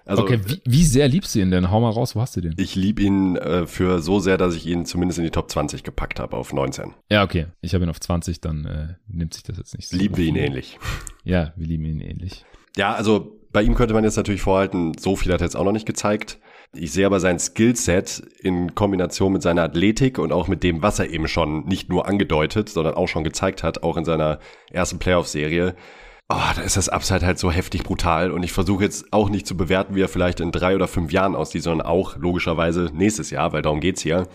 [0.06, 1.70] Also, okay, wie, wie sehr liebst du ihn denn?
[1.70, 2.56] Hau mal raus, wo hast du den?
[2.58, 5.84] Ich liebe ihn äh, für so sehr, dass ich ihn zumindest in die Top 20
[5.84, 6.96] gepackt habe, auf 19.
[7.12, 7.46] Ja, okay.
[7.62, 9.96] Ich habe ihn auf 20, dann äh, nimmt sich das jetzt nicht so.
[9.96, 10.80] Lieben wir ihn ähnlich.
[11.24, 12.44] Ja, wir lieben ihn ähnlich.
[12.76, 15.64] Ja, also bei ihm könnte man jetzt natürlich vorhalten, so viel hat er jetzt auch
[15.64, 16.40] noch nicht gezeigt.
[16.74, 21.00] Ich sehe aber sein Skillset in Kombination mit seiner Athletik und auch mit dem, was
[21.00, 24.40] er eben schon nicht nur angedeutet, sondern auch schon gezeigt hat, auch in seiner
[24.72, 25.76] ersten Playoff-Serie.
[26.32, 29.48] Oh, da ist das Upside halt so heftig brutal und ich versuche jetzt auch nicht
[29.48, 33.32] zu bewerten, wie er vielleicht in drei oder fünf Jahren aussieht, sondern auch logischerweise nächstes
[33.32, 34.28] Jahr, weil darum geht's hier.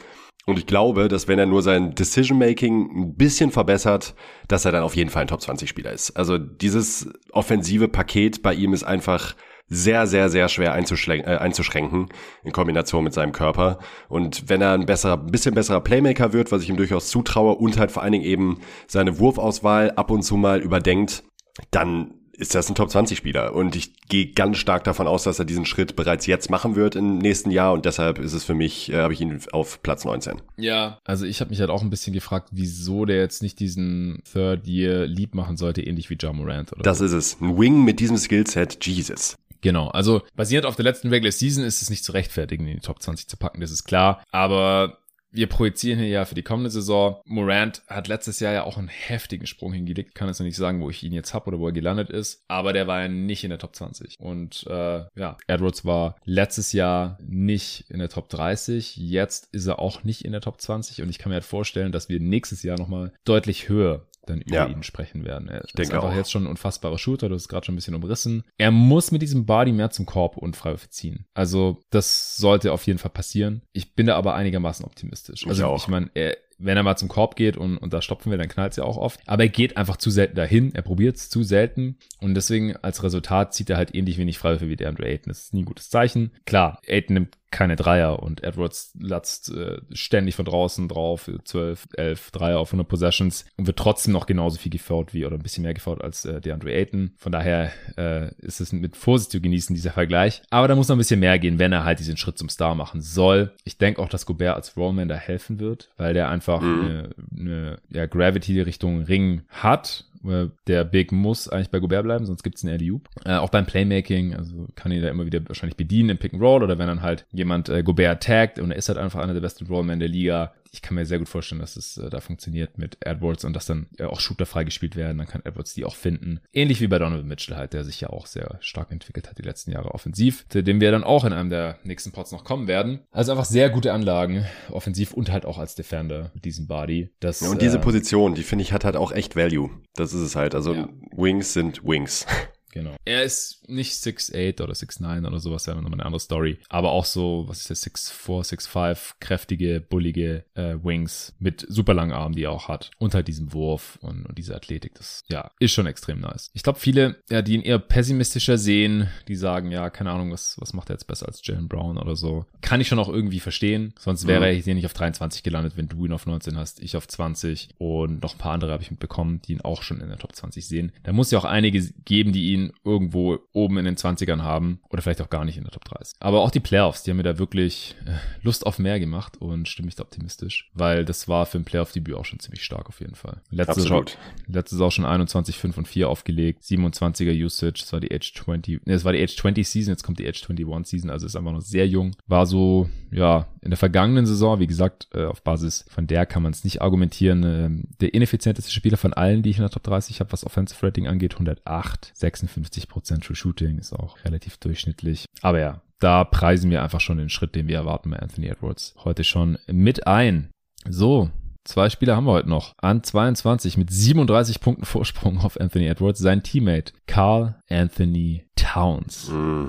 [0.44, 4.16] Und ich glaube, dass wenn er nur sein Decision-Making ein bisschen verbessert,
[4.48, 6.16] dass er dann auf jeden Fall ein Top-20-Spieler ist.
[6.16, 9.36] Also dieses offensive Paket bei ihm ist einfach
[9.68, 12.08] sehr, sehr, sehr schwer äh, einzuschränken
[12.42, 13.78] in Kombination mit seinem Körper.
[14.08, 17.78] Und wenn er ein besserer, bisschen besserer Playmaker wird, was ich ihm durchaus zutraue, und
[17.78, 21.24] halt vor allen Dingen eben seine Wurfauswahl ab und zu mal überdenkt,
[21.70, 25.38] dann ist das ein Top 20 Spieler und ich gehe ganz stark davon aus, dass
[25.38, 28.54] er diesen Schritt bereits jetzt machen wird im nächsten Jahr und deshalb ist es für
[28.54, 30.42] mich äh, habe ich ihn auf Platz 19.
[30.56, 34.20] Ja, also ich habe mich halt auch ein bisschen gefragt, wieso der jetzt nicht diesen
[34.30, 37.04] Third Year Leap machen sollte, ähnlich wie John Morant oder Das so.
[37.04, 37.40] ist es.
[37.40, 39.36] Ein Wing mit diesem Skillset, Jesus.
[39.64, 42.80] Genau, also basierend auf der letzten Regular Season ist es nicht zu rechtfertigen, in die
[42.80, 44.22] Top 20 zu packen, das ist klar.
[44.30, 44.98] Aber
[45.30, 47.16] wir projizieren hier ja für die kommende Saison.
[47.24, 50.14] Morant hat letztes Jahr ja auch einen heftigen Sprung hingelegt.
[50.14, 52.44] Kann jetzt noch nicht sagen, wo ich ihn jetzt hab oder wo er gelandet ist.
[52.46, 54.16] Aber der war ja nicht in der Top 20.
[54.20, 58.96] Und äh, ja, Edwards war letztes Jahr nicht in der Top 30.
[58.96, 61.00] Jetzt ist er auch nicht in der Top 20.
[61.00, 64.54] Und ich kann mir halt vorstellen, dass wir nächstes Jahr nochmal deutlich höher dann über
[64.54, 64.66] ja.
[64.66, 65.48] ihn sprechen werden.
[65.48, 66.14] Er ich ist einfach auch.
[66.14, 68.44] jetzt schon ein unfassbarer Shooter, du hast gerade schon ein bisschen umrissen.
[68.58, 71.26] Er muss mit diesem Body mehr zum Korb und Freiwürfe ziehen.
[71.34, 73.62] Also das sollte auf jeden Fall passieren.
[73.72, 75.46] Ich bin da aber einigermaßen optimistisch.
[75.46, 78.30] Also ich, ich meine, er, wenn er mal zum Korb geht und, und da stopfen
[78.30, 79.20] wir, dann knallt es ja auch oft.
[79.26, 80.74] Aber er geht einfach zu selten dahin.
[80.74, 81.98] Er probiert es zu selten.
[82.20, 85.30] Und deswegen als Resultat zieht er halt ähnlich wenig Freiwürfe wie der Andrew Ayton.
[85.30, 86.32] Das ist nie ein gutes Zeichen.
[86.46, 92.30] Klar, Ayton nimmt keine Dreier und Edwards latzt äh, ständig von draußen drauf, 12, 11
[92.32, 95.62] Dreier auf 100 Possessions und wird trotzdem noch genauso viel gefault wie oder ein bisschen
[95.62, 97.12] mehr gefault als äh, der Andrew Ayton.
[97.16, 100.42] Von daher äh, ist es mit Vorsicht zu genießen, dieser Vergleich.
[100.50, 102.74] Aber da muss noch ein bisschen mehr gehen, wenn er halt diesen Schritt zum Star
[102.74, 103.52] machen soll.
[103.62, 106.80] Ich denke auch, dass Gobert als Rollman da helfen wird, weil der einfach mhm.
[106.80, 112.26] eine, eine ja, Gravity Richtung Ring hat äh, der Big muss eigentlich bei Gobert bleiben,
[112.26, 113.08] sonst gibt's einen Alley-Oop.
[113.24, 116.42] Äh, auch beim Playmaking, also kann ihn da immer wieder wahrscheinlich bedienen im Pick and
[116.42, 119.34] Roll oder wenn dann halt jemand äh, Gobert taggt und er ist halt einfach einer
[119.34, 120.52] der besten Rollmen der Liga.
[120.74, 123.64] Ich kann mir sehr gut vorstellen, dass es äh, da funktioniert mit Edwards und dass
[123.64, 125.18] dann äh, auch Shooter freigespielt werden.
[125.18, 126.40] Dann kann Edwards die auch finden.
[126.52, 129.42] Ähnlich wie bei Donovan Mitchell halt, der sich ja auch sehr stark entwickelt hat die
[129.42, 132.66] letzten Jahre offensiv, zu dem wir dann auch in einem der nächsten Pots noch kommen
[132.66, 133.00] werden.
[133.12, 137.10] Also einfach sehr gute Anlagen, offensiv und halt auch als Defender mit diesem Body.
[137.20, 139.70] Das, ja, und diese äh, Position, die finde ich hat halt auch echt Value.
[139.94, 140.56] Das ist es halt.
[140.56, 140.88] Also ja.
[141.16, 142.26] Wings sind Wings.
[142.74, 142.96] Genau.
[143.04, 146.58] Er ist nicht 6'8 oder 6'9 oder sowas, wäre nochmal eine andere Story.
[146.68, 152.10] Aber auch so, was ist das, 6'4, 6'5, kräftige, bullige äh, Wings mit super langen
[152.10, 152.90] Armen, die er auch hat.
[152.98, 154.94] Und halt diesem Wurf und, und diese Athletik.
[154.96, 156.50] Das, ja, ist schon extrem nice.
[156.52, 160.56] Ich glaube, viele, ja, die ihn eher pessimistischer sehen, die sagen, ja, keine Ahnung, was,
[160.58, 162.44] was macht er jetzt besser als Jalen Brown oder so.
[162.60, 163.94] Kann ich schon auch irgendwie verstehen.
[164.00, 164.46] Sonst wäre mhm.
[164.46, 167.68] er hier nicht auf 23 gelandet, wenn du ihn auf 19 hast, ich auf 20
[167.78, 170.34] und noch ein paar andere habe ich mitbekommen, die ihn auch schon in der Top
[170.34, 170.90] 20 sehen.
[171.04, 175.02] Da muss ja auch einige geben, die ihn irgendwo oben in den 20ern haben oder
[175.02, 176.16] vielleicht auch gar nicht in der Top 30.
[176.20, 178.12] Aber auch die Playoffs, die haben mir da wirklich äh,
[178.42, 182.14] Lust auf mehr gemacht und stimme ich da optimistisch, weil das war für ein Playoff-Debüt
[182.14, 183.40] auch schon ziemlich stark auf jeden Fall.
[183.50, 184.04] Letztes Saison,
[184.46, 188.86] letztes auch schon 21, 5 und 4 aufgelegt, 27er Usage, das war die Age 20,
[188.86, 191.36] ne, das war die Age 20 Season, jetzt kommt die Age 21 Season, also ist
[191.36, 192.16] einfach noch sehr jung.
[192.26, 196.42] War so, ja, in der vergangenen Saison, wie gesagt, äh, auf Basis von der kann
[196.42, 197.70] man es nicht argumentieren, äh,
[198.00, 201.06] der ineffizienteste Spieler von allen, die ich in der Top 30 habe, was Offensive Rating
[201.06, 202.12] angeht, 108,
[202.54, 205.26] 56% True Shooting ist auch relativ durchschnittlich.
[205.42, 208.94] Aber ja, da preisen wir einfach schon den Schritt, den wir erwarten bei Anthony Edwards
[209.04, 210.50] heute schon mit ein.
[210.88, 211.30] So,
[211.66, 212.74] Zwei Spieler haben wir heute noch.
[212.76, 216.20] An 22 mit 37 Punkten Vorsprung auf Anthony Edwards.
[216.20, 219.30] Sein Teammate Carl Anthony Towns.
[219.30, 219.68] Mm.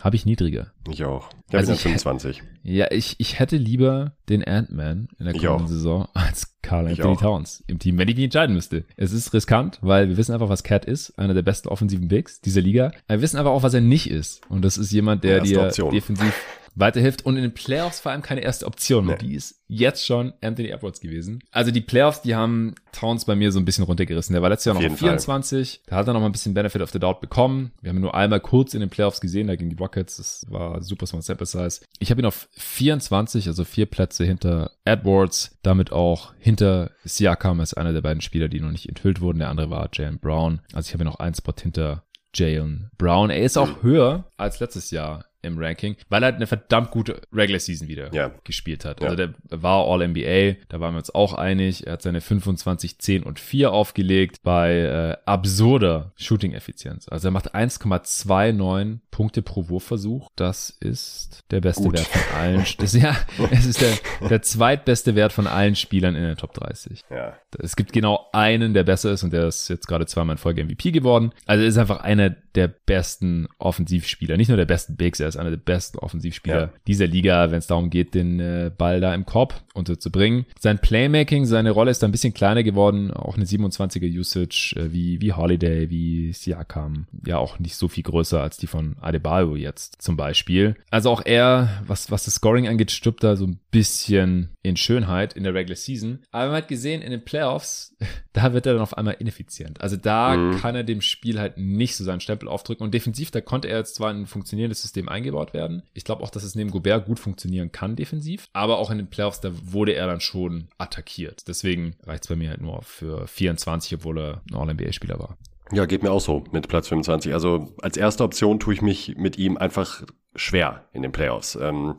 [0.00, 0.72] Habe ich niedriger.
[0.88, 1.30] Ich auch.
[1.48, 2.42] Ich habe also 25.
[2.62, 7.64] Ja, ich, ich hätte lieber den Ant-Man in der kommenden Saison als Carl Anthony Towns
[7.66, 8.84] im Team, wenn ich mich entscheiden müsste.
[8.96, 12.40] Es ist riskant, weil wir wissen einfach, was Cat ist, einer der besten offensiven Bigs
[12.40, 12.92] dieser Liga.
[13.06, 14.40] Wir wissen aber auch, was er nicht ist.
[14.48, 16.34] Und das ist jemand, der dir defensiv
[16.78, 19.06] weiterhilft und in den Playoffs vor allem keine erste Option.
[19.06, 19.16] Nee.
[19.18, 21.42] Die ist jetzt schon Anthony Edwards gewesen.
[21.50, 24.32] Also die Playoffs, die haben Towns bei mir so ein bisschen runtergerissen.
[24.32, 25.82] Der war letztes Jahr noch auf 24.
[25.86, 27.72] Da hat er noch mal ein bisschen Benefit of the Doubt bekommen.
[27.82, 30.16] Wir haben ihn nur einmal kurz in den Playoffs gesehen, da gegen die Rockets.
[30.16, 31.80] Das war super small sample size.
[31.98, 35.58] Ich habe ihn auf 24, also vier Plätze hinter Edwards.
[35.62, 39.40] Damit auch hinter Siakam ist einer der beiden Spieler, die noch nicht enthüllt wurden.
[39.40, 40.60] Der andere war Jalen Brown.
[40.72, 43.30] Also ich habe ihn noch einen Spot hinter Jalen Brown.
[43.30, 47.20] Er ist auch höher als letztes Jahr im Ranking, weil er halt eine verdammt gute
[47.32, 48.30] Regular Season wieder ja.
[48.44, 49.00] gespielt hat.
[49.02, 49.28] Also ja.
[49.28, 51.86] der war All-NBA, da waren wir uns auch einig.
[51.86, 57.08] Er hat seine 25, 10 und 4 aufgelegt bei äh, absurder Shooting-Effizienz.
[57.08, 60.30] Also er macht 1,29 Punkte pro Wurfversuch.
[60.36, 61.94] Das ist der beste Gut.
[61.94, 62.64] Wert von allen.
[62.78, 63.16] Das, ja,
[63.50, 63.94] es ist der,
[64.28, 67.02] der zweitbeste Wert von allen Spielern in der Top 30.
[67.10, 67.36] Ja.
[67.58, 70.64] Es gibt genau einen, der besser ist und der ist jetzt gerade zweimal in Folge
[70.64, 71.32] MVP geworden.
[71.46, 75.36] Also er ist einfach einer der besten Offensivspieler, nicht nur der besten Bigs, er ist
[75.36, 76.72] einer der besten Offensivspieler ja.
[76.86, 80.46] dieser Liga, wenn es darum geht, den äh, Ball da im Korb unterzubringen.
[80.58, 84.92] Sein Playmaking, seine Rolle ist da ein bisschen kleiner geworden, auch eine 27er Usage äh,
[84.92, 89.56] wie, wie Holiday, wie Siakam, ja auch nicht so viel größer als die von Adebayo
[89.56, 90.76] jetzt zum Beispiel.
[90.90, 95.34] Also auch er, was, was das Scoring angeht, stirbt da so ein bisschen in Schönheit
[95.34, 96.20] in der Regular Season.
[96.30, 97.96] Aber man hat gesehen, in den Playoffs,
[98.32, 99.80] da wird er dann auf einmal ineffizient.
[99.80, 100.58] Also da mhm.
[100.58, 102.84] kann er dem Spiel halt nicht so seinen Stempel aufdrücken.
[102.84, 105.82] Und defensiv, da konnte er jetzt zwar in ein funktionierendes System eingebaut werden.
[105.92, 108.46] Ich glaube auch, dass es neben Gobert gut funktionieren kann defensiv.
[108.52, 111.46] Aber auch in den Playoffs, da wurde er dann schon attackiert.
[111.48, 115.36] Deswegen reicht es bei mir halt nur für 24, obwohl er ein All-NBA-Spieler war.
[115.72, 117.34] Ja, geht mir auch so mit Platz 25.
[117.34, 120.02] Also als erste Option tue ich mich mit ihm einfach
[120.34, 121.58] schwer in den Playoffs.
[121.60, 121.96] Ähm,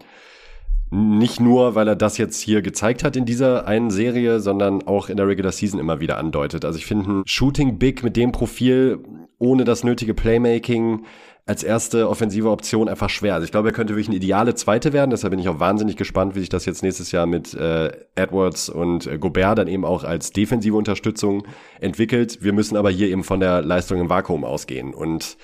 [0.91, 5.09] nicht nur, weil er das jetzt hier gezeigt hat in dieser einen Serie, sondern auch
[5.09, 6.65] in der Regular Season immer wieder andeutet.
[6.65, 8.99] Also ich finde ein Shooting Big mit dem Profil
[9.37, 11.05] ohne das nötige Playmaking
[11.49, 13.33] als erste offensive Option einfach schwer.
[13.33, 15.09] Also ich glaube, er könnte wirklich eine ideale zweite werden.
[15.09, 18.69] Deshalb bin ich auch wahnsinnig gespannt, wie sich das jetzt nächstes Jahr mit äh, Edwards
[18.69, 21.47] und äh, Gobert dann eben auch als defensive Unterstützung
[21.81, 22.43] entwickelt.
[22.43, 24.93] Wir müssen aber hier eben von der Leistung im Vakuum ausgehen.
[24.93, 25.37] Und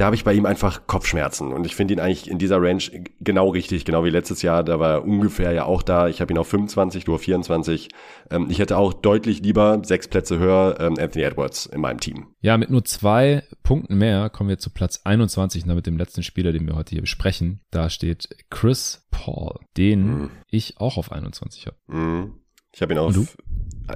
[0.00, 2.82] da habe ich bei ihm einfach Kopfschmerzen und ich finde ihn eigentlich in dieser Range
[3.20, 6.08] genau richtig, genau wie letztes Jahr, da war er ungefähr ja auch da.
[6.08, 7.90] Ich habe ihn auf 25, du auf 24.
[8.30, 12.28] Ähm, ich hätte auch deutlich lieber sechs Plätze höher ähm, Anthony Edwards in meinem Team.
[12.40, 16.52] Ja, mit nur zwei Punkten mehr kommen wir zu Platz 21, damit dem letzten Spieler,
[16.52, 17.60] den wir heute hier besprechen.
[17.70, 20.30] Da steht Chris Paul, den mhm.
[20.48, 21.76] ich auch auf 21 habe.
[21.88, 22.40] Mhm.
[22.72, 23.36] Ich habe ihn auf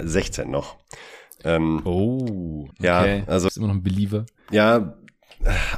[0.03, 0.77] 16 noch.
[1.43, 2.85] Ähm, oh, okay.
[2.85, 4.27] ja, also ist immer noch ein Believer.
[4.51, 4.95] Ja,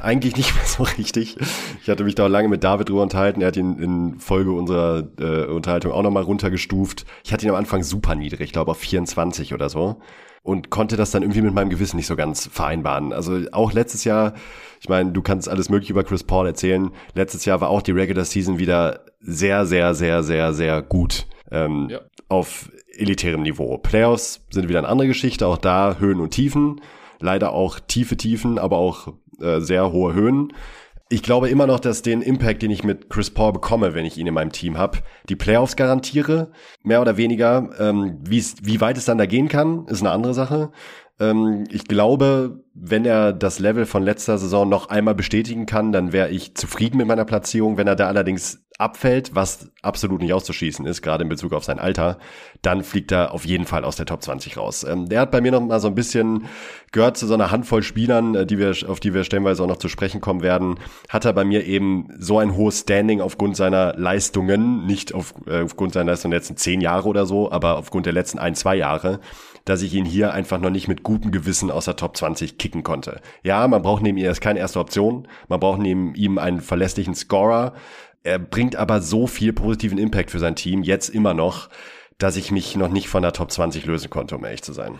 [0.02, 1.36] eigentlich nicht mehr so richtig.
[1.82, 3.40] Ich hatte mich da lange mit David drüber unterhalten.
[3.40, 7.04] Er hat ihn in Folge unserer äh, Unterhaltung auch nochmal runtergestuft.
[7.24, 10.00] Ich hatte ihn am Anfang super niedrig, ich glaube auf 24 oder so.
[10.42, 13.12] Und konnte das dann irgendwie mit meinem Gewissen nicht so ganz vereinbaren.
[13.12, 14.34] Also auch letztes Jahr,
[14.80, 16.90] ich meine, du kannst alles mögliche über Chris Paul erzählen.
[17.14, 21.26] Letztes Jahr war auch die Regular Season wieder sehr, sehr, sehr, sehr, sehr gut.
[21.50, 22.00] ähm, ja.
[22.28, 23.78] auf elitärem Niveau.
[23.78, 26.80] Playoffs sind wieder eine andere Geschichte, auch da Höhen und Tiefen,
[27.20, 30.52] leider auch tiefe Tiefen, aber auch äh, sehr hohe Höhen.
[31.10, 34.18] Ich glaube immer noch, dass den Impact, den ich mit Chris Paul bekomme, wenn ich
[34.18, 34.98] ihn in meinem Team habe,
[35.30, 36.50] die Playoffs garantiere,
[36.82, 37.70] mehr oder weniger.
[37.78, 40.70] Ähm, wie weit es dann da gehen kann, ist eine andere Sache.
[41.18, 46.12] Ähm, ich glaube, wenn er das Level von letzter Saison noch einmal bestätigen kann, dann
[46.12, 47.76] wäre ich zufrieden mit meiner Platzierung.
[47.76, 51.80] Wenn er da allerdings abfällt, was absolut nicht auszuschießen ist, gerade in Bezug auf sein
[51.80, 52.18] Alter,
[52.62, 54.84] dann fliegt er auf jeden Fall aus der Top 20 raus.
[54.84, 56.46] Ähm, der hat bei mir noch mal so ein bisschen
[56.92, 59.78] gehört zu so einer Handvoll Spielern, äh, die wir, auf die wir stellenweise auch noch
[59.78, 60.78] zu sprechen kommen werden,
[61.08, 65.62] hat er bei mir eben so ein hohes Standing aufgrund seiner Leistungen, nicht auf, äh,
[65.62, 68.76] aufgrund seiner Leistungen der letzten zehn Jahre oder so, aber aufgrund der letzten ein, zwei
[68.76, 69.18] Jahre,
[69.64, 72.82] dass ich ihn hier einfach noch nicht mit gutem Gewissen aus der Top 20 kicken
[72.84, 73.20] konnte.
[73.42, 76.60] Ja, man braucht neben ihm, er ist keine erste Option, man braucht neben ihm einen
[76.60, 77.74] verlässlichen Scorer,
[78.22, 81.68] er bringt aber so viel positiven Impact für sein Team, jetzt immer noch,
[82.18, 84.98] dass ich mich noch nicht von der Top 20 lösen konnte, um ehrlich zu sein.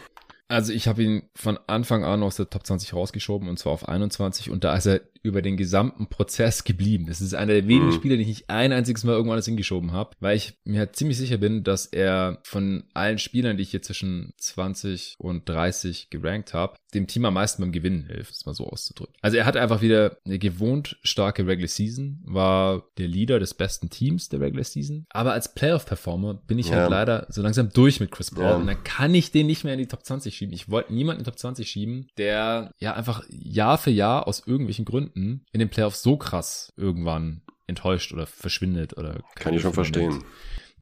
[0.49, 3.86] Also ich habe ihn von Anfang an aus der Top 20 rausgeschoben und zwar auf
[3.86, 7.07] 21 und da ist er über den gesamten Prozess geblieben.
[7.07, 7.93] Das ist einer der wenigen mhm.
[7.93, 11.16] Spiele, die ich nicht ein einziges Mal irgendwann hingeschoben habe, weil ich mir halt ziemlich
[11.16, 16.55] sicher bin, dass er von allen Spielern, die ich hier zwischen 20 und 30 gerankt
[16.55, 19.15] habe, dem Team am meisten beim Gewinnen hilft, das mal so auszudrücken.
[19.20, 23.90] Also er hatte einfach wieder eine gewohnt starke Regular Season, war der Leader des besten
[23.90, 26.82] Teams der Regular Season, aber als Playoff-Performer bin ich halt ja.
[26.82, 28.57] halt leider so langsam durch mit Chris Paul ja.
[28.57, 30.55] und dann kann ich den nicht mehr in die Top 20 schieben.
[30.55, 34.43] Ich wollte niemanden in die Top 20 schieben, der ja einfach Jahr für Jahr aus
[34.47, 39.63] irgendwelchen Gründen Gründen in den Playoffs so krass irgendwann enttäuscht oder verschwindet oder kann ich
[39.63, 40.25] schon verstehen.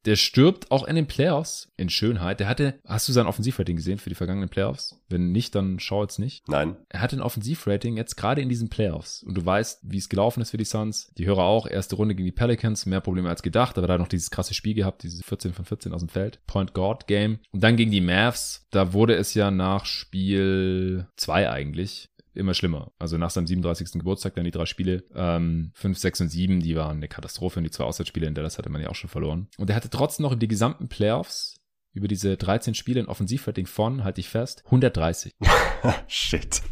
[0.05, 2.39] Der stirbt auch in den Playoffs in Schönheit.
[2.39, 5.01] Der hatte, hast du sein Offensivrating gesehen für die vergangenen Playoffs?
[5.09, 6.47] Wenn nicht, dann schau jetzt nicht.
[6.48, 6.77] Nein.
[6.90, 9.24] Er hatte ein Offensivrating jetzt gerade in diesen Playoffs.
[9.24, 11.11] Und du weißt, wie es gelaufen ist für die Suns.
[11.19, 11.66] Die Hörer auch.
[11.66, 12.86] Erste Runde gegen die Pelicans.
[12.86, 13.78] Mehr Probleme als gedacht.
[13.78, 15.03] Aber da noch dieses krasse Spiel gehabt.
[15.03, 16.39] Dieses 14 von 14 aus dem Feld.
[16.47, 17.40] Point Guard Game.
[17.51, 18.65] Und dann gegen die Mavs.
[18.70, 22.92] Da wurde es ja nach Spiel 2 eigentlich immer schlimmer.
[22.98, 23.92] Also nach seinem 37.
[23.92, 27.64] Geburtstag dann die drei Spiele, ähm, 5, 6 und 7, die waren eine Katastrophe und
[27.64, 29.48] die zwei Auswärtsspiele in Dallas hatte man ja auch schon verloren.
[29.58, 31.60] Und er hatte trotzdem noch in die gesamten Playoffs
[31.92, 35.34] über diese 13 Spiele ein Offensivrating von, halte ich fest, 130.
[36.08, 36.62] Shit.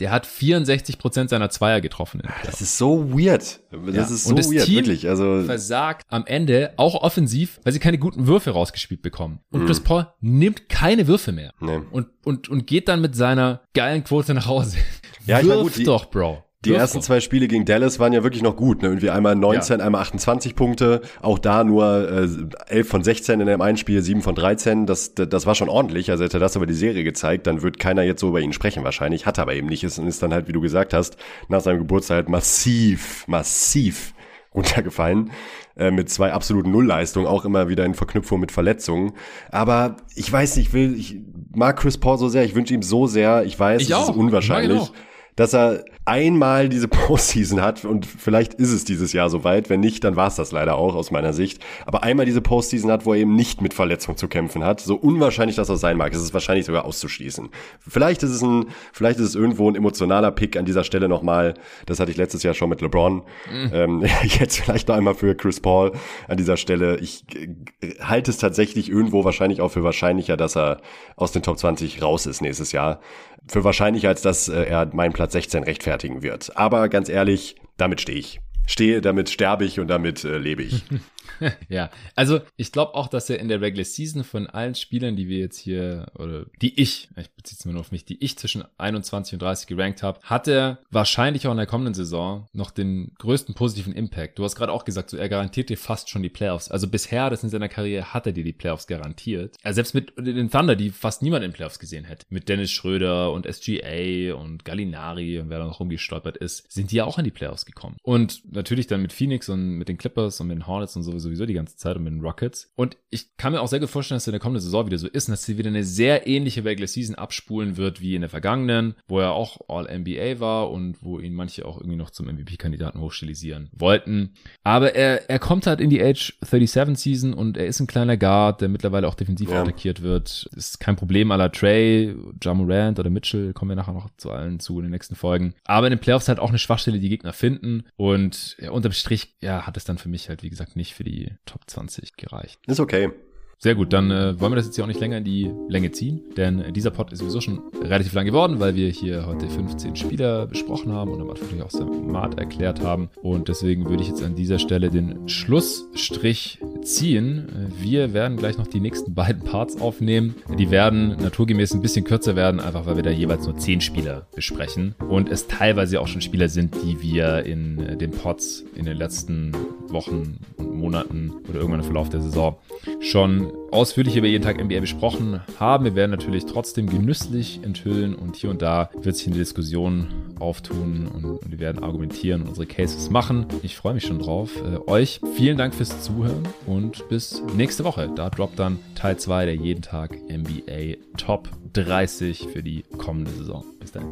[0.00, 2.22] Der hat 64 Prozent seiner Zweier getroffen.
[2.44, 3.60] Das ist so weird.
[3.70, 4.02] Das ja.
[4.02, 5.08] ist so und das weird, Team wirklich.
[5.08, 9.40] Also versagt am Ende auch offensiv, weil sie keine guten Würfe rausgespielt bekommen.
[9.50, 9.66] Und mhm.
[9.66, 11.52] Chris Paul nimmt keine Würfe mehr.
[11.60, 11.80] Nee.
[11.90, 14.78] Und, und, und geht dann mit seiner geilen Quote nach Hause.
[15.26, 16.44] Ja, ich Wirf gut, die, doch, Bro.
[16.66, 18.82] Die Wirf ersten zwei Spiele gegen Dallas waren ja wirklich noch gut.
[18.82, 18.88] Ne?
[18.88, 19.86] Irgendwie einmal 19, ja.
[19.86, 21.00] einmal 28 Punkte.
[21.20, 22.28] Auch da nur äh,
[22.68, 24.86] 11 von 16 in dem einen Spiel, 7 von 13.
[24.86, 26.10] Das, das war schon ordentlich.
[26.10, 28.84] Also hätte das aber die Serie gezeigt, dann wird keiner jetzt so über ihn sprechen
[28.84, 29.26] wahrscheinlich.
[29.26, 29.84] Hat aber eben nicht.
[29.84, 31.16] Ist, und ist dann halt, wie du gesagt hast,
[31.48, 34.12] nach seinem Geburtstag halt massiv, massiv
[34.54, 35.30] runtergefallen
[35.76, 39.12] äh, mit zwei absoluten Nullleistungen, auch immer wieder in Verknüpfung mit Verletzungen.
[39.50, 41.18] Aber ich weiß nicht, ich will, ich
[41.54, 44.08] mag Chris Paul so sehr, ich wünsche ihm so sehr, ich weiß, ich es auch.
[44.08, 44.90] ist unwahrscheinlich
[45.36, 49.70] dass er einmal diese Postseason hat und vielleicht ist es dieses Jahr soweit.
[49.70, 51.62] Wenn nicht, dann war es das leider auch aus meiner Sicht.
[51.84, 54.80] Aber einmal diese Postseason hat, wo er eben nicht mit Verletzung zu kämpfen hat.
[54.80, 57.50] So unwahrscheinlich das auch sein mag, ist es wahrscheinlich sogar auszuschließen.
[57.86, 61.54] Vielleicht ist es ein, vielleicht ist es irgendwo ein emotionaler Pick an dieser Stelle nochmal.
[61.84, 63.22] Das hatte ich letztes Jahr schon mit LeBron.
[63.52, 63.70] Mhm.
[63.72, 65.92] Ähm, jetzt vielleicht noch einmal für Chris Paul
[66.28, 66.98] an dieser Stelle.
[66.98, 70.80] Ich äh, halte es tatsächlich irgendwo wahrscheinlich auch für wahrscheinlicher, dass er
[71.16, 73.00] aus den Top 20 raus ist nächstes Jahr.
[73.48, 76.56] Für wahrscheinlicher, als dass äh, er meinen Platz 16 rechtfertigen wird.
[76.56, 78.40] Aber ganz ehrlich, damit stehe ich.
[78.66, 80.84] Stehe, damit sterbe ich und damit äh, lebe ich.
[81.68, 85.28] ja, also ich glaube auch, dass er in der Regular Season von allen Spielern, die
[85.28, 88.64] wir jetzt hier, oder die ich, ich beziehe es nur auf mich, die ich zwischen
[88.78, 93.12] 21 und 30 gerankt habe, hat er wahrscheinlich auch in der kommenden Saison noch den
[93.18, 94.38] größten positiven Impact.
[94.38, 96.70] Du hast gerade auch gesagt, so er garantiert dir fast schon die Playoffs.
[96.70, 99.56] Also bisher, das in seiner Karriere, hat er dir die Playoffs garantiert.
[99.62, 102.70] Also selbst mit den Thunder, die fast niemand in den Playoffs gesehen hätte, mit Dennis
[102.70, 107.18] Schröder und SGA und Gallinari und wer da noch rumgestolpert ist, sind die ja auch
[107.18, 107.96] in die Playoffs gekommen.
[108.02, 111.25] Und natürlich dann mit Phoenix und mit den Clippers und mit den Hornets und sowieso
[111.26, 112.72] sowieso die ganze Zeit und mit den Rockets.
[112.76, 114.98] Und ich kann mir auch sehr gut vorstellen, dass es in der kommenden Saison wieder
[114.98, 118.22] so ist und dass sie wieder eine sehr ähnliche Regular Season abspulen wird wie in
[118.22, 122.26] der vergangenen, wo er auch All-NBA war und wo ihn manche auch irgendwie noch zum
[122.26, 124.34] MVP-Kandidaten hochstilisieren wollten.
[124.62, 128.16] Aber er, er kommt halt in die Age 37 Season und er ist ein kleiner
[128.16, 129.62] Guard, der mittlerweile auch defensiv ja.
[129.62, 130.48] attackiert wird.
[130.54, 134.78] Ist kein Problem aller Trey, Jamorant oder Mitchell, kommen wir nachher noch zu allen zu
[134.78, 135.54] in den nächsten Folgen.
[135.64, 139.36] Aber in den Playoffs halt auch eine Schwachstelle, die Gegner finden und ja, unterm Strich,
[139.40, 142.60] ja, hat es dann für mich halt, wie gesagt, nicht für die Top 20 gereicht.
[142.66, 143.10] Ist okay.
[143.58, 145.90] Sehr gut, dann äh, wollen wir das jetzt hier auch nicht länger in die Länge
[145.90, 149.96] ziehen, denn dieser Pod ist sowieso schon relativ lang geworden, weil wir hier heute 15
[149.96, 153.08] Spieler besprochen haben und am Anfang natürlich auch Samat erklärt haben.
[153.22, 157.48] Und deswegen würde ich jetzt an dieser Stelle den Schlussstrich ziehen.
[157.80, 160.34] Wir werden gleich noch die nächsten beiden Parts aufnehmen.
[160.58, 164.26] Die werden naturgemäß ein bisschen kürzer werden, einfach weil wir da jeweils nur 10 Spieler
[164.34, 168.98] besprechen und es teilweise auch schon Spieler sind, die wir in den Pods in den
[168.98, 169.52] letzten
[169.90, 172.56] Wochen und Monaten oder irgendwann im Verlauf der Saison
[173.00, 175.84] schon ausführlich über jeden Tag NBA besprochen haben.
[175.84, 180.08] Wir werden natürlich trotzdem genüsslich enthüllen und hier und da wird sich eine Diskussion
[180.38, 183.46] auftun und, und wir werden argumentieren und unsere Cases machen.
[183.62, 184.50] Ich freue mich schon drauf.
[184.62, 188.10] Äh, euch vielen Dank fürs Zuhören und bis nächste Woche.
[188.14, 193.64] Da droppt dann Teil 2 der jeden Tag NBA Top 30 für die kommende Saison.
[193.80, 194.06] Bis dann.